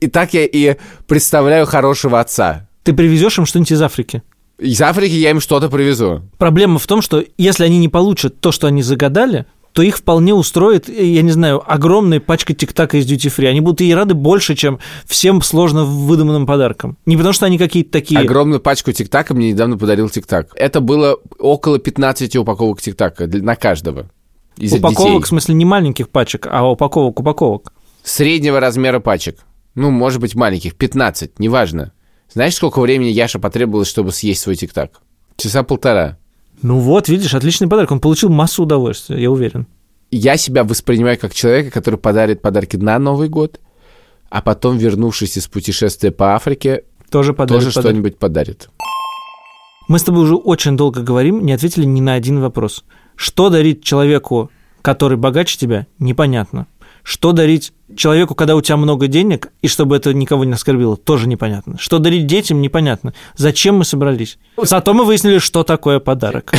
и 0.00 0.08
так 0.08 0.34
я 0.34 0.44
и 0.44 0.76
представляю 1.06 1.66
хорошего 1.66 2.20
отца. 2.20 2.68
Ты 2.82 2.92
привезешь 2.92 3.38
им 3.38 3.46
что-нибудь 3.46 3.72
из 3.72 3.82
Африки. 3.82 4.22
Из 4.58 4.80
Африки 4.80 5.12
я 5.12 5.30
им 5.30 5.40
что-то 5.40 5.68
привезу. 5.68 6.22
Проблема 6.38 6.78
в 6.78 6.86
том, 6.86 7.02
что 7.02 7.22
если 7.36 7.64
они 7.64 7.78
не 7.78 7.88
получат 7.88 8.40
то, 8.40 8.52
что 8.52 8.66
они 8.68 8.82
загадали, 8.82 9.44
то 9.76 9.82
их 9.82 9.98
вполне 9.98 10.32
устроит, 10.32 10.88
э, 10.88 11.04
я 11.04 11.20
не 11.20 11.32
знаю, 11.32 11.62
огромная 11.70 12.18
пачка 12.18 12.54
тик-така 12.54 12.96
из 12.96 13.06
duty 13.06 13.30
free. 13.30 13.46
Они 13.46 13.60
будут 13.60 13.82
ей 13.82 13.94
рады 13.94 14.14
больше, 14.14 14.54
чем 14.54 14.78
всем 15.04 15.42
сложно 15.42 15.84
выдуманным 15.84 16.46
подаркам. 16.46 16.96
Не 17.04 17.18
потому, 17.18 17.34
что 17.34 17.44
они 17.44 17.58
какие-то 17.58 17.92
такие... 17.92 18.18
Огромную 18.18 18.60
пачку 18.60 18.90
тик-така 18.92 19.34
мне 19.34 19.50
недавно 19.50 19.76
подарил 19.76 20.08
тик-так. 20.08 20.48
Это 20.54 20.80
было 20.80 21.18
около 21.38 21.78
15 21.78 22.36
упаковок 22.36 22.80
тик-така 22.80 23.26
на 23.26 23.54
каждого. 23.54 24.08
Из 24.56 24.72
упаковок, 24.72 24.98
в 24.98 25.16
детей. 25.16 25.28
смысле, 25.28 25.54
не 25.56 25.66
маленьких 25.66 26.08
пачек, 26.08 26.46
а 26.50 26.66
упаковок, 26.66 27.20
упаковок. 27.20 27.74
Среднего 28.02 28.60
размера 28.60 28.98
пачек. 28.98 29.40
Ну, 29.74 29.90
может 29.90 30.22
быть, 30.22 30.34
маленьких. 30.34 30.74
15, 30.74 31.38
неважно. 31.38 31.92
Знаешь, 32.32 32.54
сколько 32.54 32.80
времени 32.80 33.08
Яша 33.08 33.38
потребовалось, 33.38 33.88
чтобы 33.88 34.12
съесть 34.12 34.40
свой 34.40 34.56
тик-так? 34.56 35.02
Часа 35.36 35.64
полтора. 35.64 36.16
Ну 36.62 36.78
вот, 36.78 37.08
видишь, 37.08 37.34
отличный 37.34 37.68
подарок. 37.68 37.90
Он 37.92 38.00
получил 38.00 38.28
массу 38.30 38.62
удовольствия, 38.64 39.20
я 39.20 39.30
уверен. 39.30 39.66
я 40.10 40.36
себя 40.36 40.64
воспринимаю 40.64 41.18
как 41.18 41.34
человека, 41.34 41.70
который 41.70 41.98
подарит 41.98 42.40
подарки 42.42 42.76
на 42.76 42.98
Новый 42.98 43.28
год, 43.28 43.60
а 44.30 44.40
потом, 44.42 44.78
вернувшись 44.78 45.36
из 45.36 45.46
путешествия 45.48 46.10
по 46.10 46.34
Африке, 46.34 46.84
Тоже 47.10 47.32
подарок. 47.34 47.62
тоже 47.64 47.70
что-нибудь 47.78 48.18
подарит. 48.18 48.68
Мы 49.88 49.98
с 49.98 50.02
тобой 50.02 50.22
уже 50.24 50.34
очень 50.34 50.76
долго 50.76 51.02
говорим, 51.02 51.44
не 51.44 51.52
ответили 51.52 51.84
ни 51.84 52.00
на 52.00 52.14
один 52.14 52.40
вопрос. 52.40 52.84
Что 53.14 53.50
дарить 53.50 53.84
человеку, 53.84 54.50
который 54.82 55.16
богаче 55.16 55.56
тебя, 55.58 55.86
непонятно. 56.00 56.66
Что 57.04 57.30
дарить 57.32 57.72
человеку, 57.94 58.34
когда 58.34 58.56
у 58.56 58.60
тебя 58.62 58.76
много 58.76 59.06
денег, 59.06 59.48
и 59.62 59.68
чтобы 59.68 59.96
это 59.96 60.12
никого 60.12 60.44
не 60.44 60.52
оскорбило, 60.52 60.96
тоже 60.96 61.28
непонятно. 61.28 61.76
Что 61.78 61.98
дарить 61.98 62.26
детям, 62.26 62.60
непонятно. 62.60 63.14
Зачем 63.36 63.76
мы 63.76 63.84
собрались? 63.84 64.38
Зато 64.56 64.92
мы 64.94 65.04
выяснили, 65.04 65.38
что 65.38 65.62
такое 65.62 66.00
подарок. 66.00 66.52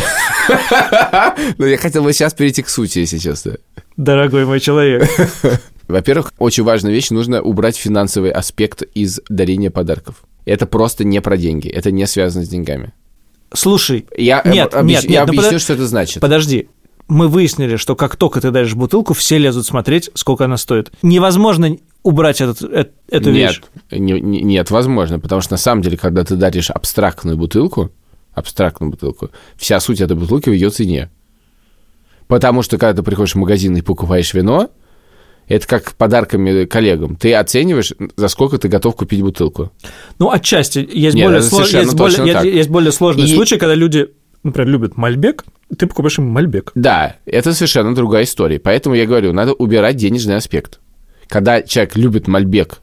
Но 1.57 1.65
я 1.65 1.77
хотел 1.77 2.03
бы 2.03 2.13
сейчас 2.13 2.33
перейти 2.33 2.61
к 2.63 2.69
сути, 2.69 2.99
если 2.99 3.17
честно. 3.17 3.57
Дорогой 3.97 4.45
мой 4.45 4.59
человек. 4.59 5.09
Во-первых, 5.87 6.33
очень 6.37 6.63
важная 6.63 6.91
вещь, 6.91 7.09
нужно 7.11 7.41
убрать 7.41 7.77
финансовый 7.77 8.31
аспект 8.31 8.83
из 8.93 9.19
дарения 9.29 9.71
подарков. 9.71 10.23
Это 10.45 10.65
просто 10.65 11.03
не 11.03 11.21
про 11.21 11.37
деньги, 11.37 11.69
это 11.69 11.91
не 11.91 12.05
связано 12.07 12.45
с 12.45 12.49
деньгами. 12.49 12.93
Слушай, 13.53 14.05
Я, 14.17 14.41
э, 14.43 14.51
Нет, 14.51 14.73
объяс- 14.73 14.83
нет, 14.85 15.03
я 15.05 15.09
нет, 15.21 15.27
ну 15.27 15.31
объясню, 15.31 15.57
подо- 15.57 15.59
что 15.59 15.73
это 15.73 15.87
значит. 15.87 16.19
подожди. 16.21 16.67
Мы 17.07 17.27
выяснили, 17.29 17.77
что 17.77 17.95
как 17.95 18.15
только 18.17 18.41
ты 18.41 18.51
даришь 18.51 18.75
бутылку, 18.75 19.13
все 19.13 19.37
лезут 19.37 19.65
смотреть, 19.65 20.09
сколько 20.13 20.45
она 20.45 20.57
стоит. 20.57 20.91
Невозможно 21.01 21.77
убрать 22.03 22.41
этот, 22.41 22.61
э- 22.61 22.87
эту 23.09 23.31
вещь. 23.31 23.61
Нет, 23.91 23.99
не- 24.01 24.19
не- 24.21 24.41
нет, 24.41 24.71
возможно, 24.71 25.19
потому 25.19 25.41
что 25.41 25.53
на 25.53 25.57
самом 25.57 25.81
деле, 25.81 25.97
когда 25.97 26.23
ты 26.25 26.35
даришь 26.35 26.69
абстрактную 26.69 27.37
бутылку, 27.37 27.91
абстрактную 28.33 28.91
бутылку, 28.91 29.29
вся 29.55 29.79
суть 29.79 30.01
этой 30.01 30.17
бутылки 30.17 30.49
в 30.49 30.53
ее 30.53 30.69
цене. 30.69 31.09
Потому 32.27 32.61
что, 32.61 32.77
когда 32.77 32.97
ты 32.97 33.03
приходишь 33.03 33.33
в 33.35 33.37
магазин 33.37 33.75
и 33.77 33.81
покупаешь 33.81 34.33
вино, 34.33 34.69
это 35.47 35.65
как 35.65 35.93
подарками 35.93 36.65
коллегам. 36.65 37.15
Ты 37.15 37.33
оцениваешь, 37.33 37.93
за 38.17 38.27
сколько 38.27 38.57
ты 38.57 38.67
готов 38.67 38.97
купить 38.97 39.21
бутылку. 39.21 39.71
Ну, 40.19 40.29
отчасти. 40.29 40.79
Есть, 40.79 41.15
Нет, 41.15 41.25
более, 41.27 41.39
это 41.39 41.47
слож- 41.47 41.73
есть, 41.81 41.93
более, 41.95 42.53
есть- 42.53 42.69
более 42.69 42.91
сложные 42.91 43.27
И- 43.27 43.33
случаи, 43.33 43.55
когда 43.55 43.75
люди, 43.75 44.09
например, 44.43 44.69
любят 44.69 44.97
Мальбек, 44.97 45.43
Ты 45.77 45.87
покупаешь 45.87 46.17
ему 46.17 46.31
Мальбек. 46.31 46.71
Да, 46.75 47.17
это 47.25 47.53
совершенно 47.53 47.93
другая 47.93 48.23
история. 48.23 48.59
Поэтому 48.59 48.95
я 48.95 49.05
говорю, 49.05 49.33
надо 49.33 49.53
убирать 49.53 49.97
денежный 49.97 50.35
аспект. 50.37 50.79
Когда 51.27 51.61
человек 51.61 51.95
любит 51.97 52.27
Мальбек, 52.27 52.79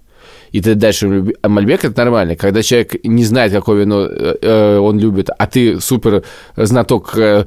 и 0.54 0.60
ты 0.60 0.76
дальше 0.76 1.08
люби- 1.08 1.34
а 1.42 1.48
Мальбек 1.48 1.84
это 1.84 1.98
нормально. 2.04 2.36
Когда 2.36 2.62
человек 2.62 3.04
не 3.04 3.24
знает, 3.24 3.52
какое 3.52 3.80
вино 3.80 4.06
э, 4.08 4.36
э, 4.40 4.78
он 4.78 5.00
любит, 5.00 5.28
а 5.36 5.48
ты 5.48 5.80
супер 5.80 6.22
знаток 6.56 7.18
э, 7.18 7.44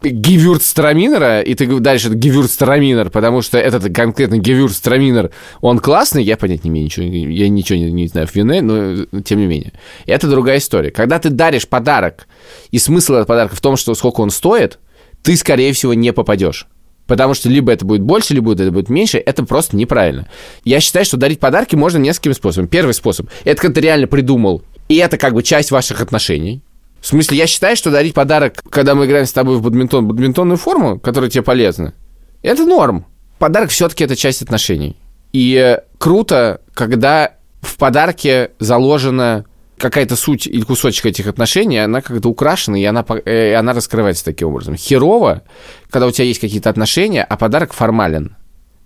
Гевюрцтраминера, 0.00 1.40
и 1.40 1.52
ты 1.56 1.66
дальше 1.80 2.06
это 2.06 2.16
Гевюрцтраминер, 2.16 3.10
потому 3.10 3.42
что 3.42 3.58
этот 3.58 3.92
конкретно 3.92 4.38
Гевюрцтраминер, 4.38 5.32
он 5.62 5.80
классный, 5.80 6.22
я 6.22 6.36
понять 6.36 6.62
не 6.62 6.70
имею 6.70 6.84
ничего, 6.84 7.06
я 7.06 7.48
ничего 7.48 7.76
не, 7.76 7.90
не 7.90 8.06
знаю 8.06 8.28
в 8.28 8.36
вине, 8.36 8.62
но 8.62 8.76
э, 8.76 9.06
тем 9.24 9.40
не 9.40 9.46
менее. 9.46 9.72
Это 10.06 10.28
другая 10.28 10.58
история. 10.58 10.92
Когда 10.92 11.18
ты 11.18 11.28
даришь 11.28 11.66
подарок, 11.66 12.28
и 12.70 12.78
смысл 12.78 13.14
этого 13.14 13.24
подарка 13.24 13.56
в 13.56 13.60
том, 13.60 13.76
что 13.76 13.94
сколько 13.94 14.20
он 14.20 14.30
стоит, 14.30 14.78
ты, 15.24 15.36
скорее 15.36 15.72
всего, 15.72 15.92
не 15.94 16.12
попадешь. 16.12 16.68
Потому 17.10 17.34
что 17.34 17.48
либо 17.48 17.72
это 17.72 17.84
будет 17.84 18.02
больше, 18.02 18.34
либо 18.34 18.52
это 18.52 18.70
будет 18.70 18.88
меньше, 18.88 19.18
это 19.18 19.42
просто 19.42 19.76
неправильно. 19.76 20.28
Я 20.62 20.78
считаю, 20.78 21.04
что 21.04 21.16
дарить 21.16 21.40
подарки 21.40 21.74
можно 21.74 21.98
несколькими 21.98 22.34
способами. 22.34 22.68
Первый 22.68 22.94
способ– 22.94 23.28
это 23.44 23.60
когда 23.60 23.74
ты 23.74 23.80
реально 23.80 24.06
придумал, 24.06 24.62
и 24.88 24.94
это 24.94 25.16
как 25.16 25.34
бы 25.34 25.42
часть 25.42 25.72
ваших 25.72 26.02
отношений. 26.02 26.62
В 27.00 27.08
смысле, 27.08 27.38
я 27.38 27.48
считаю, 27.48 27.74
что 27.74 27.90
дарить 27.90 28.14
подарок, 28.14 28.62
когда 28.70 28.94
мы 28.94 29.06
играем 29.06 29.26
с 29.26 29.32
тобой 29.32 29.56
в 29.56 29.62
бадминтон, 29.62 30.06
бадминтонную 30.06 30.56
форму, 30.56 31.00
которая 31.00 31.28
тебе 31.28 31.42
полезна, 31.42 31.94
это 32.42 32.64
норм. 32.64 33.04
Подарок 33.40 33.70
все-таки 33.70 34.04
это 34.04 34.14
часть 34.14 34.42
отношений. 34.42 34.96
И 35.32 35.56
э, 35.56 35.80
круто, 35.98 36.60
когда 36.74 37.32
в 37.60 37.76
подарке 37.76 38.52
заложена 38.60 39.46
какая-то 39.80 40.14
суть 40.14 40.46
или 40.46 40.62
кусочек 40.62 41.06
этих 41.06 41.26
отношений, 41.26 41.78
она 41.78 42.00
как-то 42.00 42.28
украшена, 42.28 42.78
и 42.78 42.84
она, 42.84 43.04
э, 43.24 43.50
и 43.50 43.52
она 43.54 43.72
раскрывается 43.72 44.24
таким 44.24 44.48
образом. 44.48 44.76
Херово, 44.76 45.42
когда 45.90 46.06
у 46.06 46.10
тебя 46.10 46.26
есть 46.26 46.40
какие-то 46.40 46.70
отношения, 46.70 47.24
а 47.24 47.36
подарок 47.36 47.72
формален. 47.72 48.36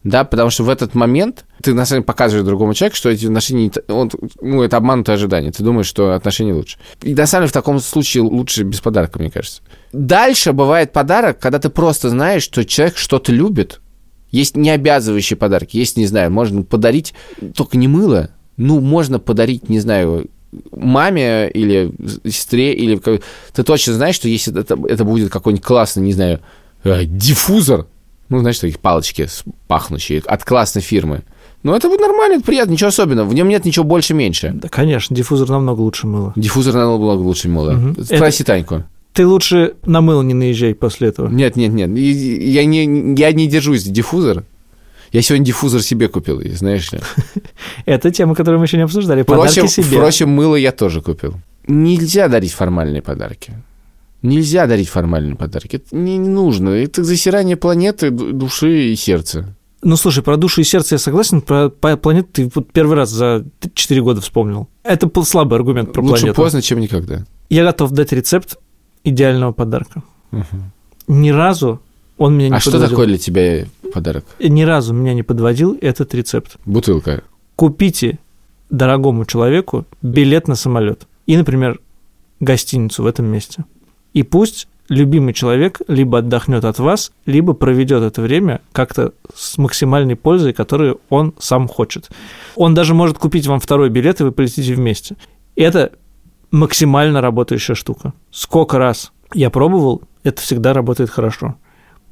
Да, 0.05 0.25
потому 0.25 0.51
что 0.51 0.65
в 0.65 0.69
этот 0.69 0.95
момент 0.95 1.47
ты 1.63 1.73
на 1.73 1.87
самом 1.87 2.01
деле 2.01 2.07
показываешь 2.07 2.47
другому 2.47 2.75
человеку, 2.75 2.97
что 2.97 3.09
эти 3.09 3.25
отношения, 3.25 3.73
он, 3.89 4.11
ну, 4.43 4.63
это 4.63 4.77
обманутое 4.77 5.17
ожидание. 5.17 5.51
Ты 5.51 5.63
думаешь, 5.63 5.87
что 5.87 6.13
отношения 6.13 6.53
лучше. 6.53 6.79
И 7.03 7.15
на 7.15 7.27
самом 7.27 7.45
деле 7.45 7.51
в 7.51 7.55
таком 7.55 7.81
случае 7.81 8.23
лучше 8.23 8.65
без 8.65 8.81
подарка, 8.81 9.19
мне 9.19 9.31
кажется. 9.31 9.63
Дальше 9.93 10.53
бывает 10.53 10.93
подарок, 10.93 11.39
когда 11.39 11.59
ты 11.59 11.71
просто 11.71 12.11
знаешь, 12.11 12.43
что 12.43 12.67
человек 12.67 12.99
что-то 12.99 13.33
любит. 13.33 13.81
Есть 14.31 14.57
не 14.57 14.69
обязывающие 14.69 15.39
подарки. 15.39 15.79
Есть, 15.79 15.97
не 15.97 16.07
знаю, 16.07 16.31
можно 16.31 16.63
подарить 16.65 17.15
только 17.57 17.79
не 17.79 17.89
мыло. 17.89 18.31
Ну, 18.59 18.81
можно 18.81 19.19
подарить, 19.19 19.71
не 19.71 19.81
знаю, 19.81 20.27
маме 20.73 21.49
или 21.51 21.93
сестре, 22.29 22.75
или... 22.75 23.01
Ты 23.53 23.63
точно 23.63 23.95
знаешь, 23.95 24.15
что 24.15 24.29
если 24.29 24.59
это, 24.59 24.79
это 24.89 25.05
будет 25.05 25.31
какой-нибудь 25.31 25.65
классный, 25.65 26.03
не 26.03 26.13
знаю, 26.13 26.41
э, 26.83 27.05
диффузор, 27.05 27.87
ну, 28.29 28.41
знаешь, 28.41 28.59
такие 28.59 28.79
палочки 28.79 29.29
пахнущие 29.67 30.23
от 30.27 30.45
классной 30.45 30.83
фирмы. 30.83 31.23
Ну, 31.63 31.75
это 31.75 31.89
будет 31.89 32.01
нормально, 32.01 32.35
это 32.35 32.45
приятно, 32.45 32.73
ничего 32.73 32.89
особенного. 32.89 33.27
В 33.27 33.35
нем 33.35 33.49
нет 33.49 33.65
ничего 33.65 33.85
больше-меньше. 33.85 34.53
Да, 34.55 34.69
конечно, 34.69 35.17
диффузор 35.17 35.49
намного 35.49 35.81
лучше 35.81 36.07
мыла. 36.07 36.33
Диффузор 36.37 36.75
намного 36.75 37.21
лучше 37.21 37.49
мыла. 37.49 37.73
Мгм. 37.73 38.05
Спроси 38.05 38.45
Таньку. 38.45 38.85
Ты 39.15 39.27
лучше 39.27 39.75
на 39.87 40.01
мыло 40.01 40.23
не 40.23 40.35
наезжай 40.35 40.75
после 40.75 41.09
этого. 41.09 41.29
Нет, 41.29 41.57
нет, 41.57 41.73
нет. 41.73 41.89
Я 41.97 42.65
не, 42.65 43.15
я 43.17 43.33
не 43.33 43.47
держусь 43.47 43.85
диффузор. 43.85 44.45
Я 45.15 45.23
сегодня 45.23 45.47
диффузор 45.47 45.81
себе 45.81 46.09
купил, 46.09 46.43
знаешь 46.57 46.93
ли. 46.93 46.99
Это 47.87 48.11
тема, 48.11 48.35
которую 48.35 48.59
мы 48.59 48.67
еще 48.67 48.77
не 48.77 48.83
обсуждали. 48.83 49.23
Подарки 49.23 49.53
Впрочем, 49.61 49.69
себе. 49.69 49.97
впрочем, 49.99 50.29
мыло 50.29 50.57
я 50.57 50.73
тоже 50.73 51.01
купил. 51.01 51.35
Нельзя 51.69 52.27
дарить 52.29 52.53
формальные 52.53 53.01
подарки. 53.01 53.53
Нельзя 54.23 54.67
дарить 54.67 54.89
формальные 54.89 55.37
подарки. 55.37 55.77
Это 55.77 55.95
не 55.97 56.19
не 56.19 56.29
нужно. 56.29 56.71
Это 56.71 57.05
засирание 57.05 57.57
планеты, 57.57 58.11
ду- 58.11 58.33
души 58.33 58.93
и 58.93 58.97
сердца. 58.97 59.55
Ну, 59.83 59.97
слушай, 59.97 60.23
про 60.25 60.37
душу 60.37 60.63
и 60.63 60.65
сердце 60.65 60.97
я 60.97 60.99
согласен, 60.99 61.43
про 61.43 61.69
планету 61.69 62.29
ты 62.33 62.51
вот 62.53 62.73
первый 62.73 62.97
раз 62.97 63.11
за 63.11 63.45
4 63.75 64.03
года 64.03 64.21
вспомнил. 64.21 64.69
Это 64.83 65.07
был 65.07 65.25
слабый 65.25 65.59
аргумент 65.59 65.93
про 65.93 66.01
Лучше 66.03 66.23
планету. 66.23 66.43
поздно, 66.43 66.61
чем 66.61 66.81
никогда. 66.81 67.25
Я 67.51 67.63
готов 67.65 67.93
дать 67.93 68.11
рецепт 68.13 68.59
идеального 69.05 69.53
подарка. 69.53 70.03
Ни 71.07 71.31
разу 71.31 71.81
он 72.17 72.37
меня 72.37 72.49
не 72.51 72.57
А 72.57 72.61
что 72.61 72.73
подводил. 72.73 72.91
такое 72.91 73.07
для 73.07 73.19
тебя 73.19 73.67
подарок? 73.93 74.25
Ни 74.39 74.63
разу 74.63 74.93
меня 74.95 75.15
не 75.15 75.23
подводил 75.23 75.77
этот 75.81 76.15
рецепт. 76.15 76.57
Бутылка. 76.65 77.23
Купите 77.57 78.19
дорогому 78.71 79.25
человеку 79.25 79.87
билет 80.03 80.49
на 80.49 80.55
самолет 80.55 81.07
и, 81.27 81.37
например, 81.37 81.81
гостиницу 82.41 83.03
в 83.03 83.07
этом 83.07 83.27
месте. 83.27 83.65
И 84.13 84.23
пусть 84.23 84.69
любимый 84.89 85.33
человек 85.33 85.81
либо 85.89 86.19
отдохнет 86.19 86.65
от 86.65 86.79
вас, 86.79 87.13
либо 87.27 87.55
проведет 87.55 88.03
это 88.03 88.21
время 88.21 88.61
как-то 88.73 89.13
с 89.35 89.57
максимальной 89.59 90.17
пользой, 90.17 90.53
которую 90.53 91.01
он 91.09 91.35
сам 91.39 91.69
хочет. 91.69 92.11
Он 92.55 92.75
даже 92.75 92.95
может 92.95 93.19
купить 93.19 93.47
вам 93.47 93.61
второй 93.61 93.89
билет, 93.89 94.21
и 94.21 94.25
вы 94.25 94.33
полетите 94.33 94.75
вместе. 94.75 95.17
Это 95.57 95.93
максимально 96.51 97.21
работающая 97.21 97.75
штука. 97.75 98.13
Сколько 98.31 98.79
раз 98.79 99.13
я 99.33 99.51
пробовал, 99.51 100.03
это 100.23 100.41
всегда 100.43 100.73
работает 100.73 101.11
хорошо. 101.11 101.57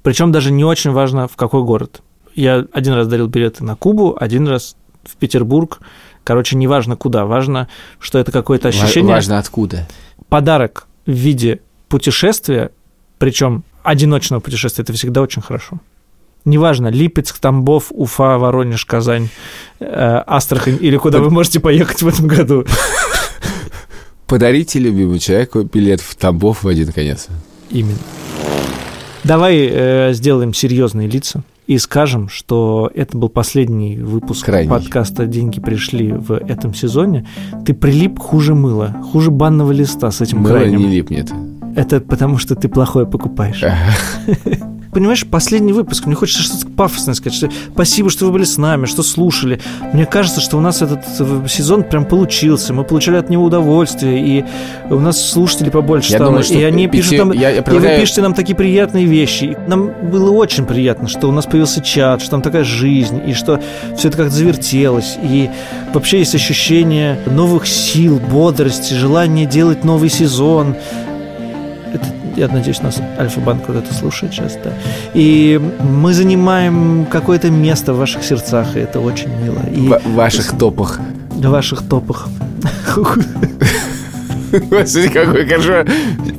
Причем 0.02 0.32
даже 0.32 0.50
не 0.50 0.64
очень 0.64 0.90
важно, 0.90 1.28
в 1.28 1.36
какой 1.36 1.62
город. 1.62 2.02
Я 2.34 2.66
один 2.72 2.94
раз 2.94 3.06
дарил 3.06 3.28
билеты 3.28 3.64
на 3.64 3.76
Кубу, 3.76 4.16
один 4.18 4.48
раз 4.48 4.76
в 5.04 5.16
Петербург. 5.16 5.80
Короче, 6.24 6.56
не 6.56 6.66
важно 6.66 6.96
куда, 6.96 7.24
важно, 7.24 7.68
что 7.98 8.18
это 8.18 8.32
какое-то 8.32 8.68
ощущение. 8.68 9.14
Важно 9.14 9.38
откуда. 9.38 9.88
Подарок 10.28 10.86
в 11.06 11.10
виде 11.10 11.60
путешествия, 11.88 12.70
причем 13.18 13.64
одиночного 13.82 14.40
путешествия, 14.40 14.82
это 14.82 14.92
всегда 14.92 15.20
очень 15.20 15.42
хорошо. 15.42 15.80
Неважно, 16.44 16.88
Липецк, 16.88 17.38
Тамбов, 17.38 17.86
Уфа, 17.90 18.38
Воронеж, 18.38 18.84
Казань, 18.84 19.28
э, 19.78 20.22
Астрахань 20.26 20.78
или 20.80 20.96
куда 20.96 21.20
вы 21.20 21.30
можете 21.30 21.60
поехать 21.60 22.02
в 22.02 22.08
этом 22.08 22.26
году. 22.26 22.64
Подарите 24.26 24.78
любимому 24.78 25.18
человеку 25.18 25.62
билет 25.62 26.00
в 26.00 26.16
Тамбов 26.16 26.64
в 26.64 26.68
один 26.68 26.90
конец. 26.90 27.28
Именно. 27.70 27.98
Давай 29.24 29.68
э, 29.70 30.12
сделаем 30.14 30.52
серьезные 30.52 31.08
лица 31.08 31.42
и 31.66 31.78
скажем, 31.78 32.28
что 32.28 32.90
это 32.94 33.16
был 33.16 33.28
последний 33.28 33.96
выпуск 33.96 34.44
Крайний. 34.46 34.68
подкаста 34.68 35.26
«Деньги 35.26 35.60
пришли» 35.60 36.12
в 36.12 36.32
этом 36.32 36.74
сезоне. 36.74 37.26
Ты 37.64 37.72
прилип 37.72 38.18
хуже 38.18 38.54
мыла, 38.54 38.96
хуже 39.12 39.30
банного 39.30 39.70
листа 39.70 40.10
с 40.10 40.20
этим 40.20 40.38
Мыло 40.38 40.54
крайним. 40.58 40.80
не 40.80 40.86
липнет. 40.88 41.30
Это 41.76 42.00
потому, 42.00 42.38
что 42.38 42.56
ты 42.56 42.68
плохое 42.68 43.06
покупаешь. 43.06 43.62
Понимаешь, 44.92 45.24
последний 45.26 45.72
выпуск, 45.72 46.04
мне 46.04 46.14
хочется 46.14 46.42
что-то 46.42 46.66
пафосное 46.66 47.14
сказать, 47.14 47.34
что 47.34 47.48
спасибо, 47.72 48.10
что 48.10 48.26
вы 48.26 48.32
были 48.32 48.44
с 48.44 48.58
нами, 48.58 48.84
что 48.84 49.02
слушали. 49.02 49.58
Мне 49.94 50.04
кажется, 50.04 50.42
что 50.42 50.58
у 50.58 50.60
нас 50.60 50.82
этот 50.82 51.00
э, 51.18 51.46
сезон 51.48 51.82
прям 51.82 52.04
получился, 52.04 52.74
мы 52.74 52.84
получали 52.84 53.16
от 53.16 53.30
него 53.30 53.44
удовольствие, 53.44 54.20
и 54.20 54.44
у 54.90 54.98
нас 54.98 55.18
слушателей 55.30 55.70
побольше 55.70 56.10
Я 56.12 56.18
стало, 56.18 56.28
думаю, 56.32 56.44
что 56.44 56.54
и 56.58 56.62
они 56.62 56.88
пяти- 56.88 56.98
пишут 56.98 57.18
нам, 57.18 57.32
я- 57.32 57.48
я 57.48 57.54
и 57.54 57.58
вы 57.60 57.62
предлагаю- 57.64 58.00
пишете 58.02 58.20
нам 58.20 58.34
такие 58.34 58.54
приятные 58.54 59.06
вещи. 59.06 59.44
И 59.44 59.56
Нам 59.66 59.92
было 60.10 60.30
очень 60.30 60.66
приятно, 60.66 61.08
что 61.08 61.26
у 61.26 61.32
нас 61.32 61.46
появился 61.46 61.80
чат, 61.80 62.20
что 62.20 62.30
там 62.32 62.42
такая 62.42 62.64
жизнь, 62.64 63.18
и 63.26 63.32
что 63.32 63.62
все 63.96 64.08
это 64.08 64.18
как-то 64.18 64.34
завертелось, 64.34 65.16
и 65.22 65.48
вообще 65.94 66.18
есть 66.18 66.34
ощущение 66.34 67.18
новых 67.30 67.66
сил, 67.66 68.18
бодрости, 68.30 68.92
желание 68.92 69.46
делать 69.46 69.84
новый 69.84 70.10
сезон. 70.10 70.76
Это, 71.92 72.06
я 72.36 72.48
надеюсь, 72.48 72.80
нас 72.82 73.00
Альфа-банк 73.18 73.68
вот 73.68 73.76
это 73.76 73.92
слушает 73.94 74.32
сейчас, 74.32 74.56
да. 74.64 74.72
И 75.14 75.60
мы 75.80 76.14
занимаем 76.14 77.06
какое-то 77.10 77.50
место 77.50 77.92
в 77.92 77.98
ваших 77.98 78.22
сердцах, 78.24 78.76
и 78.76 78.80
это 78.80 79.00
очень 79.00 79.28
мило. 79.42 79.60
И 79.74 79.88
В 80.08 80.14
ваших 80.14 80.56
топах. 80.58 81.00
в 81.30 81.40
ваших 81.48 81.82
топах. 81.82 82.28
Господи, 84.70 85.08
какой 85.08 85.46
хорошо. 85.46 85.84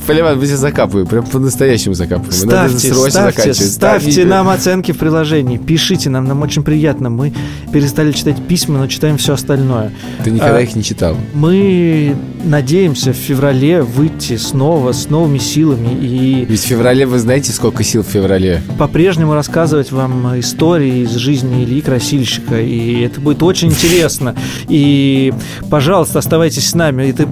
Поливан, 0.05 0.37
мы 0.37 0.45
тебя 0.45 0.57
закапываем, 0.57 1.07
прям 1.07 1.25
по-настоящему 1.25 1.95
закапываем. 1.95 2.47
Надо 2.47 2.69
Ставьте, 2.69 2.87
срочно 2.93 3.09
ставьте, 3.11 3.37
заканчивать. 3.41 3.71
ставьте 3.71 4.11
Ставьте. 4.11 4.25
нам 4.29 4.49
оценки 4.49 4.91
в 4.91 4.97
приложении, 4.99 5.57
пишите 5.57 6.09
нам, 6.11 6.25
нам 6.25 6.41
очень 6.43 6.61
приятно. 6.63 7.09
Мы 7.09 7.33
перестали 7.71 8.11
читать 8.11 8.39
письма, 8.45 8.77
но 8.79 8.87
читаем 8.87 9.17
все 9.17 9.33
остальное. 9.33 9.91
Ты 10.23 10.29
никогда 10.31 10.57
А, 10.57 10.61
их 10.61 10.75
не 10.75 10.83
читал. 10.83 11.15
Мы 11.33 12.15
надеемся 12.43 13.13
в 13.13 13.15
феврале 13.15 13.81
выйти 13.81 14.37
снова 14.37 14.91
с 14.91 15.09
новыми 15.09 15.37
силами 15.37 15.89
и 15.99 16.45
Ведь 16.45 16.61
в 16.61 16.65
феврале, 16.65 17.05
вы 17.05 17.19
знаете, 17.19 17.51
сколько 17.51 17.83
сил 17.83 18.03
в 18.03 18.07
феврале? 18.07 18.61
по-прежнему 18.77 19.33
рассказывать 19.33 19.91
вам 19.91 20.39
истории 20.39 21.03
из 21.03 21.11
жизни 21.11 21.63
Ильи 21.63 21.81
Красильщика, 21.81 22.59
и 22.59 23.01
это 23.01 23.21
будет 23.21 23.41
очень 23.43 23.69
интересно. 23.69 24.35
И, 24.67 25.33
пожалуйста, 25.69 26.19
оставайтесь 26.19 26.69
с 26.69 26.75
нами. 26.75 27.09
Это 27.09 27.27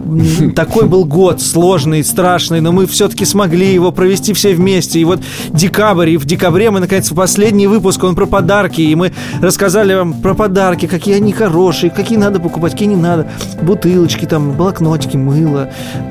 такой 0.55 0.87
был 0.87 1.05
год 1.05 1.41
сложный, 1.41 2.03
страшный, 2.03 2.61
но 2.61 2.71
мы 2.71 2.87
все-таки 2.87 3.25
смогли 3.25 3.73
его 3.73 3.91
провести 3.91 4.33
все 4.33 4.53
вместе. 4.53 4.99
И 4.99 5.03
вот 5.03 5.21
декабрь, 5.49 6.11
и 6.11 6.17
в 6.17 6.25
декабре 6.25 6.71
мы, 6.71 6.79
наконец, 6.79 7.09
последний 7.09 7.67
выпуск, 7.67 8.03
он 8.03 8.15
про 8.15 8.25
подарки, 8.25 8.81
и 8.81 8.95
мы 8.95 9.11
рассказали 9.41 9.93
вам 9.93 10.13
про 10.21 10.33
подарки, 10.33 10.85
какие 10.85 11.15
они 11.15 11.33
хорошие, 11.33 11.89
какие 11.89 12.17
надо 12.17 12.39
покупать, 12.39 12.73
какие 12.73 12.87
не 12.87 12.95
надо, 12.95 13.27
бутылочки, 13.61 14.25
там, 14.25 14.53
блокнотики, 14.53 15.00
бутылочки 15.01 15.17
мыла. 15.17 15.69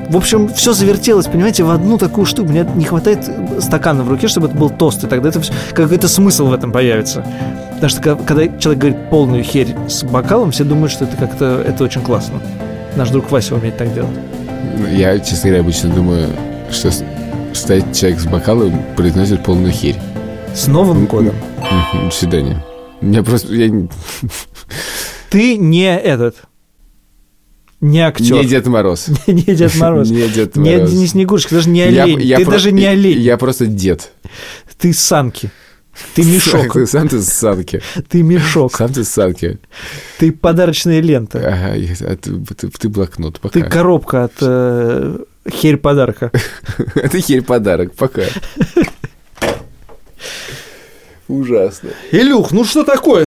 В 0.09 0.17
общем, 0.17 0.49
все 0.53 0.73
завертелось, 0.73 1.27
понимаете, 1.27 1.63
в 1.63 1.69
одну 1.69 1.97
такую 1.97 2.25
штуку. 2.25 2.49
Мне 2.49 2.65
не 2.75 2.85
хватает 2.85 3.19
стакана 3.59 4.03
в 4.03 4.09
руке, 4.09 4.27
чтобы 4.27 4.47
это 4.47 4.57
был 4.57 4.69
тост, 4.69 5.03
и 5.03 5.07
тогда 5.07 5.29
это 5.29 5.41
всё- 5.41 5.53
какой-то 5.73 6.07
смысл 6.07 6.47
в 6.47 6.53
этом 6.53 6.71
появится. 6.71 7.25
Потому 7.75 7.89
что 7.89 8.01
когда 8.15 8.47
человек 8.59 8.81
говорит 8.81 9.09
полную 9.09 9.43
херь 9.43 9.75
с 9.87 10.03
бокалом, 10.03 10.51
все 10.51 10.63
думают, 10.63 10.91
что 10.91 11.05
это 11.05 11.17
как-то 11.17 11.63
это 11.65 11.83
очень 11.83 12.01
классно. 12.01 12.39
Наш 12.95 13.09
друг 13.09 13.31
Вася 13.31 13.55
умеет 13.55 13.77
так 13.77 13.93
делать. 13.93 14.11
Я, 14.91 15.17
честно 15.19 15.49
говоря, 15.49 15.61
обычно 15.61 15.89
думаю, 15.89 16.27
что 16.69 16.91
стоит 17.53 17.93
человек 17.93 18.19
с 18.19 18.25
бокалом, 18.25 18.73
произносит 18.95 19.43
полную 19.43 19.71
херь. 19.71 19.95
С 20.53 20.67
Новым 20.67 21.05
годом. 21.05 21.33
До 21.93 22.11
свидания. 22.11 22.63
Я 23.01 23.23
просто... 23.23 23.53
Я 23.53 23.71
Ты 25.29 25.57
не 25.57 25.85
этот, 25.95 26.35
не 27.81 27.99
актер. 27.99 28.35
не 28.37 28.45
Дед 28.45 28.67
Мороз. 28.67 29.07
Не 29.27 29.41
Дед 29.41 29.75
Мороз. 29.75 30.09
Не 30.09 30.27
Дед 30.29 30.55
Мороз. 30.55 30.91
не 30.93 31.07
Снегурочка, 31.07 31.55
даже 31.55 31.69
не 31.69 31.81
олень. 31.81 32.21
я 32.21 32.37
ты 32.37 32.45
про- 32.45 32.51
даже 32.51 32.71
не 32.71 32.85
олень. 32.85 33.19
Я 33.19 33.37
просто 33.37 33.65
дед. 33.65 34.11
Ты 34.77 34.93
санки. 34.93 35.49
Ты 36.15 36.23
мешок. 36.23 36.73
Ты 36.73 36.87
Сам 36.87 37.09
ты 37.09 37.21
санки. 37.21 37.81
Ты 38.07 38.23
мешок. 38.23 38.75
Сам 38.75 38.93
ты 38.93 39.03
санки. 39.03 39.59
Ты 40.19 40.31
подарочная 40.31 41.01
лента. 41.01 41.39
Ага, 41.39 41.75
я- 41.75 41.95
а 42.01 42.15
ты, 42.15 42.31
ты- 42.55 42.69
ты 42.69 42.87
блокнот. 42.89 43.39
Пока. 43.39 43.59
Ты 43.59 43.63
коробка 43.69 44.23
от 44.25 44.33
э, 44.41 45.17
херь 45.51 45.77
подарка. 45.77 46.31
Это 46.95 47.19
херь 47.19 47.41
подарок. 47.41 47.93
Пока. 47.95 48.21
Ужасно. 51.27 51.89
Илюх, 52.11 52.51
ну 52.51 52.63
что 52.65 52.83
такое? 52.83 53.25